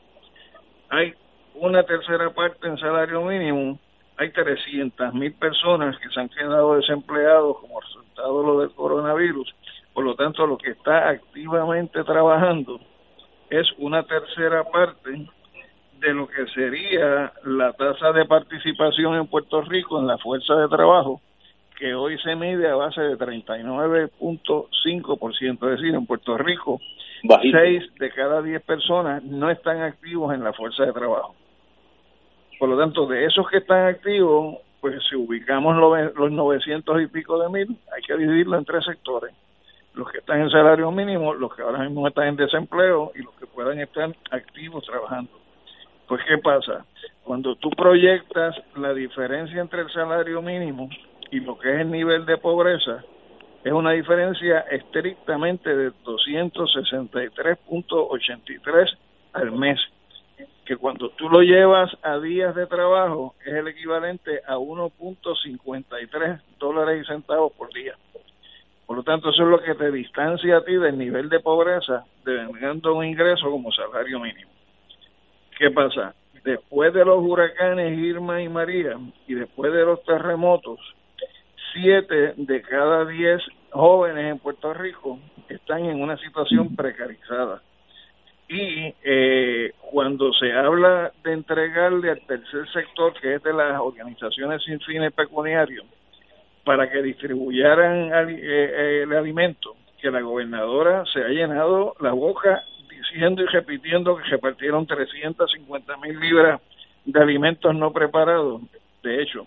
hay 0.90 1.14
una 1.56 1.82
tercera 1.82 2.30
parte 2.30 2.68
en 2.68 2.78
salario 2.78 3.22
mínimo, 3.22 3.76
hay 4.18 4.30
300 4.30 5.14
mil 5.14 5.32
personas 5.32 5.98
que 5.98 6.08
se 6.10 6.20
han 6.20 6.28
quedado 6.28 6.76
desempleados 6.76 7.58
como 7.58 7.80
resultado 7.80 8.40
de 8.40 8.46
lo 8.46 8.60
del 8.60 8.70
coronavirus. 8.70 9.52
Por 9.94 10.04
lo 10.04 10.14
tanto, 10.16 10.46
lo 10.46 10.58
que 10.58 10.72
está 10.72 11.08
activamente 11.08 12.04
trabajando 12.04 12.78
es 13.48 13.66
una 13.78 14.02
tercera 14.02 14.64
parte 14.64 15.26
de 16.00 16.12
lo 16.12 16.26
que 16.26 16.46
sería 16.48 17.32
la 17.44 17.72
tasa 17.72 18.12
de 18.12 18.26
participación 18.26 19.14
en 19.14 19.28
Puerto 19.28 19.62
Rico 19.62 20.00
en 20.00 20.08
la 20.08 20.18
fuerza 20.18 20.56
de 20.56 20.68
trabajo, 20.68 21.20
que 21.78 21.94
hoy 21.94 22.18
se 22.18 22.34
mide 22.34 22.68
a 22.68 22.74
base 22.74 23.00
de 23.00 23.16
39.5%. 23.16 25.52
Es 25.52 25.60
decir, 25.60 25.94
en 25.94 26.06
Puerto 26.06 26.36
Rico, 26.36 26.80
6 27.22 27.94
de 27.98 28.10
cada 28.10 28.42
10 28.42 28.62
personas 28.62 29.22
no 29.22 29.48
están 29.48 29.80
activos 29.80 30.34
en 30.34 30.42
la 30.42 30.52
fuerza 30.52 30.84
de 30.84 30.92
trabajo. 30.92 31.36
Por 32.58 32.68
lo 32.68 32.76
tanto, 32.76 33.06
de 33.06 33.26
esos 33.26 33.48
que 33.48 33.58
están 33.58 33.86
activos, 33.86 34.56
pues 34.80 35.00
si 35.08 35.14
ubicamos 35.16 35.76
los, 35.76 36.12
los 36.16 36.32
900 36.32 37.02
y 37.02 37.06
pico 37.06 37.38
de 37.38 37.48
mil, 37.48 37.78
hay 37.94 38.02
que 38.02 38.16
dividirlo 38.16 38.58
en 38.58 38.64
tres 38.64 38.84
sectores. 38.84 39.32
Los 39.94 40.10
que 40.10 40.18
están 40.18 40.40
en 40.40 40.50
salario 40.50 40.90
mínimo, 40.90 41.34
los 41.34 41.54
que 41.54 41.62
ahora 41.62 41.78
mismo 41.80 42.08
están 42.08 42.28
en 42.28 42.36
desempleo 42.36 43.12
y 43.14 43.18
los 43.22 43.34
que 43.34 43.46
puedan 43.46 43.78
estar 43.78 44.10
activos 44.30 44.84
trabajando. 44.84 45.30
Pues, 46.08 46.22
¿qué 46.28 46.38
pasa? 46.38 46.84
Cuando 47.22 47.54
tú 47.56 47.70
proyectas 47.70 48.56
la 48.76 48.92
diferencia 48.92 49.60
entre 49.60 49.82
el 49.82 49.90
salario 49.90 50.42
mínimo 50.42 50.88
y 51.30 51.38
lo 51.40 51.58
que 51.58 51.74
es 51.74 51.80
el 51.80 51.90
nivel 51.90 52.26
de 52.26 52.36
pobreza, 52.36 53.02
es 53.62 53.72
una 53.72 53.92
diferencia 53.92 54.60
estrictamente 54.70 55.74
de 55.74 55.92
263.83 56.04 58.98
al 59.32 59.52
mes 59.52 59.80
que 60.64 60.76
cuando 60.76 61.10
tú 61.10 61.28
lo 61.28 61.42
llevas 61.42 61.90
a 62.02 62.18
días 62.18 62.54
de 62.54 62.66
trabajo 62.66 63.34
es 63.44 63.54
el 63.54 63.68
equivalente 63.68 64.40
a 64.46 64.56
1.53 64.56 66.40
dólares 66.58 67.02
y 67.02 67.06
centavos 67.06 67.52
por 67.52 67.72
día. 67.72 67.94
Por 68.86 68.96
lo 68.96 69.02
tanto, 69.02 69.30
eso 69.30 69.42
es 69.42 69.48
lo 69.48 69.62
que 69.62 69.74
te 69.74 69.90
distancia 69.90 70.58
a 70.58 70.64
ti 70.64 70.74
del 70.74 70.98
nivel 70.98 71.28
de 71.28 71.40
pobreza, 71.40 72.04
devengando 72.24 72.94
un 72.94 73.04
ingreso 73.04 73.50
como 73.50 73.72
salario 73.72 74.20
mínimo. 74.20 74.50
¿Qué 75.58 75.70
pasa? 75.70 76.14
Después 76.44 76.92
de 76.92 77.04
los 77.04 77.22
huracanes 77.22 77.98
Irma 77.98 78.42
y 78.42 78.48
María 78.48 78.98
y 79.26 79.34
después 79.34 79.72
de 79.72 79.84
los 79.84 80.02
terremotos, 80.04 80.78
siete 81.72 82.34
de 82.36 82.62
cada 82.62 83.06
diez 83.06 83.40
jóvenes 83.70 84.32
en 84.32 84.38
Puerto 84.38 84.74
Rico 84.74 85.18
están 85.48 85.86
en 85.86 86.02
una 86.02 86.16
situación 86.18 86.76
precarizada 86.76 87.62
y 88.48 88.94
eh, 89.02 89.72
cuando 89.90 90.32
se 90.34 90.52
habla 90.52 91.12
de 91.22 91.32
entregarle 91.32 92.10
al 92.10 92.20
tercer 92.26 92.68
sector, 92.72 93.14
que 93.20 93.34
es 93.34 93.42
de 93.42 93.52
las 93.52 93.80
organizaciones 93.80 94.62
sin 94.62 94.80
fines 94.80 95.12
pecuniarios, 95.12 95.86
para 96.64 96.90
que 96.90 97.02
distribuyeran 97.02 98.28
eh, 98.30 98.40
eh, 98.40 99.02
el 99.02 99.12
alimento, 99.12 99.76
que 100.00 100.10
la 100.10 100.20
gobernadora 100.20 101.04
se 101.12 101.20
ha 101.20 101.28
llenado 101.28 101.94
la 102.00 102.12
boca 102.12 102.62
diciendo 102.88 103.42
y 103.42 103.46
repitiendo 103.46 104.16
que 104.16 104.24
repartieron 104.24 104.86
350 104.86 105.96
mil 105.98 106.18
libras 106.18 106.60
de 107.04 107.20
alimentos 107.20 107.74
no 107.74 107.92
preparados, 107.92 108.62
de 109.02 109.22
hecho, 109.22 109.46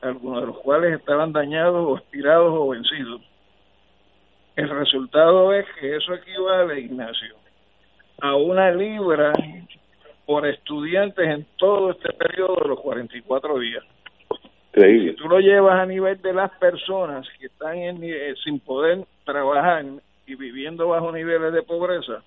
algunos 0.00 0.40
de 0.40 0.46
los 0.46 0.58
cuales 0.58 0.98
estaban 0.98 1.32
dañados 1.32 1.86
o 1.86 1.98
expirados 1.98 2.52
o 2.54 2.68
vencidos. 2.68 3.20
El 4.54 4.70
resultado 4.70 5.52
es 5.52 5.66
que 5.78 5.96
eso 5.96 6.14
equivale, 6.14 6.80
Ignacio, 6.80 7.36
a 8.22 8.34
una 8.36 8.70
libra 8.70 9.32
por 10.24 10.46
estudiantes 10.46 11.28
en 11.28 11.46
todo 11.56 11.90
este 11.90 12.12
periodo 12.14 12.56
de 12.62 12.68
los 12.68 12.80
44 12.80 13.58
días. 13.58 13.84
Si 14.76 15.12
tú 15.14 15.26
lo 15.26 15.40
llevas 15.40 15.80
a 15.80 15.86
nivel 15.86 16.20
de 16.20 16.34
las 16.34 16.50
personas 16.58 17.26
que 17.38 17.46
están 17.46 17.76
en, 17.78 18.04
eh, 18.04 18.34
sin 18.44 18.60
poder 18.60 19.06
trabajar 19.24 19.86
y 20.26 20.34
viviendo 20.34 20.88
bajo 20.88 21.10
niveles 21.12 21.54
de 21.54 21.62
pobreza, 21.62 22.22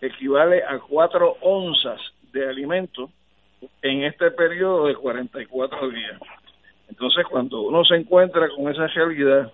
equivale 0.00 0.64
a 0.64 0.80
cuatro 0.80 1.36
onzas 1.40 2.00
de 2.32 2.48
alimento 2.48 3.10
en 3.80 4.02
este 4.02 4.32
periodo 4.32 4.86
de 4.86 4.96
44 4.96 5.88
días. 5.90 6.20
Entonces, 6.88 7.24
cuando 7.30 7.60
uno 7.62 7.84
se 7.84 7.94
encuentra 7.94 8.48
con 8.48 8.68
esa 8.68 8.88
realidad, 8.88 9.52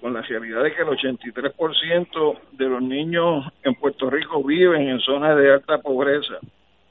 con 0.00 0.14
la 0.14 0.22
realidad 0.22 0.62
de 0.62 0.72
que 0.72 0.82
el 0.82 0.88
83% 0.88 2.38
de 2.52 2.68
los 2.68 2.82
niños 2.82 3.46
en 3.64 3.74
Puerto 3.74 4.08
Rico 4.08 4.44
viven 4.44 4.88
en 4.88 5.00
zonas 5.00 5.36
de 5.36 5.54
alta 5.54 5.78
pobreza 5.78 6.38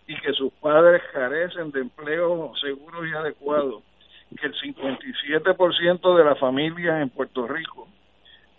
y 0.07 0.19
que 0.19 0.33
sus 0.33 0.51
padres 0.55 1.01
carecen 1.13 1.71
de 1.71 1.79
empleo 1.79 2.51
seguro 2.59 3.05
y 3.07 3.13
adecuado, 3.13 3.81
que 4.37 4.47
el 4.47 4.53
57% 4.53 6.17
de 6.17 6.23
las 6.23 6.39
familias 6.39 7.01
en 7.01 7.09
Puerto 7.09 7.47
Rico 7.47 7.87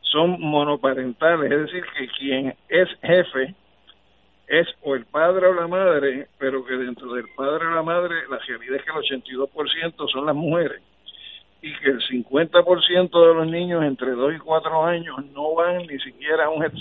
son 0.02 0.40
monoparentales, 0.40 1.50
es 1.50 1.60
decir, 1.60 1.84
que 1.96 2.08
quien 2.08 2.54
es 2.68 2.88
jefe 3.02 3.54
es 4.48 4.66
o 4.82 4.96
el 4.96 5.06
padre 5.06 5.46
o 5.46 5.54
la 5.54 5.68
madre, 5.68 6.26
pero 6.38 6.64
que 6.64 6.74
dentro 6.74 7.12
del 7.12 7.26
padre 7.36 7.66
o 7.66 7.70
la 7.70 7.82
madre 7.82 8.16
la 8.28 8.38
realidad 8.38 8.76
es 8.76 8.82
que 8.82 8.90
el 8.90 9.22
82% 9.22 10.10
son 10.10 10.26
las 10.26 10.34
mujeres 10.34 10.82
y 11.62 11.72
que 11.78 11.90
el 11.90 12.00
50% 12.00 13.28
de 13.28 13.34
los 13.34 13.46
niños 13.46 13.84
entre 13.84 14.10
2 14.10 14.34
y 14.34 14.38
4 14.38 14.84
años 14.84 15.24
no 15.32 15.54
van 15.54 15.86
ni 15.86 15.98
siquiera 16.00 16.46
a 16.46 16.50
un 16.50 16.64
Head 16.64 16.72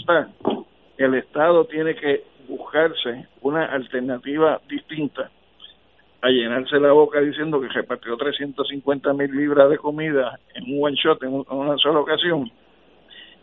el 0.98 1.16
Estado 1.16 1.66
tiene 1.66 1.96
que 1.96 2.24
buscarse 2.48 3.28
una 3.42 3.66
alternativa 3.66 4.60
distinta 4.68 5.30
a 6.22 6.30
llenarse 6.30 6.80
la 6.80 6.92
boca 6.92 7.22
diciendo 7.22 7.62
que 7.62 7.70
repartió 7.70 8.18
350 8.18 9.14
mil 9.14 9.32
libras 9.36 9.70
de 9.70 9.78
comida 9.78 10.40
en 10.56 10.76
un 10.76 10.86
one 10.86 10.96
shot, 10.96 11.24
en 11.24 11.44
una 11.50 11.78
sola 11.78 12.00
ocasión, 12.00 12.52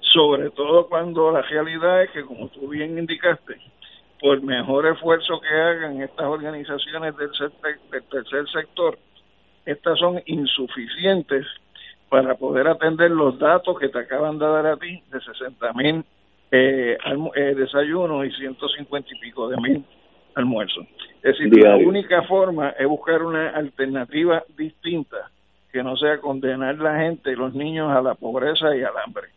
sobre 0.00 0.50
todo 0.50 0.88
cuando 0.88 1.30
la 1.30 1.42
realidad 1.42 2.02
es 2.02 2.10
que, 2.10 2.22
como 2.22 2.48
tú 2.48 2.68
bien 2.68 2.98
indicaste, 2.98 3.56
por 4.20 4.42
mejor 4.42 4.86
esfuerzo 4.86 5.40
que 5.40 5.48
hagan 5.48 6.02
estas 6.02 6.26
organizaciones 6.26 7.14
del, 7.16 7.30
tercer 8.10 8.48
sector, 8.48 8.98
estas 9.64 9.98
son 9.98 10.22
insuficientes 10.26 11.46
para 12.08 12.34
poder 12.34 12.68
atender 12.68 13.10
los 13.10 13.38
datos 13.38 13.78
que 13.78 13.88
te 13.88 13.98
acaban 13.98 14.38
de 14.38 14.46
dar 14.46 14.66
a 14.66 14.76
ti 14.76 15.02
de 15.10 15.20
60 15.20 15.72
mil 15.72 16.04
eh, 16.50 16.96
eh, 17.34 17.54
desayunos 17.56 18.26
y 18.26 18.30
150 18.32 19.08
y 19.12 19.18
pico 19.18 19.48
de 19.48 19.56
mil 19.56 19.84
almuerzos. 20.36 20.86
Es 21.22 21.38
decir, 21.38 21.52
la 21.62 21.76
única 21.76 22.22
forma 22.22 22.70
es 22.78 22.86
buscar 22.86 23.22
una 23.22 23.48
alternativa 23.50 24.44
distinta 24.56 25.30
que 25.72 25.82
no 25.82 25.96
sea 25.96 26.18
condenar 26.18 26.76
la 26.76 26.98
gente 26.98 27.32
y 27.32 27.34
los 27.34 27.54
niños 27.54 27.90
a 27.90 28.00
la 28.00 28.14
pobreza 28.14 28.76
y 28.76 28.82
al 28.82 28.96
hambre. 29.04 29.28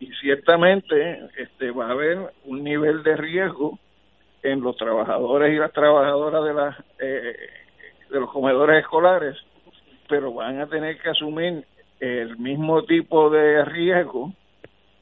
y 0.00 0.06
ciertamente 0.20 1.20
este 1.36 1.70
va 1.70 1.88
a 1.88 1.90
haber 1.90 2.18
un 2.46 2.64
nivel 2.64 3.02
de 3.02 3.16
riesgo 3.16 3.78
en 4.42 4.62
los 4.62 4.76
trabajadores 4.76 5.52
y 5.54 5.58
las 5.58 5.72
trabajadoras 5.72 6.42
de 6.44 6.54
las 6.54 6.76
eh, 6.98 7.36
de 8.10 8.20
los 8.20 8.30
comedores 8.30 8.80
escolares 8.80 9.36
pero 10.08 10.32
van 10.32 10.60
a 10.60 10.66
tener 10.66 10.98
que 10.98 11.10
asumir 11.10 11.64
el 12.00 12.38
mismo 12.38 12.82
tipo 12.84 13.28
de 13.28 13.62
riesgo 13.66 14.32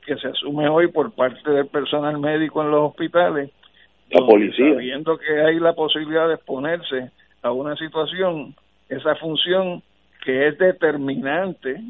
que 0.04 0.16
se 0.16 0.28
asume 0.28 0.68
hoy 0.68 0.88
por 0.88 1.12
parte 1.12 1.48
del 1.48 1.68
personal 1.68 2.18
médico 2.18 2.62
en 2.62 2.72
los 2.72 2.90
hospitales 2.90 3.50
la 4.10 4.26
policía. 4.26 4.74
sabiendo 4.74 5.18
que 5.18 5.40
hay 5.40 5.58
la 5.58 5.74
posibilidad 5.74 6.28
de 6.28 6.34
exponerse 6.34 7.10
a 7.42 7.52
una 7.52 7.76
situación 7.76 8.54
esa 8.88 9.14
función 9.16 9.82
que 10.24 10.48
es 10.48 10.58
determinante 10.58 11.80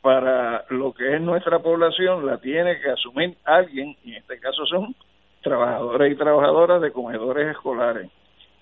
para 0.00 0.64
lo 0.68 0.92
que 0.92 1.14
es 1.14 1.20
nuestra 1.20 1.60
población 1.60 2.26
la 2.26 2.38
tiene 2.38 2.78
que 2.80 2.90
asumir 2.90 3.36
alguien, 3.44 3.96
y 4.04 4.12
en 4.12 4.16
este 4.18 4.38
caso 4.38 4.66
son 4.66 4.94
trabajadores 5.42 6.12
y 6.12 6.16
trabajadoras 6.16 6.82
de 6.82 6.90
comedores 6.90 7.48
escolares, 7.48 8.10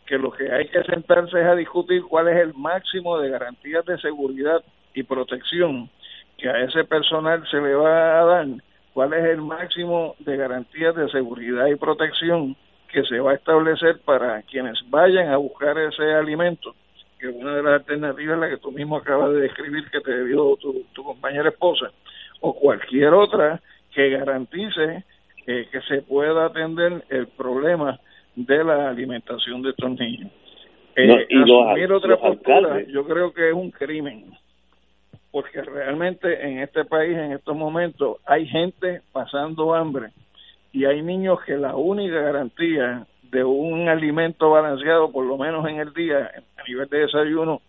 que 0.07 0.19
lo 0.19 0.31
que 0.31 0.53
hay 0.53 0.69
que 0.69 0.83
sentarse 0.85 1.41
es 1.41 1.47
a 1.47 1.55
discutir 1.55 2.03
cuál 2.03 2.29
es 2.29 2.37
el 2.37 2.55
máximo 2.55 3.19
de 3.19 3.31
garantías 3.31 3.85
de 3.85 3.99
seguridad 3.99 4.63
y 4.95 5.03
protección 5.03 5.91
que 6.39 6.49
a 6.49 6.61
ese 6.65 6.85
personal 6.85 7.45
se 7.51 7.61
le 7.61 7.75
va 7.75 8.21
a 8.21 8.25
dar, 8.25 8.47
cuál 8.95 9.13
es 9.15 9.25
el 9.25 9.43
máximo 9.43 10.15
de 10.19 10.37
garantías 10.37 10.95
de 10.95 11.09
seguridad 11.11 11.67
y 11.67 11.77
protección 11.77 12.57
que 12.89 13.03
se 13.05 13.21
va 13.21 13.33
a 13.33 13.35
establecer 13.35 14.01
para 14.05 14.43
quienes 14.43 14.79
vayan 14.91 15.29
a 15.29 15.37
buscar 15.39 15.79
ese 15.79 16.13
alimento 16.15 16.75
que 17.23 17.29
una 17.29 17.55
de 17.55 17.63
las 17.63 17.75
alternativas 17.75 18.35
es 18.35 18.41
la 18.41 18.51
que 18.51 18.57
tú 18.57 18.73
mismo 18.73 18.97
acabas 18.97 19.33
de 19.33 19.43
describir 19.43 19.89
que 19.91 20.01
te 20.01 20.25
dio 20.25 20.57
tu, 20.57 20.83
tu 20.93 21.05
compañera 21.05 21.51
esposa, 21.51 21.93
o 22.41 22.53
cualquier 22.53 23.15
otra 23.15 23.61
que 23.95 24.11
garantice 24.11 25.05
eh, 25.47 25.69
que 25.71 25.81
se 25.83 26.03
pueda 26.03 26.47
atender 26.47 27.05
el 27.11 27.29
problema 27.29 28.01
de 28.35 28.65
la 28.65 28.89
alimentación 28.89 29.63
de 29.63 29.71
estos 29.71 29.91
niños. 29.93 30.33
Eh, 30.97 31.27
y 31.31 31.43
asumir 31.43 31.93
otra 31.93 32.17
postura, 32.17 32.83
yo 32.89 33.05
creo 33.05 33.33
que 33.33 33.51
es 33.51 33.55
un 33.55 33.71
crimen, 33.71 34.25
porque 35.33 35.63
realmente 35.63 36.47
en 36.47 36.61
este 36.61 36.85
país, 36.85 37.17
en 37.17 37.33
estos 37.33 37.57
momentos, 37.57 38.19
hay 38.27 38.47
gente 38.47 39.01
pasando 39.13 39.75
hambre 39.75 40.11
y 40.73 40.85
hay 40.85 41.03
niños 41.03 41.41
que 41.45 41.57
la 41.57 41.75
única 41.75 42.21
garantía 42.21 43.07
de 43.23 43.43
un 43.43 43.89
alimento 43.89 44.51
balanceado, 44.51 45.11
por 45.11 45.25
lo 45.25 45.39
menos 45.39 45.67
en 45.67 45.81
el 45.81 45.93
día, 45.95 46.31
a 46.57 46.69
nivel 46.69 46.89
de 46.89 46.99
desayuno 46.99 47.63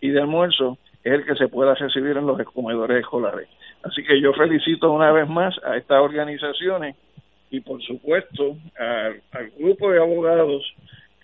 y 0.00 0.10
de 0.10 0.20
almuerzo, 0.20 0.76
es 1.04 1.12
el 1.12 1.24
que 1.24 1.36
se 1.36 1.48
pueda 1.48 1.74
recibir 1.74 2.16
en 2.16 2.26
los 2.26 2.42
comedores 2.52 2.98
escolares. 2.98 3.48
Así 3.84 4.02
que 4.02 4.20
yo 4.20 4.32
felicito 4.32 4.90
una 4.90 5.12
vez 5.12 5.28
más 5.28 5.54
a 5.64 5.76
estas 5.76 6.00
organizaciones 6.00 6.96
y 7.50 7.60
por 7.60 7.80
supuesto 7.82 8.56
al, 8.76 9.50
grupo 9.58 9.92
de 9.92 10.00
abogados 10.00 10.64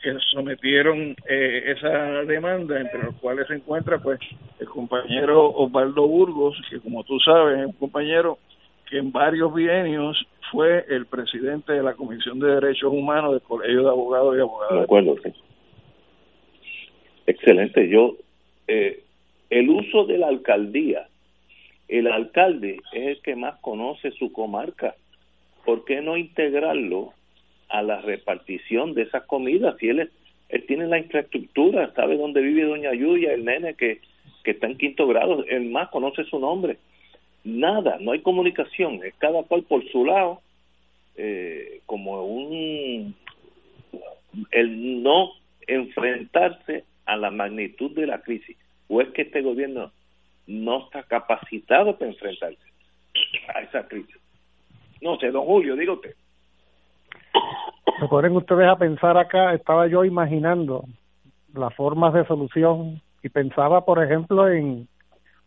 que 0.02 0.16
sometieron 0.30 1.14
eh, 1.28 1.74
esa 1.76 2.24
demanda, 2.24 2.80
entre 2.80 3.02
los 3.02 3.14
cuales 3.16 3.46
se 3.46 3.54
encuentra 3.54 3.98
pues 3.98 4.18
el 4.58 4.66
compañero 4.66 5.50
Osvaldo 5.50 6.06
Burgos, 6.06 6.56
que 6.70 6.80
como 6.80 7.04
tú 7.04 7.18
sabes 7.20 7.60
es 7.60 7.66
un 7.66 7.72
compañero 7.72 8.38
que 8.88 8.98
en 8.98 9.12
varios 9.12 9.54
bienios 9.54 10.26
fue 10.50 10.84
el 10.88 11.06
presidente 11.06 11.72
de 11.72 11.82
la 11.82 11.94
Comisión 11.94 12.40
de 12.40 12.54
Derechos 12.54 12.92
Humanos 12.92 13.32
del 13.32 13.42
Colegio 13.42 13.84
de 13.84 13.88
Abogados 13.88 14.36
y 14.36 14.40
Abogadas. 14.40 14.78
De 14.78 14.82
acuerdo, 14.82 15.16
sí. 15.22 15.32
Excelente. 17.26 17.88
Yo, 17.88 18.16
eh, 18.66 19.04
el 19.50 19.68
uso 19.68 20.06
de 20.06 20.18
la 20.18 20.28
alcaldía, 20.28 21.06
el 21.88 22.08
alcalde 22.08 22.80
es 22.92 23.06
el 23.16 23.22
que 23.22 23.36
más 23.36 23.60
conoce 23.60 24.10
su 24.12 24.32
comarca. 24.32 24.96
¿Por 25.64 25.84
qué 25.84 26.00
no 26.00 26.16
integrarlo 26.16 27.12
a 27.70 27.82
la 27.82 28.00
repartición 28.00 28.94
de 28.94 29.02
esas 29.02 29.24
comidas? 29.24 29.76
Si 29.78 29.88
él, 29.88 30.10
él 30.48 30.66
tiene 30.66 30.86
la 30.86 30.98
infraestructura, 30.98 31.92
sabe 31.94 32.16
dónde 32.16 32.40
vive 32.40 32.64
Doña 32.64 32.92
Yuya, 32.94 33.32
el 33.32 33.44
nene 33.44 33.74
que, 33.74 34.00
que 34.44 34.52
está 34.52 34.66
en 34.66 34.76
quinto 34.76 35.06
grado, 35.06 35.44
él 35.46 35.70
más 35.70 35.88
conoce 35.88 36.24
su 36.24 36.38
nombre 36.38 36.78
nada, 37.44 37.98
no 38.00 38.12
hay 38.12 38.20
comunicación, 38.20 39.00
es 39.04 39.14
cada 39.14 39.42
cual 39.44 39.62
por 39.62 39.86
su 39.90 40.04
lado, 40.04 40.40
eh, 41.16 41.80
como 41.86 42.24
un 42.24 43.14
el 44.52 45.02
no 45.02 45.32
enfrentarse 45.66 46.84
a 47.04 47.16
la 47.16 47.30
magnitud 47.30 47.90
de 47.92 48.06
la 48.06 48.20
crisis, 48.22 48.56
o 48.88 49.00
es 49.00 49.08
que 49.10 49.22
este 49.22 49.42
gobierno 49.42 49.92
no 50.46 50.84
está 50.84 51.02
capacitado 51.02 51.96
para 51.98 52.10
enfrentarse 52.10 52.58
a 53.54 53.62
esa 53.62 53.86
crisis. 53.88 54.16
No 55.00 55.18
sé, 55.18 55.30
don 55.30 55.44
Julio, 55.44 55.76
diga 55.76 55.92
usted. 55.92 56.14
Se 58.00 58.08
ponen 58.08 58.34
ustedes 58.34 58.68
a 58.68 58.76
pensar 58.76 59.16
acá, 59.16 59.54
estaba 59.54 59.86
yo 59.86 60.04
imaginando 60.04 60.84
las 61.54 61.74
formas 61.74 62.14
de 62.14 62.26
solución 62.26 63.00
y 63.22 63.28
pensaba, 63.28 63.84
por 63.84 64.02
ejemplo, 64.02 64.48
en 64.48 64.88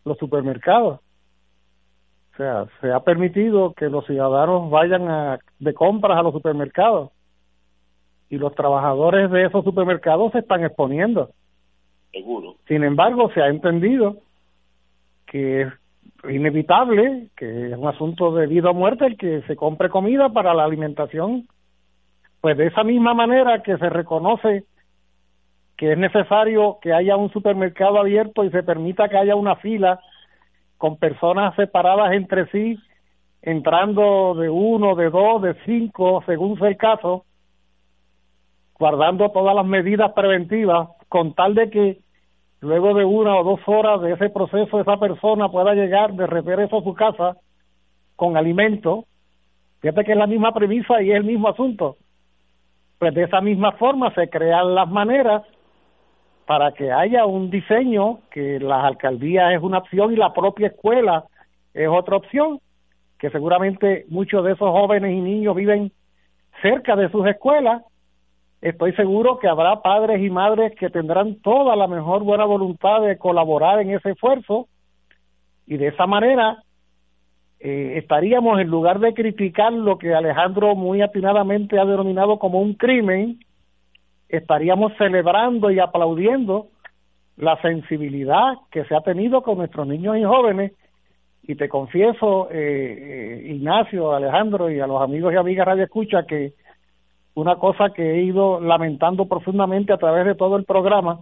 los 0.04 0.16
supermercados 0.18 1.00
o 2.34 2.36
sea, 2.36 2.66
se 2.80 2.90
ha 2.90 2.98
permitido 3.00 3.74
que 3.74 3.88
los 3.88 4.04
ciudadanos 4.06 4.68
vayan 4.68 5.08
a, 5.08 5.38
de 5.60 5.72
compras 5.72 6.18
a 6.18 6.22
los 6.22 6.32
supermercados 6.32 7.12
y 8.28 8.38
los 8.38 8.52
trabajadores 8.56 9.30
de 9.30 9.44
esos 9.44 9.62
supermercados 9.62 10.32
se 10.32 10.40
están 10.40 10.64
exponiendo. 10.64 11.30
Seguro. 12.10 12.56
Sin 12.66 12.82
embargo, 12.82 13.30
se 13.32 13.40
ha 13.40 13.46
entendido 13.48 14.16
que 15.26 15.62
es 15.62 15.68
inevitable, 16.28 17.28
que 17.36 17.70
es 17.70 17.78
un 17.78 17.86
asunto 17.86 18.34
de 18.34 18.48
vida 18.48 18.70
o 18.70 18.74
muerte 18.74 19.06
el 19.06 19.16
que 19.16 19.42
se 19.42 19.54
compre 19.54 19.88
comida 19.88 20.30
para 20.30 20.54
la 20.54 20.64
alimentación. 20.64 21.46
Pues 22.44 22.58
de 22.58 22.66
esa 22.66 22.84
misma 22.84 23.14
manera 23.14 23.62
que 23.62 23.78
se 23.78 23.88
reconoce 23.88 24.64
que 25.78 25.92
es 25.92 25.96
necesario 25.96 26.76
que 26.82 26.92
haya 26.92 27.16
un 27.16 27.32
supermercado 27.32 27.98
abierto 27.98 28.44
y 28.44 28.50
se 28.50 28.62
permita 28.62 29.08
que 29.08 29.16
haya 29.16 29.34
una 29.34 29.56
fila 29.56 29.98
con 30.76 30.98
personas 30.98 31.56
separadas 31.56 32.12
entre 32.12 32.46
sí, 32.50 32.78
entrando 33.40 34.34
de 34.34 34.50
uno, 34.50 34.94
de 34.94 35.08
dos, 35.08 35.40
de 35.40 35.54
cinco, 35.64 36.22
según 36.26 36.58
sea 36.58 36.68
el 36.68 36.76
caso, 36.76 37.24
guardando 38.78 39.30
todas 39.30 39.56
las 39.56 39.64
medidas 39.64 40.12
preventivas, 40.12 40.90
con 41.08 41.32
tal 41.32 41.54
de 41.54 41.70
que 41.70 41.98
luego 42.60 42.92
de 42.92 43.06
una 43.06 43.38
o 43.38 43.44
dos 43.44 43.60
horas 43.64 44.02
de 44.02 44.12
ese 44.12 44.28
proceso 44.28 44.82
esa 44.82 44.98
persona 44.98 45.48
pueda 45.48 45.72
llegar 45.72 46.12
de 46.12 46.26
regreso 46.26 46.76
a 46.76 46.84
su 46.84 46.92
casa 46.92 47.38
con 48.16 48.36
alimento. 48.36 49.06
Fíjate 49.80 50.04
que 50.04 50.12
es 50.12 50.18
la 50.18 50.26
misma 50.26 50.52
premisa 50.52 51.00
y 51.00 51.10
es 51.10 51.16
el 51.16 51.24
mismo 51.24 51.48
asunto. 51.48 51.96
Pues 52.98 53.14
de 53.14 53.24
esa 53.24 53.40
misma 53.40 53.72
forma 53.72 54.12
se 54.14 54.28
crean 54.28 54.74
las 54.74 54.88
maneras 54.88 55.42
para 56.46 56.72
que 56.72 56.92
haya 56.92 57.26
un 57.26 57.50
diseño 57.50 58.20
que 58.30 58.60
las 58.60 58.84
alcaldías 58.84 59.52
es 59.54 59.62
una 59.62 59.78
opción 59.78 60.12
y 60.12 60.16
la 60.16 60.32
propia 60.32 60.68
escuela 60.68 61.24
es 61.72 61.88
otra 61.88 62.16
opción, 62.16 62.60
que 63.18 63.30
seguramente 63.30 64.04
muchos 64.08 64.44
de 64.44 64.52
esos 64.52 64.70
jóvenes 64.70 65.12
y 65.12 65.20
niños 65.20 65.56
viven 65.56 65.90
cerca 66.62 66.96
de 66.96 67.10
sus 67.10 67.26
escuelas. 67.26 67.82
Estoy 68.60 68.92
seguro 68.94 69.38
que 69.38 69.48
habrá 69.48 69.82
padres 69.82 70.22
y 70.22 70.30
madres 70.30 70.72
que 70.78 70.90
tendrán 70.90 71.36
toda 71.42 71.76
la 71.76 71.86
mejor 71.86 72.22
buena 72.22 72.44
voluntad 72.44 73.02
de 73.02 73.18
colaborar 73.18 73.80
en 73.80 73.90
ese 73.90 74.10
esfuerzo 74.10 74.68
y 75.66 75.76
de 75.76 75.88
esa 75.88 76.06
manera 76.06 76.62
eh, 77.64 77.96
estaríamos 77.96 78.60
en 78.60 78.68
lugar 78.68 79.00
de 79.00 79.14
criticar 79.14 79.72
lo 79.72 79.96
que 79.96 80.14
Alejandro 80.14 80.74
muy 80.74 81.00
atinadamente 81.00 81.80
ha 81.80 81.86
denominado 81.86 82.38
como 82.38 82.60
un 82.60 82.74
crimen, 82.74 83.40
estaríamos 84.28 84.92
celebrando 84.98 85.70
y 85.70 85.78
aplaudiendo 85.78 86.68
la 87.38 87.60
sensibilidad 87.62 88.58
que 88.70 88.84
se 88.84 88.94
ha 88.94 89.00
tenido 89.00 89.42
con 89.42 89.56
nuestros 89.56 89.86
niños 89.86 90.18
y 90.18 90.24
jóvenes. 90.24 90.72
Y 91.42 91.54
te 91.56 91.68
confieso, 91.70 92.48
eh, 92.50 93.40
eh, 93.42 93.52
Ignacio, 93.54 94.12
Alejandro 94.12 94.70
y 94.70 94.80
a 94.80 94.86
los 94.86 95.00
amigos 95.00 95.32
y 95.32 95.36
amigas 95.36 95.66
Radio 95.66 95.84
Escucha, 95.84 96.26
que 96.26 96.52
una 97.34 97.56
cosa 97.56 97.94
que 97.94 98.12
he 98.12 98.22
ido 98.24 98.60
lamentando 98.60 99.26
profundamente 99.26 99.92
a 99.92 99.98
través 99.98 100.26
de 100.26 100.34
todo 100.34 100.58
el 100.58 100.64
programa 100.64 101.20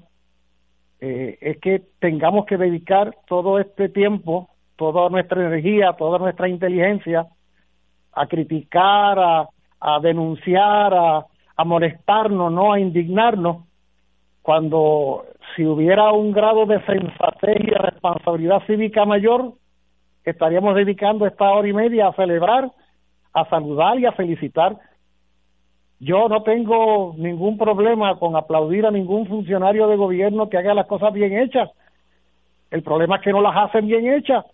eh, 1.00 1.38
es 1.40 1.58
que 1.58 1.82
tengamos 2.00 2.46
que 2.46 2.56
dedicar 2.56 3.16
todo 3.26 3.60
este 3.60 3.88
tiempo, 3.88 4.48
toda 4.90 5.08
nuestra 5.10 5.46
energía, 5.46 5.92
toda 5.92 6.18
nuestra 6.18 6.48
inteligencia 6.48 7.26
a 8.12 8.26
criticar, 8.26 9.18
a, 9.18 9.48
a 9.80 10.00
denunciar, 10.00 10.92
a, 10.92 11.26
a 11.56 11.64
molestarnos, 11.64 12.52
no 12.52 12.72
a 12.72 12.80
indignarnos, 12.80 13.64
cuando 14.42 15.24
si 15.54 15.64
hubiera 15.64 16.10
un 16.12 16.32
grado 16.32 16.66
de 16.66 16.84
sensatez 16.84 17.56
y 17.60 17.70
de 17.70 17.78
responsabilidad 17.78 18.62
cívica 18.66 19.04
mayor, 19.04 19.52
estaríamos 20.24 20.74
dedicando 20.74 21.26
esta 21.26 21.50
hora 21.50 21.68
y 21.68 21.72
media 21.72 22.08
a 22.08 22.14
celebrar, 22.14 22.70
a 23.32 23.44
saludar 23.46 23.98
y 23.98 24.06
a 24.06 24.12
felicitar. 24.12 24.76
Yo 26.00 26.28
no 26.28 26.42
tengo 26.42 27.14
ningún 27.16 27.56
problema 27.56 28.18
con 28.18 28.34
aplaudir 28.34 28.86
a 28.86 28.90
ningún 28.90 29.26
funcionario 29.26 29.86
de 29.86 29.96
gobierno 29.96 30.48
que 30.48 30.58
haga 30.58 30.74
las 30.74 30.86
cosas 30.86 31.12
bien 31.12 31.38
hechas. 31.38 31.70
El 32.72 32.82
problema 32.82 33.16
es 33.16 33.22
que 33.22 33.32
no 33.32 33.40
las 33.40 33.56
hacen 33.56 33.86
bien 33.86 34.12
hechas. 34.12 34.44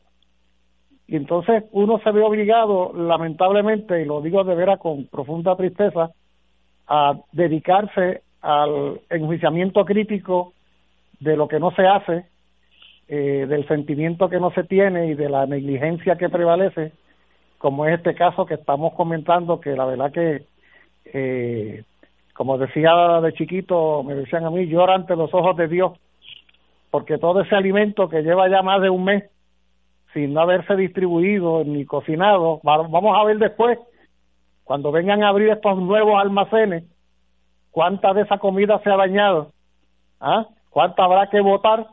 Y 1.09 1.17
entonces 1.17 1.65
uno 1.73 1.99
se 2.05 2.11
ve 2.13 2.23
obligado, 2.23 2.93
lamentablemente, 2.95 4.03
y 4.03 4.05
lo 4.05 4.21
digo 4.21 4.45
de 4.45 4.55
veras 4.55 4.79
con 4.79 5.07
profunda 5.07 5.57
tristeza, 5.57 6.11
a 6.87 7.19
dedicarse 7.33 8.23
al 8.43 9.01
enjuiciamiento 9.09 9.87
crítico 9.87 10.53
de 11.19 11.35
lo 11.35 11.49
que 11.49 11.59
no 11.59 11.71
se 11.71 11.87
hace, 11.87 12.27
eh, 13.09 13.47
del 13.49 13.67
sentimiento 13.67 14.29
que 14.29 14.39
no 14.39 14.51
se 14.51 14.65
tiene 14.65 15.07
y 15.07 15.15
de 15.15 15.31
la 15.31 15.47
negligencia 15.47 16.17
que 16.17 16.29
prevalece, 16.29 16.93
como 17.57 17.87
es 17.87 17.95
este 17.95 18.15
caso 18.15 18.45
que 18.45 18.55
estamos 18.55 18.93
comentando, 18.93 19.61
que 19.61 19.71
la 19.71 19.87
verdad 19.87 20.13
que, 20.13 20.43
eh, 21.07 21.85
como 22.35 22.59
decía 22.59 23.21
de 23.23 23.33
chiquito, 23.33 24.03
me 24.03 24.15
decían 24.15 24.45
a 24.45 24.51
mí, 24.51 24.67
llora 24.67 24.95
ante 24.95 25.17
los 25.17 25.33
ojos 25.33 25.57
de 25.57 25.69
Dios, 25.69 25.93
porque 26.91 27.17
todo 27.17 27.41
ese 27.41 27.57
alimento 27.57 28.11
que 28.11 28.23
lleva 28.23 28.47
ya 28.51 28.61
más 28.61 28.83
de 28.83 28.91
un 28.91 29.05
mes 29.05 29.25
sin 30.13 30.33
no 30.33 30.41
haberse 30.41 30.77
distribuido 30.77 31.65
ni 31.65 31.85
cocinado. 31.85 32.61
Vamos 32.63 33.17
a 33.17 33.25
ver 33.25 33.39
después, 33.39 33.79
cuando 34.65 34.93
vengan 34.93 35.23
a 35.23 35.29
abrir 35.29 35.51
estos 35.51 35.79
nuevos 35.79 36.21
almacenes, 36.21 36.85
cuánta 37.71 38.13
de 38.15 38.23
esa 38.23 38.39
comida 38.39 38.81
se 38.83 38.91
ha 38.91 38.97
dañado, 38.97 39.53
¿ah? 40.21 40.47
cuánta 40.71 41.05
habrá 41.05 41.29
que 41.31 41.41
votar, 41.41 41.87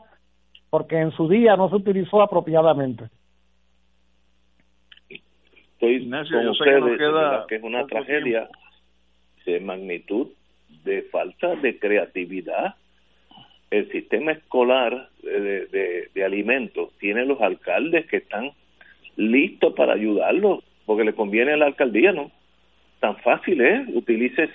porque 0.70 0.98
en 0.98 1.12
su 1.12 1.28
día 1.28 1.56
no 1.56 1.68
se 1.68 1.76
utilizó 1.76 2.22
apropiadamente. 2.22 3.08
Estoy 5.08 5.96
Ignacio, 5.96 6.38
con 6.38 6.48
ustedes, 6.48 6.98
que, 6.98 7.46
que 7.48 7.56
es 7.56 7.62
una 7.62 7.86
tragedia 7.86 8.48
de 9.44 9.60
magnitud, 9.60 10.28
de 10.84 11.02
falta 11.02 11.54
de 11.56 11.78
creatividad 11.78 12.74
el 13.70 13.90
sistema 13.90 14.32
escolar 14.32 15.08
de, 15.22 16.08
de, 16.14 16.24
alimentos 16.24 16.90
tiene 16.98 17.24
los 17.24 17.40
alcaldes 17.40 18.06
que 18.06 18.18
están 18.18 18.52
listos 19.16 19.74
para 19.74 19.94
ayudarlos, 19.94 20.62
porque 20.84 21.04
le 21.04 21.14
conviene 21.14 21.52
a 21.52 21.56
la 21.56 21.66
alcaldía, 21.66 22.12
¿no? 22.12 22.30
Tan 23.00 23.16
fácil 23.18 23.60
es, 23.60 23.88
utilice 23.94 24.48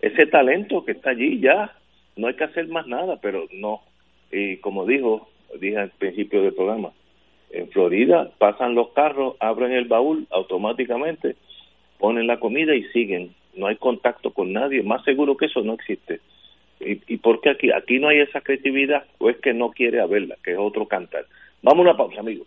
ese 0.00 0.26
talento 0.26 0.84
que 0.84 0.92
está 0.92 1.10
allí 1.10 1.40
ya, 1.40 1.72
no 2.16 2.28
hay 2.28 2.34
que 2.34 2.44
hacer 2.44 2.68
más 2.68 2.86
nada, 2.86 3.18
pero 3.20 3.46
no. 3.52 3.82
Y 4.32 4.56
como 4.58 4.86
dijo, 4.86 5.28
dije 5.60 5.78
al 5.78 5.90
principio 5.90 6.42
del 6.42 6.54
programa, 6.54 6.92
en 7.50 7.68
Florida 7.70 8.30
pasan 8.38 8.74
los 8.74 8.90
carros, 8.90 9.36
abren 9.40 9.72
el 9.72 9.86
baúl 9.86 10.26
automáticamente, 10.30 11.36
ponen 11.98 12.26
la 12.26 12.38
comida 12.40 12.74
y 12.74 12.84
siguen. 12.84 13.34
No 13.54 13.66
hay 13.66 13.76
contacto 13.76 14.32
con 14.32 14.52
nadie. 14.52 14.82
Más 14.82 15.02
seguro 15.04 15.36
que 15.36 15.46
eso 15.46 15.62
no 15.62 15.74
existe. 15.74 16.20
¿Y, 16.80 17.00
y 17.14 17.16
por 17.18 17.40
qué 17.40 17.50
aquí? 17.50 17.70
¿Aquí 17.72 17.98
no 17.98 18.08
hay 18.08 18.20
esa 18.20 18.40
creatividad 18.40 19.04
o 19.18 19.30
es 19.30 19.36
que 19.38 19.52
no 19.52 19.70
quiere 19.70 20.00
haberla, 20.00 20.36
que 20.42 20.52
es 20.52 20.58
otro 20.58 20.86
cantar? 20.86 21.26
Vamos 21.62 21.86
a 21.86 21.90
una 21.90 21.96
pausa, 21.96 22.20
amigos. 22.20 22.46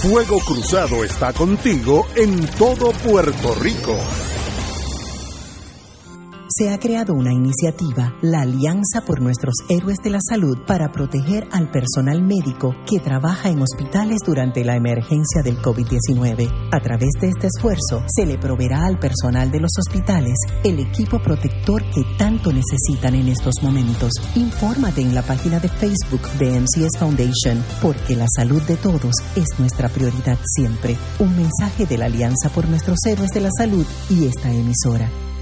Fuego 0.00 0.38
Cruzado 0.46 1.04
está 1.04 1.32
contigo 1.32 2.06
en 2.16 2.46
todo 2.56 2.92
Puerto 3.04 3.54
Rico 3.60 4.27
se 6.48 6.70
ha 6.70 6.78
creado 6.78 7.12
una 7.14 7.32
iniciativa, 7.32 8.14
la 8.22 8.40
Alianza 8.40 9.02
por 9.06 9.20
Nuestros 9.20 9.54
Héroes 9.68 9.98
de 10.02 10.10
la 10.10 10.20
Salud, 10.20 10.58
para 10.66 10.90
proteger 10.90 11.46
al 11.52 11.70
personal 11.70 12.22
médico 12.22 12.74
que 12.88 13.00
trabaja 13.00 13.50
en 13.50 13.60
hospitales 13.60 14.18
durante 14.24 14.64
la 14.64 14.76
emergencia 14.76 15.42
del 15.42 15.58
COVID-19. 15.58 16.70
A 16.72 16.80
través 16.80 17.10
de 17.20 17.28
este 17.28 17.48
esfuerzo, 17.48 18.02
se 18.08 18.24
le 18.24 18.38
proveerá 18.38 18.86
al 18.86 18.98
personal 18.98 19.50
de 19.50 19.60
los 19.60 19.72
hospitales 19.78 20.38
el 20.64 20.80
equipo 20.80 21.20
protector 21.20 21.82
que 21.90 22.04
tanto 22.16 22.50
necesitan 22.52 23.14
en 23.14 23.28
estos 23.28 23.54
momentos. 23.62 24.12
Infórmate 24.34 25.02
en 25.02 25.14
la 25.14 25.22
página 25.22 25.60
de 25.60 25.68
Facebook 25.68 26.22
de 26.38 26.60
MCS 26.60 26.98
Foundation, 26.98 27.62
porque 27.82 28.16
la 28.16 28.26
salud 28.34 28.62
de 28.62 28.76
todos 28.76 29.14
es 29.36 29.46
nuestra 29.58 29.88
prioridad 29.88 30.38
siempre. 30.56 30.96
Un 31.18 31.36
mensaje 31.36 31.84
de 31.86 31.98
la 31.98 32.06
Alianza 32.06 32.48
por 32.48 32.66
Nuestros 32.68 32.98
Héroes 33.06 33.30
de 33.30 33.40
la 33.42 33.50
Salud 33.56 33.84
y 34.08 34.26
esta 34.26 34.50
emisora. 34.50 35.10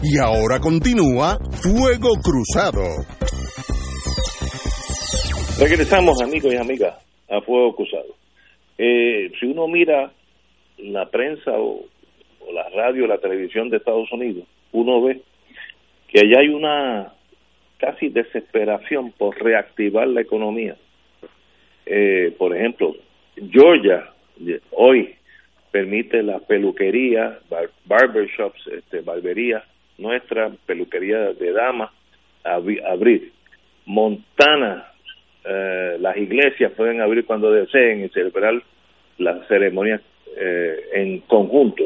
Y 0.00 0.16
ahora 0.18 0.60
continúa 0.60 1.38
Fuego 1.60 2.14
Cruzado. 2.22 3.02
Regresamos, 5.58 6.22
amigos 6.22 6.54
y 6.54 6.56
amigas, 6.56 6.94
a 7.28 7.40
Fuego 7.40 7.74
Cruzado. 7.74 8.14
Eh, 8.78 9.32
si 9.40 9.46
uno 9.46 9.66
mira 9.66 10.12
la 10.78 11.06
prensa 11.10 11.50
o, 11.58 11.84
la 12.52 12.68
radio, 12.70 13.08
la 13.08 13.18
televisión 13.18 13.70
de 13.70 13.78
Estados 13.78 14.10
Unidos, 14.12 14.44
uno 14.70 15.02
ve 15.02 15.20
que 16.06 16.20
allá 16.20 16.42
hay 16.42 16.48
una 16.48 17.12
casi 17.78 18.08
desesperación 18.08 19.10
por 19.10 19.36
reactivar 19.42 20.06
la 20.06 20.20
economía. 20.20 20.76
Eh, 21.86 22.32
por 22.38 22.56
ejemplo, 22.56 22.94
Georgia 23.50 24.10
hoy 24.70 25.16
permite 25.72 26.22
la 26.22 26.38
peluquería, 26.38 27.40
barbershops, 27.84 28.64
este, 28.68 29.00
barberías 29.00 29.64
nuestra 29.98 30.50
peluquería 30.66 31.32
de 31.34 31.52
damas 31.52 31.90
abrir. 32.44 33.32
Montana, 33.86 34.92
eh, 35.44 35.96
las 36.00 36.16
iglesias 36.16 36.72
pueden 36.72 37.00
abrir 37.00 37.24
cuando 37.24 37.50
deseen 37.50 38.04
y 38.04 38.08
celebrar 38.10 38.62
las 39.18 39.46
ceremonias 39.48 40.00
eh, 40.36 40.76
en 40.94 41.20
conjunto. 41.20 41.84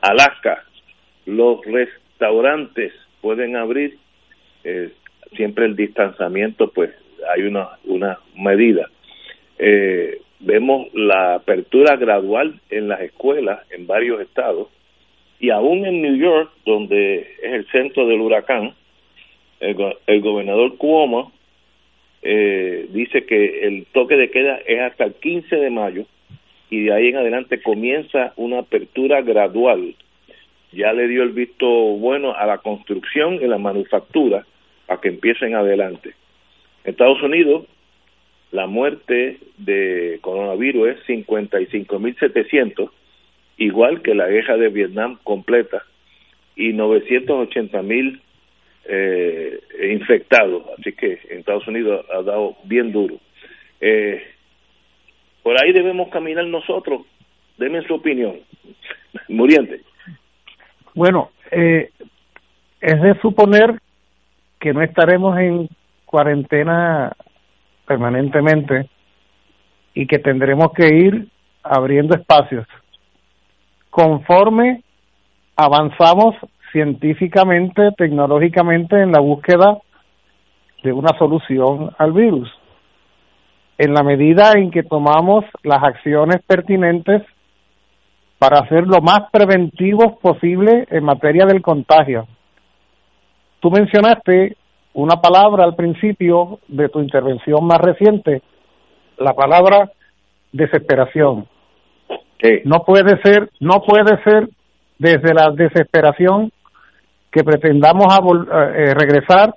Alaska, 0.00 0.64
los 1.26 1.64
restaurantes 1.64 2.92
pueden 3.20 3.56
abrir, 3.56 3.98
eh, 4.64 4.92
siempre 5.36 5.66
el 5.66 5.76
distanciamiento, 5.76 6.70
pues 6.70 6.90
hay 7.34 7.42
una, 7.42 7.68
una 7.84 8.18
medida. 8.36 8.88
vemos 10.40 10.92
la 10.92 11.34
apertura 11.36 11.96
gradual 11.96 12.60
en 12.68 12.88
las 12.88 13.00
escuelas 13.00 13.60
en 13.70 13.86
varios 13.86 14.20
estados 14.20 14.68
Y 15.42 15.50
aún 15.50 15.84
en 15.84 16.00
New 16.00 16.14
York, 16.14 16.52
donde 16.64 17.18
es 17.42 17.52
el 17.52 17.66
centro 17.72 18.06
del 18.06 18.20
huracán, 18.20 18.74
el, 19.58 20.20
gobernador 20.20 20.76
Cuomo 20.76 21.32
eh, 22.22 22.86
dice 22.90 23.26
que 23.26 23.66
el 23.66 23.86
toque 23.86 24.14
de 24.14 24.30
queda 24.30 24.60
es 24.64 24.80
hasta 24.80 25.02
el 25.02 25.14
15 25.14 25.56
de 25.56 25.70
mayo 25.70 26.06
y 26.70 26.82
de 26.82 26.92
ahí 26.92 27.08
en 27.08 27.16
adelante 27.16 27.60
comienza 27.60 28.32
una 28.36 28.60
apertura 28.60 29.20
gradual. 29.22 29.96
Ya 30.70 30.92
le 30.92 31.08
dio 31.08 31.24
el 31.24 31.30
visto 31.30 31.66
bueno 31.66 32.36
a 32.36 32.46
la 32.46 32.58
construcción 32.58 33.34
y 33.34 33.48
la 33.48 33.58
manufactura 33.58 34.46
para 34.86 35.00
que 35.00 35.08
empiecen 35.08 35.56
adelante. 35.56 36.10
En 36.84 36.92
Estados 36.92 37.20
Unidos, 37.20 37.64
la 38.52 38.68
muerte 38.68 39.38
de 39.58 40.20
coronavirus 40.20 40.90
es 40.90 41.26
55.700, 41.26 42.90
igual 43.64 44.02
que 44.02 44.14
la 44.14 44.28
guerra 44.28 44.56
de 44.56 44.68
Vietnam 44.68 45.18
completa, 45.22 45.82
y 46.56 46.72
980.000 46.72 48.20
eh, 48.84 49.60
infectados. 49.92 50.64
Así 50.78 50.92
que 50.92 51.20
en 51.30 51.40
Estados 51.40 51.66
Unidos 51.66 52.04
ha 52.12 52.22
dado 52.22 52.56
bien 52.64 52.92
duro. 52.92 53.16
Eh, 53.80 54.22
por 55.42 55.60
ahí 55.60 55.72
debemos 55.72 56.08
caminar 56.10 56.46
nosotros. 56.46 57.02
Denme 57.58 57.82
su 57.82 57.94
opinión. 57.94 58.40
Muriente. 59.28 59.80
Bueno, 60.94 61.30
eh, 61.50 61.90
es 62.80 63.02
de 63.02 63.18
suponer 63.20 63.78
que 64.60 64.72
no 64.72 64.82
estaremos 64.82 65.38
en 65.38 65.68
cuarentena 66.04 67.12
permanentemente 67.86 68.88
y 69.94 70.06
que 70.06 70.18
tendremos 70.18 70.72
que 70.72 70.86
ir 70.94 71.28
abriendo 71.62 72.14
espacios. 72.14 72.66
Conforme 73.92 74.82
avanzamos 75.54 76.34
científicamente, 76.72 77.90
tecnológicamente 77.98 79.00
en 79.00 79.12
la 79.12 79.20
búsqueda 79.20 79.78
de 80.82 80.92
una 80.92 81.16
solución 81.18 81.94
al 81.98 82.12
virus 82.12 82.50
en 83.76 83.94
la 83.94 84.02
medida 84.02 84.52
en 84.52 84.70
que 84.70 84.82
tomamos 84.82 85.44
las 85.64 85.82
acciones 85.82 86.40
pertinentes 86.46 87.22
para 88.38 88.66
ser 88.68 88.86
lo 88.86 89.00
más 89.00 89.30
preventivos 89.30 90.18
posible 90.22 90.86
en 90.88 91.04
materia 91.04 91.46
del 91.46 91.60
contagio. 91.60 92.26
Tú 93.60 93.72
mencionaste 93.72 94.56
una 94.94 95.20
palabra 95.20 95.64
al 95.64 95.74
principio 95.74 96.60
de 96.68 96.88
tu 96.88 97.00
intervención 97.00 97.64
más 97.66 97.78
reciente, 97.78 98.40
la 99.18 99.34
palabra 99.34 99.90
desesperación. 100.52 101.48
No 102.64 102.84
puede 102.84 103.20
ser, 103.22 103.50
no 103.60 103.82
puede 103.82 104.20
ser 104.24 104.48
desde 104.98 105.32
la 105.32 105.52
desesperación 105.52 106.50
que 107.30 107.44
pretendamos 107.44 108.06
eh, 108.52 108.94
regresar 108.94 109.54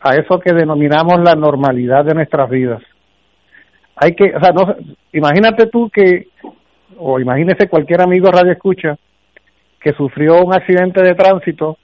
a 0.00 0.14
eso 0.14 0.38
que 0.38 0.54
denominamos 0.54 1.20
la 1.20 1.34
normalidad 1.34 2.04
de 2.04 2.14
nuestras 2.14 2.48
vidas. 2.48 2.82
Hay 3.96 4.14
que, 4.14 4.34
o 4.34 4.40
sea, 4.40 4.52
no, 4.52 4.76
imagínate 5.12 5.66
tú 5.66 5.90
que, 5.90 6.28
o 6.96 7.18
imagínese 7.18 7.68
cualquier 7.68 8.00
amigo 8.00 8.30
radio 8.30 8.52
escucha, 8.52 8.96
que 9.80 9.92
sufrió 9.92 10.42
un 10.42 10.54
accidente 10.54 11.02
de 11.02 11.14
tránsito, 11.14 11.78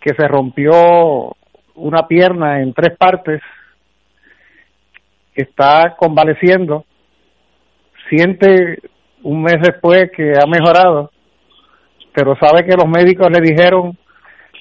que 0.00 0.14
se 0.14 0.28
rompió 0.28 1.34
una 1.76 2.06
pierna 2.06 2.60
en 2.60 2.74
tres 2.74 2.96
partes, 2.96 3.40
está 5.34 5.96
convaleciendo, 5.96 6.84
siente 8.08 8.78
un 9.24 9.42
mes 9.42 9.56
después 9.60 10.10
que 10.14 10.32
ha 10.32 10.46
mejorado, 10.46 11.10
pero 12.12 12.36
sabe 12.36 12.64
que 12.64 12.76
los 12.76 12.86
médicos 12.86 13.28
le 13.30 13.40
dijeron 13.40 13.96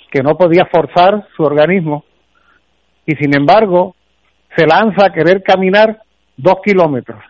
que 0.10 0.24
no 0.24 0.36
podía 0.36 0.66
forzar 0.66 1.28
su 1.36 1.44
organismo 1.44 2.04
y 3.06 3.16
sin 3.16 3.36
embargo 3.36 3.96
se 4.56 4.66
lanza 4.66 5.08
a 5.08 5.14
querer 5.14 5.44
caminar 5.44 6.00
dos 6.38 6.56
kilómetros, 6.64 7.22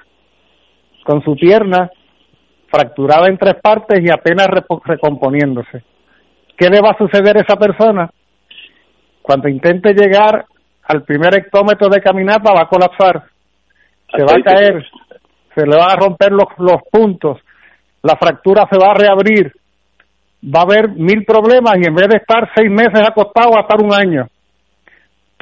con 1.03 1.23
su 1.23 1.35
pierna 1.35 1.89
fracturada 2.69 3.27
en 3.27 3.37
tres 3.37 3.55
partes 3.61 3.99
y 4.03 4.11
apenas 4.11 4.47
recomponiéndose. 4.85 5.83
¿Qué 6.57 6.69
le 6.69 6.81
va 6.81 6.91
a 6.91 6.97
suceder 6.97 7.37
a 7.37 7.41
esa 7.41 7.55
persona? 7.55 8.09
Cuando 9.21 9.47
intente 9.47 9.93
llegar 9.93 10.45
al 10.83 11.03
primer 11.03 11.35
hectómetro 11.37 11.89
de 11.89 12.01
caminata 12.01 12.53
va 12.53 12.63
a 12.63 12.67
colapsar, 12.67 13.23
se 14.15 14.23
va 14.23 14.33
a 14.33 14.43
caer, 14.43 14.85
se 15.55 15.65
le 15.65 15.75
van 15.75 15.91
a 15.91 15.95
romper 15.95 16.31
los, 16.31 16.47
los 16.57 16.81
puntos, 16.91 17.39
la 18.01 18.15
fractura 18.15 18.67
se 18.71 18.77
va 18.77 18.91
a 18.91 18.95
reabrir, 18.95 19.53
va 20.43 20.61
a 20.61 20.63
haber 20.63 20.89
mil 20.89 21.23
problemas 21.25 21.75
y 21.77 21.87
en 21.87 21.95
vez 21.95 22.07
de 22.07 22.17
estar 22.17 22.49
seis 22.55 22.69
meses 22.69 23.07
acostado 23.07 23.51
va 23.51 23.59
a 23.59 23.61
estar 23.61 23.81
un 23.81 23.93
año 23.93 24.27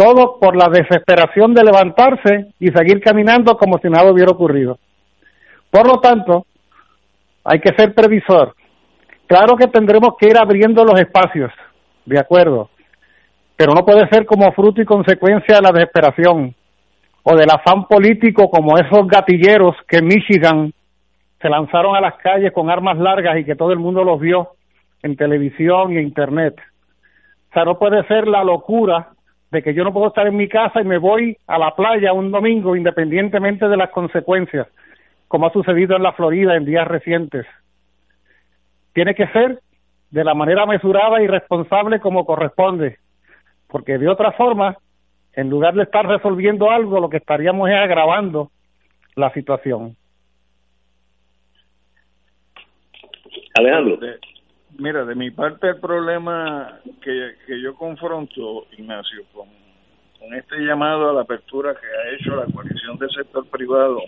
todo 0.02 0.40
por 0.40 0.56
la 0.56 0.68
desesperación 0.68 1.54
de 1.54 1.64
levantarse 1.64 2.54
y 2.60 2.70
seguir 2.70 3.02
caminando 3.02 3.56
como 3.56 3.78
si 3.78 3.88
nada 3.88 4.12
hubiera 4.12 4.32
ocurrido. 4.32 4.80
Por 5.70 5.88
lo 5.88 6.00
tanto, 6.00 6.48
hay 7.44 7.60
que 7.60 7.76
ser 7.76 7.94
previsor. 7.94 8.56
Claro 9.28 9.56
que 9.56 9.68
tendremos 9.68 10.16
que 10.20 10.28
ir 10.28 10.38
abriendo 10.40 10.84
los 10.84 11.00
espacios, 11.00 11.52
de 12.06 12.20
acuerdo, 12.20 12.72
pero 13.56 13.74
no 13.74 13.86
puede 13.86 14.10
ser 14.10 14.26
como 14.26 14.52
fruto 14.54 14.82
y 14.82 14.86
consecuencia 14.86 15.58
de 15.58 15.62
la 15.62 15.72
desesperación 15.72 16.56
o 17.23 17.35
del 17.35 17.49
afán 17.49 17.85
político 17.85 18.49
como 18.49 18.77
esos 18.77 19.07
gatilleros 19.07 19.76
que 19.88 19.98
en 19.98 20.06
Michigan 20.06 20.73
se 21.41 21.49
lanzaron 21.49 21.95
a 21.95 22.02
las 22.02 22.15
calles 22.15 22.52
con 22.52 22.69
armas 22.69 22.98
largas 22.98 23.38
y 23.38 23.45
que 23.45 23.56
todo 23.56 23.72
el 23.72 23.80
mundo 23.80 24.03
los 24.03 24.19
vio 24.19 24.49
en 25.03 25.15
televisión 25.15 25.93
y 25.93 25.99
internet. 25.99 26.56
O 27.49 27.53
sea, 27.53 27.65
no 27.65 27.77
puede 27.77 28.03
ser 28.07 28.27
la 28.27 28.43
locura 28.43 29.10
de 29.52 29.61
que 29.61 29.73
yo 29.73 29.84
no 29.84 29.91
puedo 29.91 30.07
estar 30.07 30.26
en 30.27 30.38
mi 30.38 30.48
casa 30.48 30.81
y 30.81 30.85
me 30.85 30.98
voy 30.98 31.38
a 31.48 31.57
la 31.57 31.76
playa 31.76 32.14
un 32.14 32.31
domingo 32.31 32.76
independientemente 32.76 33.68
de 33.68 33.77
las 33.77 33.89
consecuencias, 33.89 34.68
como 35.27 35.48
ha 35.48 35.52
sucedido 35.52 35.95
en 35.95 36.03
la 36.03 36.14
Florida 36.14 36.56
en 36.56 36.65
días 36.65 36.88
recientes. 36.88 37.45
Tiene 38.93 39.14
que 39.14 39.27
ser 39.27 39.60
de 40.10 40.23
la 40.23 40.34
manera 40.34 40.65
mesurada 40.65 41.22
y 41.22 41.27
responsable 41.27 41.99
como 41.99 42.26
corresponde, 42.26 42.98
porque 43.68 43.98
de 43.98 44.07
otra 44.07 44.31
forma, 44.34 44.77
en 45.34 45.49
lugar 45.49 45.74
de 45.74 45.84
estar 45.84 46.06
resolviendo 46.06 46.70
algo, 46.70 46.99
lo 46.99 47.10
que 47.10 47.18
estaríamos 47.18 47.70
es 47.70 47.76
agravando 47.76 48.52
la 49.16 49.32
situación. 49.34 49.95
Alejandro. 53.56 53.99
Mira, 54.78 55.06
de 55.06 55.16
mi 55.16 55.32
parte 55.32 55.70
el 55.70 55.80
problema 55.80 56.80
que, 57.02 57.36
que 57.45 57.62
yo 57.62 57.76
confronto, 57.76 58.66
Ignacio, 58.78 59.24
con, 59.34 59.48
con 60.20 60.34
este 60.34 60.60
llamado 60.60 61.10
a 61.10 61.14
la 61.14 61.22
apertura 61.22 61.76
que 61.76 61.86
ha 61.86 62.16
hecho 62.16 62.36
la 62.36 62.45
coalición 62.52 62.98
del 62.98 63.10
sector 63.12 63.45
privado 63.48 63.99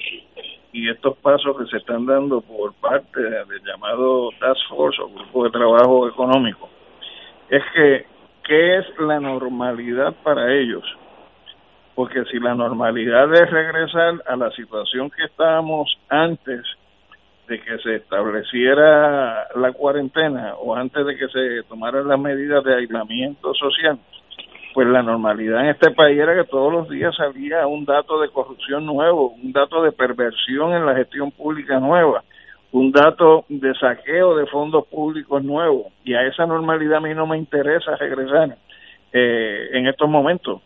y 0.72 0.90
estos 0.90 1.18
pasos 1.18 1.58
que 1.58 1.66
se 1.68 1.78
están 1.78 2.06
dando 2.06 2.42
por 2.42 2.74
parte 2.76 3.22
del 3.22 3.64
llamado 3.66 4.30
Task 4.40 4.62
Force 4.70 5.02
o 5.02 5.10
Grupo 5.10 5.44
de 5.44 5.52
Trabajo 5.52 6.08
Económico, 6.08 6.70
es 7.50 7.62
que, 7.76 8.06
¿qué 8.44 8.78
es 8.78 8.86
la 9.00 9.20
normalidad 9.20 10.14
para 10.24 10.52
ellos? 10.54 10.84
Porque 11.96 12.24
si 12.26 12.40
la 12.40 12.56
normalidad 12.56 13.32
es 13.34 13.50
regresar 13.50 14.24
a 14.26 14.36
la 14.36 14.50
situación 14.52 15.12
que 15.12 15.26
estábamos 15.26 15.96
antes 16.10 16.62
de 17.48 17.60
que 17.60 17.78
se 17.80 17.96
estableciera 17.96 19.48
la 19.56 19.72
cuarentena 19.74 20.56
o 20.56 20.76
antes 20.76 21.06
de 21.06 21.16
que 21.18 21.28
se 21.28 21.64
tomaran 21.68 22.08
las 22.08 22.20
medidas 22.20 22.64
de 22.64 22.76
aislamiento 22.76 23.54
social, 23.54 24.00
pues 24.74 24.88
la 24.88 25.04
normalidad 25.04 25.62
en 25.62 25.70
este 25.70 25.92
país 25.92 26.20
era 26.20 26.36
que 26.36 26.50
todos 26.50 26.72
los 26.72 26.90
días 26.90 27.16
salía 27.16 27.68
un 27.68 27.86
dato 27.86 28.20
de 28.20 28.30
corrupción 28.30 28.86
nuevo, 28.86 29.36
un 29.42 29.52
dato 29.52 29.84
de 29.84 29.92
perversión 29.92 30.74
en 30.74 30.86
la 30.86 30.96
gestión 30.96 31.32
pública 31.32 31.80
nueva, 31.80 32.24
un 32.72 32.92
dato 32.92 33.46
de 33.50 33.74
saqueo 33.76 34.36
de 34.36 34.48
fondos 34.48 34.88
públicos 34.88 35.44
nuevo. 35.44 35.92
Y 36.04 36.16
a 36.16 36.24
esa 36.24 36.48
normalidad 36.48 36.98
a 36.98 37.02
mí 37.02 37.14
no 37.14 37.28
me 37.28 37.38
interesa 37.38 37.96
regresar 37.98 38.58
eh, 39.12 39.70
en 39.74 39.88
estos 39.88 40.10
momentos. 40.10 40.62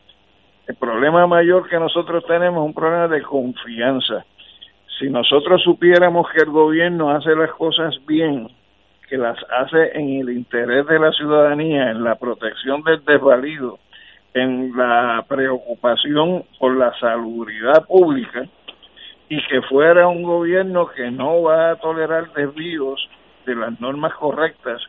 El 0.68 0.76
problema 0.76 1.26
mayor 1.28 1.70
que 1.70 1.80
nosotros 1.80 2.26
tenemos 2.26 2.62
es 2.62 2.68
un 2.68 2.74
problema 2.74 3.08
de 3.08 3.22
confianza. 3.22 4.26
Si 5.00 5.10
nosotros 5.10 5.62
supiéramos 5.64 6.30
que 6.30 6.44
el 6.44 6.50
gobierno 6.50 7.10
hace 7.10 7.34
las 7.36 7.52
cosas 7.52 7.96
bien, 8.06 8.50
que 9.08 9.18
las 9.18 9.38
hace 9.50 9.98
en 9.98 10.10
el 10.10 10.30
interés 10.30 10.86
de 10.88 11.00
la 11.00 11.12
ciudadanía, 11.14 11.92
en 11.92 12.04
la 12.04 12.16
protección 12.16 12.84
del 12.84 13.04
desvalido, 13.06 13.80
en 14.34 14.76
la 14.76 15.24
preocupación 15.30 16.44
por 16.60 16.76
la 16.76 16.94
salubridad 17.00 17.86
pública, 17.86 18.46
y 19.30 19.42
que 19.48 19.62
fuera 19.62 20.08
un 20.10 20.24
gobierno 20.24 20.88
que 20.88 21.10
no 21.12 21.44
va 21.44 21.72
a 21.72 21.76
tolerar 21.78 22.34
desvíos 22.34 23.10
de 23.46 23.56
las 23.56 23.80
normas 23.80 24.14
correctas 24.16 24.82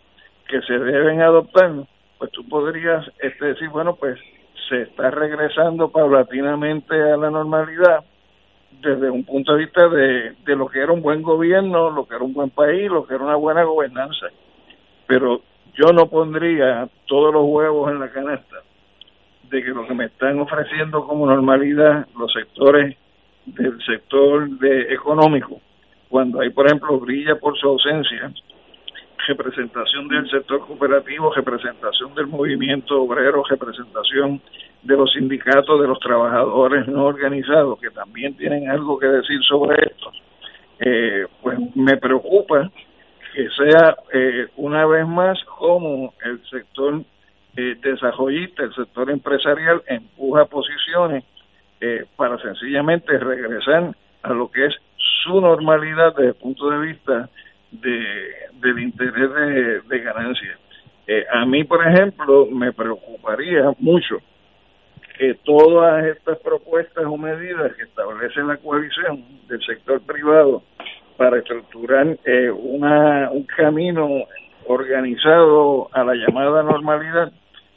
que 0.48 0.60
se 0.62 0.76
deben 0.76 1.20
adoptar, 1.20 1.70
pues 2.18 2.32
tú 2.32 2.48
podrías 2.48 3.06
este, 3.20 3.46
decir, 3.46 3.68
bueno, 3.68 3.94
pues 3.94 4.18
se 4.68 4.82
está 4.82 5.10
regresando 5.10 5.90
paulatinamente 5.90 6.94
a 6.94 7.16
la 7.16 7.30
normalidad, 7.30 8.04
desde 8.80 9.10
un 9.10 9.24
punto 9.24 9.54
de 9.54 9.64
vista 9.64 9.88
de, 9.88 10.34
lo 10.46 10.68
que 10.68 10.80
era 10.80 10.92
un 10.92 11.02
buen 11.02 11.22
gobierno, 11.22 11.90
lo 11.90 12.06
que 12.06 12.14
era 12.14 12.24
un 12.24 12.34
buen 12.34 12.50
país, 12.50 12.90
lo 12.90 13.06
que 13.06 13.14
era 13.14 13.24
una 13.24 13.36
buena 13.36 13.64
gobernanza. 13.64 14.26
pero 15.06 15.40
yo 15.74 15.92
no 15.92 16.08
pondría 16.08 16.88
todos 17.06 17.32
los 17.32 17.44
huevos 17.46 17.90
en 17.90 18.00
la 18.00 18.10
canasta 18.10 18.56
de 19.44 19.62
que 19.62 19.70
lo 19.70 19.86
que 19.86 19.94
me 19.94 20.06
están 20.06 20.38
ofreciendo 20.40 21.06
como 21.06 21.26
normalidad 21.26 22.06
los 22.18 22.32
sectores 22.32 22.96
del 23.46 23.80
sector 23.84 24.48
de 24.58 24.92
económico, 24.92 25.60
cuando 26.08 26.40
hay, 26.40 26.50
por 26.50 26.66
ejemplo, 26.66 26.98
brilla 26.98 27.36
por 27.36 27.56
su 27.56 27.68
ausencia 27.68 28.32
representación 29.26 30.08
del 30.08 30.28
sector 30.30 30.60
cooperativo, 30.66 31.32
representación 31.32 32.14
del 32.14 32.26
movimiento 32.26 33.02
obrero, 33.02 33.42
representación 33.48 34.40
de 34.82 34.96
los 34.96 35.12
sindicatos, 35.12 35.80
de 35.80 35.88
los 35.88 35.98
trabajadores 36.00 36.86
no 36.86 37.06
organizados, 37.06 37.78
que 37.80 37.90
también 37.90 38.36
tienen 38.36 38.70
algo 38.70 38.98
que 38.98 39.06
decir 39.06 39.40
sobre 39.42 39.76
esto, 39.84 40.12
eh, 40.80 41.26
pues 41.42 41.58
me 41.74 41.96
preocupa 41.96 42.70
que 43.34 43.48
sea 43.50 43.96
eh, 44.12 44.46
una 44.56 44.86
vez 44.86 45.06
más 45.06 45.38
como 45.44 46.14
el 46.24 46.40
sector 46.48 47.02
eh, 47.56 47.76
desarrollista, 47.82 48.62
el 48.62 48.74
sector 48.74 49.10
empresarial 49.10 49.82
empuja 49.86 50.44
posiciones 50.44 51.24
eh, 51.80 52.04
para 52.16 52.38
sencillamente 52.38 53.18
regresar 53.18 53.94
a 54.22 54.32
lo 54.32 54.50
que 54.50 54.66
es 54.66 54.74
su 55.22 55.40
normalidad 55.40 56.14
desde 56.14 56.28
el 56.28 56.34
punto 56.34 56.70
de 56.70 56.78
vista 56.78 57.28
de, 57.70 58.32
del 58.60 58.78
interés 58.78 59.32
de, 59.32 59.80
de 59.80 59.98
ganancia. 60.00 60.58
Eh, 61.06 61.24
a 61.32 61.46
mí, 61.46 61.64
por 61.64 61.86
ejemplo, 61.86 62.46
me 62.46 62.72
preocuparía 62.72 63.72
mucho 63.78 64.18
que 65.16 65.34
todas 65.42 66.04
estas 66.04 66.38
propuestas 66.38 67.04
o 67.04 67.16
medidas 67.16 67.74
que 67.74 67.82
establece 67.82 68.40
la 68.42 68.56
coalición 68.58 69.24
del 69.48 69.60
sector 69.64 70.00
privado 70.02 70.62
para 71.16 71.38
estructurar 71.38 72.16
eh, 72.24 72.50
una, 72.50 73.30
un 73.30 73.42
camino 73.44 74.08
organizado 74.66 75.88
a 75.92 76.04
la 76.04 76.14
llamada 76.14 76.62
normalidad, 76.62 77.32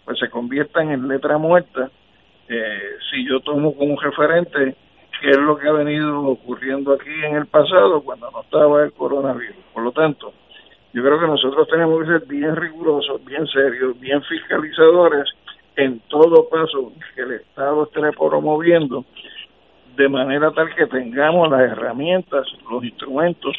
pues 0.06 0.20
se 0.20 0.30
conviertan 0.30 0.92
en 0.92 1.08
letra 1.08 1.38
muerta. 1.38 1.90
Eh, 2.48 2.80
si 3.10 3.28
yo 3.28 3.40
tomo 3.40 3.74
como 3.76 4.00
referente 4.00 4.76
qué 5.22 5.30
es 5.30 5.38
lo 5.38 5.58
que 5.58 5.68
ha 5.68 5.72
venido 5.72 6.26
ocurriendo 6.26 6.94
aquí 6.94 7.12
en 7.24 7.36
el 7.36 7.46
pasado 7.46 8.02
cuando 8.02 8.30
no 8.32 8.42
estaba 8.42 8.84
el 8.84 8.92
coronavirus. 8.92 9.64
Por 9.74 9.84
lo 9.84 9.92
tanto, 9.92 10.34
yo 10.94 11.04
creo 11.04 11.20
que 11.20 11.28
nosotros 11.28 11.68
tenemos 11.70 12.02
que 12.02 12.08
ser 12.08 12.26
bien 12.28 12.56
rigurosos, 12.56 13.24
bien 13.24 13.46
serios, 13.48 13.98
bien 14.00 14.22
fiscalizadores 14.24 15.30
en 15.76 16.00
todo 16.10 16.50
paso 16.50 16.92
que 17.16 17.22
el 17.22 17.32
Estado 17.34 17.84
esté 17.84 18.02
promoviendo, 18.18 19.06
de 19.96 20.10
manera 20.10 20.52
tal 20.52 20.74
que 20.76 20.88
tengamos 20.88 21.50
las 21.50 21.62
herramientas, 21.62 22.48
los 22.70 22.84
instrumentos 22.84 23.56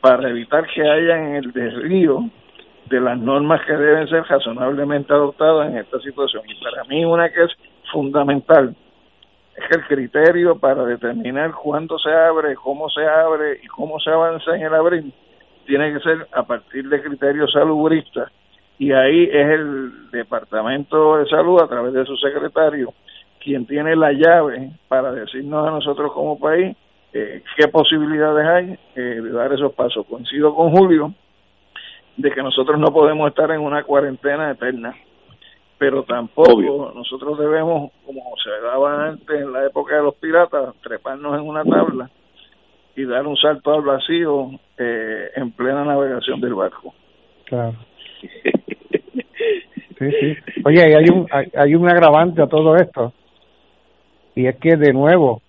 para 0.00 0.30
evitar 0.30 0.66
que 0.66 0.82
haya 0.82 1.16
en 1.16 1.34
el 1.36 1.52
desvío 1.52 2.30
de 2.86 3.00
las 3.00 3.18
normas 3.18 3.60
que 3.66 3.72
deben 3.72 4.08
ser 4.08 4.24
razonablemente 4.24 5.12
adoptadas 5.12 5.70
en 5.70 5.78
esta 5.78 5.98
situación. 6.00 6.42
Y 6.48 6.62
para 6.62 6.84
mí 6.84 7.04
una 7.04 7.28
que 7.30 7.44
es 7.44 7.50
fundamental 7.92 8.74
es 9.56 9.68
que 9.68 9.76
el 9.76 9.86
criterio 9.86 10.58
para 10.58 10.84
determinar 10.84 11.52
cuándo 11.52 11.98
se 11.98 12.10
abre, 12.10 12.54
cómo 12.54 12.88
se 12.88 13.06
abre 13.06 13.60
y 13.62 13.66
cómo 13.66 14.00
se 14.00 14.10
avanza 14.10 14.56
en 14.56 14.62
el 14.62 14.74
abril 14.74 15.12
tiene 15.66 15.92
que 15.92 16.00
ser 16.00 16.26
a 16.32 16.42
partir 16.42 16.88
de 16.88 17.02
criterios 17.02 17.52
salubristas 17.52 18.30
y 18.78 18.92
ahí 18.92 19.24
es 19.24 19.46
el 19.50 20.10
Departamento 20.10 21.18
de 21.18 21.26
Salud 21.26 21.60
a 21.60 21.68
través 21.68 21.92
de 21.92 22.04
su 22.04 22.16
secretario 22.16 22.92
quien 23.42 23.66
tiene 23.66 23.96
la 23.96 24.12
llave 24.12 24.70
para 24.88 25.12
decirnos 25.12 25.66
a 25.66 25.70
nosotros 25.70 26.12
como 26.12 26.38
país 26.38 26.76
eh, 27.12 27.42
qué 27.56 27.68
posibilidades 27.68 28.46
hay 28.46 28.78
eh, 28.96 29.20
de 29.20 29.30
dar 29.32 29.52
esos 29.52 29.72
pasos. 29.74 30.06
Coincido 30.06 30.54
con 30.54 30.70
Julio 30.70 31.12
de 32.16 32.30
que 32.30 32.42
nosotros 32.42 32.78
no 32.78 32.88
podemos 32.92 33.28
estar 33.28 33.50
en 33.50 33.60
una 33.60 33.82
cuarentena 33.82 34.50
eterna 34.50 34.94
pero 35.82 36.04
tampoco 36.04 36.92
nosotros 36.94 37.36
debemos, 37.40 37.90
como 38.06 38.22
se 38.40 38.50
daba 38.64 39.08
antes 39.08 39.40
en 39.40 39.52
la 39.52 39.66
época 39.66 39.96
de 39.96 40.02
los 40.04 40.14
piratas, 40.14 40.76
treparnos 40.80 41.34
en 41.34 41.40
una 41.40 41.64
tabla 41.64 42.08
y 42.94 43.04
dar 43.04 43.26
un 43.26 43.36
salto 43.36 43.74
al 43.74 43.82
vacío 43.82 44.50
eh, 44.78 45.30
en 45.34 45.50
plena 45.50 45.84
navegación 45.84 46.40
del 46.40 46.54
barco. 46.54 46.94
Claro. 47.46 47.74
Sí, 49.98 50.10
sí. 50.18 50.36
Oye, 50.64 50.82
hay 50.82 51.04
un, 51.12 51.28
hay, 51.30 51.46
hay 51.56 51.74
un 51.76 51.88
agravante 51.88 52.42
a 52.42 52.48
todo 52.48 52.74
esto, 52.74 53.12
y 54.34 54.48
es 54.48 54.56
que, 54.56 54.76
de 54.76 54.92
nuevo, 54.92 55.42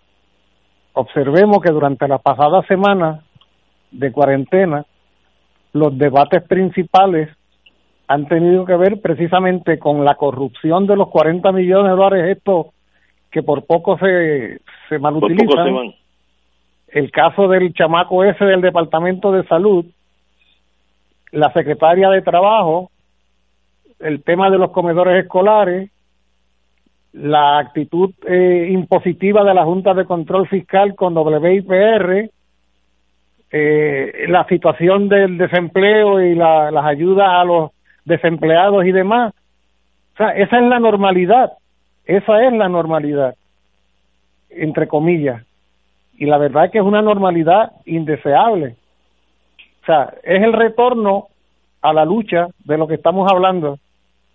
observemos 0.93 1.57
que 1.63 1.71
durante 1.71 2.07
la 2.07 2.19
pasada 2.19 2.61
semana 2.67 3.23
de 3.89 4.11
cuarentena, 4.11 4.85
los 5.71 5.97
debates 5.97 6.43
principales 6.43 7.29
han 8.07 8.27
tenido 8.27 8.65
que 8.65 8.75
ver 8.75 9.01
precisamente 9.01 9.79
con 9.79 10.03
la 10.03 10.15
corrupción 10.15 10.87
de 10.87 10.95
los 10.95 11.09
40 11.09 11.51
millones 11.51 11.91
de 11.91 11.97
dólares 11.97 12.37
estos 12.37 12.67
que 13.31 13.43
por 13.43 13.65
poco 13.65 13.97
se, 13.97 14.59
se 14.89 14.99
malutilizan. 14.99 15.93
El 16.87 17.11
caso 17.11 17.47
del 17.47 17.73
chamaco 17.73 18.23
ese 18.23 18.45
del 18.45 18.61
Departamento 18.61 19.31
de 19.31 19.43
Salud, 19.47 19.85
la 21.31 21.51
secretaria 21.53 22.09
de 22.09 22.21
Trabajo, 22.21 22.91
el 23.99 24.23
tema 24.23 24.51
de 24.51 24.59
los 24.59 24.69
comedores 24.69 25.23
escolares, 25.23 25.89
la 27.13 27.57
actitud 27.57 28.11
eh, 28.27 28.69
impositiva 28.71 29.43
de 29.43 29.53
la 29.53 29.63
Junta 29.63 29.93
de 29.93 30.05
Control 30.05 30.47
Fiscal 30.47 30.93
con 30.95 31.17
WIPR, 31.17 32.29
eh, 33.51 34.25
la 34.27 34.45
situación 34.47 35.09
del 35.09 35.37
desempleo 35.37 36.21
y 36.21 36.35
la, 36.35 36.69
las 36.69 36.85
ayudas 36.85 37.27
a 37.29 37.43
los 37.43 37.71
desempleados 38.05 38.85
y 38.85 38.91
demás. 38.91 39.33
O 40.13 40.17
sea, 40.17 40.29
esa 40.29 40.59
es 40.59 40.63
la 40.63 40.79
normalidad, 40.79 41.53
esa 42.05 42.43
es 42.45 42.53
la 42.53 42.69
normalidad, 42.69 43.35
entre 44.49 44.87
comillas. 44.87 45.43
Y 46.17 46.25
la 46.25 46.37
verdad 46.37 46.65
es 46.65 46.71
que 46.71 46.77
es 46.77 46.83
una 46.83 47.01
normalidad 47.01 47.71
indeseable. 47.85 48.75
O 49.81 49.85
sea, 49.85 50.13
es 50.23 50.41
el 50.41 50.53
retorno 50.53 51.27
a 51.81 51.91
la 51.91 52.05
lucha 52.05 52.47
de 52.63 52.77
lo 52.77 52.87
que 52.87 52.95
estamos 52.95 53.29
hablando. 53.31 53.79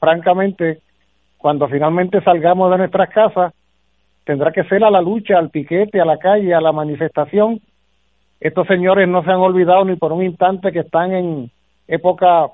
Francamente, 0.01 0.81
cuando 1.39 1.69
finalmente 1.69 2.21
salgamos 2.23 2.71
de 2.71 2.79
nuestras 2.79 3.09
casas, 3.11 3.55
tendrá 4.25 4.53
que 4.53 4.65
ser 4.65 4.85
a 4.85 4.91
la 4.91 5.01
lucha, 5.01 5.39
al 5.39 5.51
piquete, 5.51 6.01
a 6.01 6.05
la 6.05 6.19
calle, 6.19 6.53
a 6.53 6.61
la 6.61 6.73
manifestación. 6.73 7.61
Estos 8.41 8.67
señores 8.67 9.09
no 9.09 9.25
se 9.25 9.31
han 9.31 9.39
olvidado 9.39 9.85
ni 9.85 9.97
por 9.97 10.13
un 10.13 10.23
instante 10.23 10.73
que 10.73 10.81
están 10.81 11.13
en 11.13 11.51
época 11.87 12.49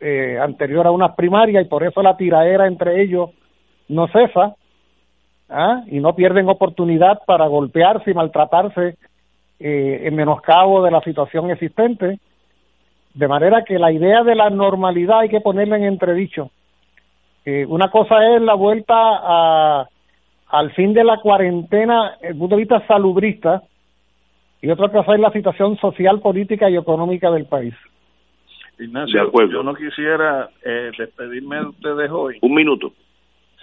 eh, 0.00 0.38
anterior 0.40 0.86
a 0.86 0.90
unas 0.90 1.14
primarias 1.14 1.64
y 1.64 1.68
por 1.68 1.84
eso 1.84 2.02
la 2.02 2.16
tiraera 2.16 2.66
entre 2.66 3.02
ellos 3.02 3.30
no 3.88 4.08
cesa 4.08 4.54
¿ah? 5.50 5.82
y 5.88 6.00
no 6.00 6.14
pierden 6.14 6.48
oportunidad 6.48 7.20
para 7.26 7.46
golpearse 7.46 8.10
y 8.10 8.14
maltratarse 8.14 8.96
eh, 9.58 10.00
en 10.04 10.14
menoscabo 10.16 10.82
de 10.82 10.90
la 10.90 11.00
situación 11.02 11.50
existente. 11.50 12.18
De 13.12 13.28
manera 13.28 13.64
que 13.64 13.78
la 13.78 13.92
idea 13.92 14.22
de 14.22 14.34
la 14.34 14.48
normalidad 14.48 15.20
hay 15.20 15.28
que 15.28 15.40
ponerla 15.40 15.76
en 15.76 15.84
entredicho. 15.84 16.50
Eh, 17.44 17.66
una 17.68 17.90
cosa 17.90 18.36
es 18.36 18.40
la 18.40 18.54
vuelta 18.54 18.94
a, 18.96 19.88
al 20.48 20.72
fin 20.72 20.94
de 20.94 21.04
la 21.04 21.18
cuarentena 21.18 22.16
desde 22.20 22.28
el 22.28 22.38
punto 22.38 22.54
de 22.54 22.60
vista 22.60 22.86
salubrista 22.86 23.62
y 24.62 24.70
otra 24.70 24.88
cosa 24.88 25.14
es 25.14 25.20
la 25.20 25.32
situación 25.32 25.76
social, 25.78 26.20
política 26.20 26.70
y 26.70 26.76
económica 26.76 27.30
del 27.30 27.46
país. 27.46 27.74
Ignacio, 28.80 29.30
yo 29.48 29.62
no 29.62 29.74
quisiera 29.74 30.48
eh, 30.64 30.90
despedirme 30.96 31.56
de 31.56 31.66
ustedes 31.66 32.10
hoy. 32.10 32.38
Un 32.42 32.54
minuto. 32.54 32.92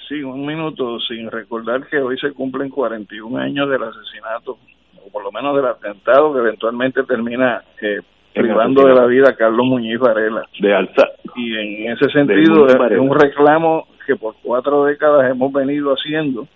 Sí, 0.08 0.24
un 0.24 0.46
minuto, 0.46 1.00
sin 1.02 1.30
recordar 1.30 1.88
que 1.88 1.98
hoy 1.98 2.18
se 2.18 2.32
cumplen 2.32 2.70
41 2.70 3.38
años 3.38 3.70
del 3.70 3.84
asesinato, 3.84 4.58
o 5.06 5.12
por 5.12 5.24
lo 5.24 5.32
menos 5.32 5.56
del 5.56 5.66
atentado 5.66 6.34
que 6.34 6.40
eventualmente 6.40 7.04
termina 7.04 7.62
eh, 7.82 8.00
privando 8.34 8.88
de 8.88 8.94
la 8.94 9.06
vida 9.06 9.30
a 9.30 9.36
Carlos 9.36 9.66
Muñiz 9.66 10.00
Varela. 10.00 10.48
De 10.60 10.74
Alta. 10.74 11.10
Y 11.36 11.56
en 11.56 11.92
ese 11.92 12.10
sentido 12.12 12.68
es 12.68 13.00
un 13.00 13.14
reclamo 13.14 13.88
que 14.06 14.16
por 14.16 14.36
cuatro 14.42 14.86
décadas 14.86 15.30
hemos 15.30 15.52
venido 15.52 15.92
haciendo 15.92 16.48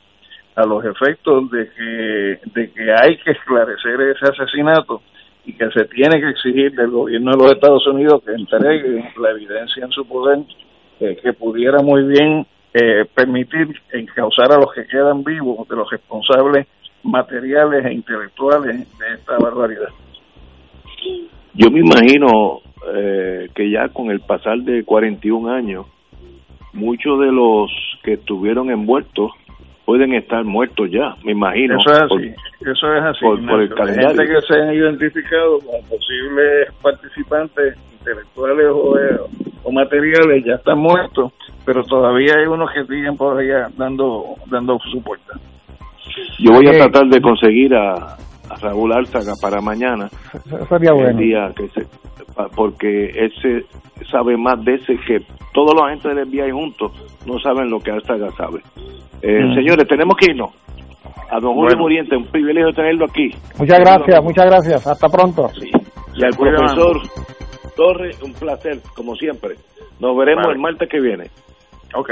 a 0.56 0.66
los 0.66 0.84
efectos 0.86 1.50
de 1.52 1.70
que, 1.70 2.40
de 2.54 2.72
que 2.72 2.92
hay 2.94 3.18
que 3.18 3.32
esclarecer 3.32 4.00
ese 4.02 4.26
asesinato 4.32 5.02
y 5.46 5.54
que 5.54 5.70
se 5.72 5.86
tiene 5.86 6.20
que 6.20 6.30
exigir 6.30 6.72
del 6.74 6.92
gobierno 6.92 7.32
de 7.32 7.38
los 7.38 7.52
Estados 7.54 7.86
Unidos 7.88 8.22
que 8.24 8.34
entregue 8.34 9.12
la 9.20 9.32
evidencia 9.32 9.86
en 9.86 9.92
su 9.92 10.06
poder 10.06 10.40
eh, 11.00 11.18
que 11.22 11.34
pudiera 11.34 11.80
muy 11.82 12.04
bien 12.04 12.46
eh, 12.74 13.06
permitir 13.14 13.68
encauzar 13.92 14.52
a 14.52 14.58
los 14.58 14.72
que 14.74 14.86
quedan 14.86 15.24
vivos 15.24 15.68
de 15.68 15.76
los 15.76 15.90
responsables 15.90 16.68
materiales 17.04 17.86
e 17.86 17.94
intelectuales 17.94 18.78
de 19.00 19.14
esta 19.16 19.38
barbaridad. 19.40 19.90
Yo 21.54 21.72
me 21.72 21.80
imagino 21.80 22.62
eh, 22.94 23.50
que 23.56 23.70
ya 23.70 23.90
con 23.90 24.12
el 24.12 24.22
pasar 24.22 24.60
de 24.60 24.84
41 24.84 25.52
años, 25.52 25.88
muchos 26.74 27.20
de 27.20 27.32
los 27.32 27.72
que 28.04 28.14
estuvieron 28.14 28.70
envueltos 28.70 29.32
pueden 29.92 30.14
estar 30.14 30.46
muertos 30.46 30.90
ya, 30.90 31.16
me 31.26 31.34
imagino. 31.34 31.78
Eso 31.78 31.92
es 31.92 32.02
así, 32.04 32.36
eso 32.62 32.94
es 32.96 33.04
así. 33.04 33.20
Por, 33.26 33.62
el 33.62 33.68
gente 33.68 34.26
que 34.26 34.42
se 34.48 34.54
han 34.58 34.74
identificado 34.74 35.60
como 35.60 35.82
posibles 35.84 36.74
participantes 36.82 37.78
intelectuales 38.00 38.68
o, 38.72 38.96
o 39.64 39.72
materiales 39.74 40.46
ya 40.46 40.54
están 40.54 40.80
muertos, 40.80 41.34
pero 41.66 41.84
todavía 41.84 42.36
hay 42.38 42.46
unos 42.46 42.72
que 42.72 42.86
siguen 42.86 43.18
por 43.18 43.38
allá 43.38 43.68
dando, 43.76 44.36
dando 44.46 44.80
su 44.90 45.04
puerta. 45.04 45.34
Yo 46.40 46.54
voy 46.54 46.68
a 46.68 46.72
tratar 46.72 47.08
de 47.08 47.20
conseguir 47.20 47.76
a, 47.76 48.16
a 48.50 48.56
Raúl 48.56 48.92
Álzaga 48.94 49.34
para 49.42 49.62
mañana. 49.62 50.10
Sería 50.70 50.94
bueno. 50.94 51.10
El 51.10 51.18
día 51.18 51.52
que 51.56 51.68
se, 51.70 51.88
porque 52.56 53.06
ese 53.10 53.66
sabe 54.12 54.36
más 54.38 54.64
de 54.64 54.76
ese 54.76 54.96
que 55.08 55.20
todos 55.54 55.74
los 55.76 55.84
agentes 55.84 56.16
del 56.16 56.26
FBI 56.28 56.52
juntos 56.52 56.92
no 57.26 57.40
saben 57.40 57.70
lo 57.70 57.80
que 57.80 57.92
Álzaga 57.92 58.30
sabe. 58.38 58.62
Eh, 59.22 59.44
Mm. 59.46 59.54
Señores, 59.54 59.88
tenemos 59.88 60.16
que 60.18 60.32
irnos. 60.32 60.50
A 61.30 61.36
don 61.40 61.54
Julio 61.54 61.70
Bueno. 61.70 61.82
Muriente, 61.84 62.16
un 62.18 62.26
privilegio 62.26 62.74
tenerlo 62.74 63.06
aquí. 63.06 63.30
Muchas 63.58 63.80
gracias, 63.80 64.24
muchas 64.24 64.46
gracias. 64.48 64.88
Hasta 64.88 65.08
pronto. 65.08 65.50
Y 66.16 66.24
al 66.26 66.32
profesor 66.32 66.98
Torres, 67.76 68.22
un 68.22 68.34
placer, 68.34 68.80
como 68.96 69.16
siempre. 69.16 69.56
Nos 70.00 70.18
veremos 70.18 70.44
Vale. 70.46 70.56
el 70.56 70.60
martes 70.62 70.90
que 70.90 71.00
viene. 71.00 71.26
Ok. 71.96 72.12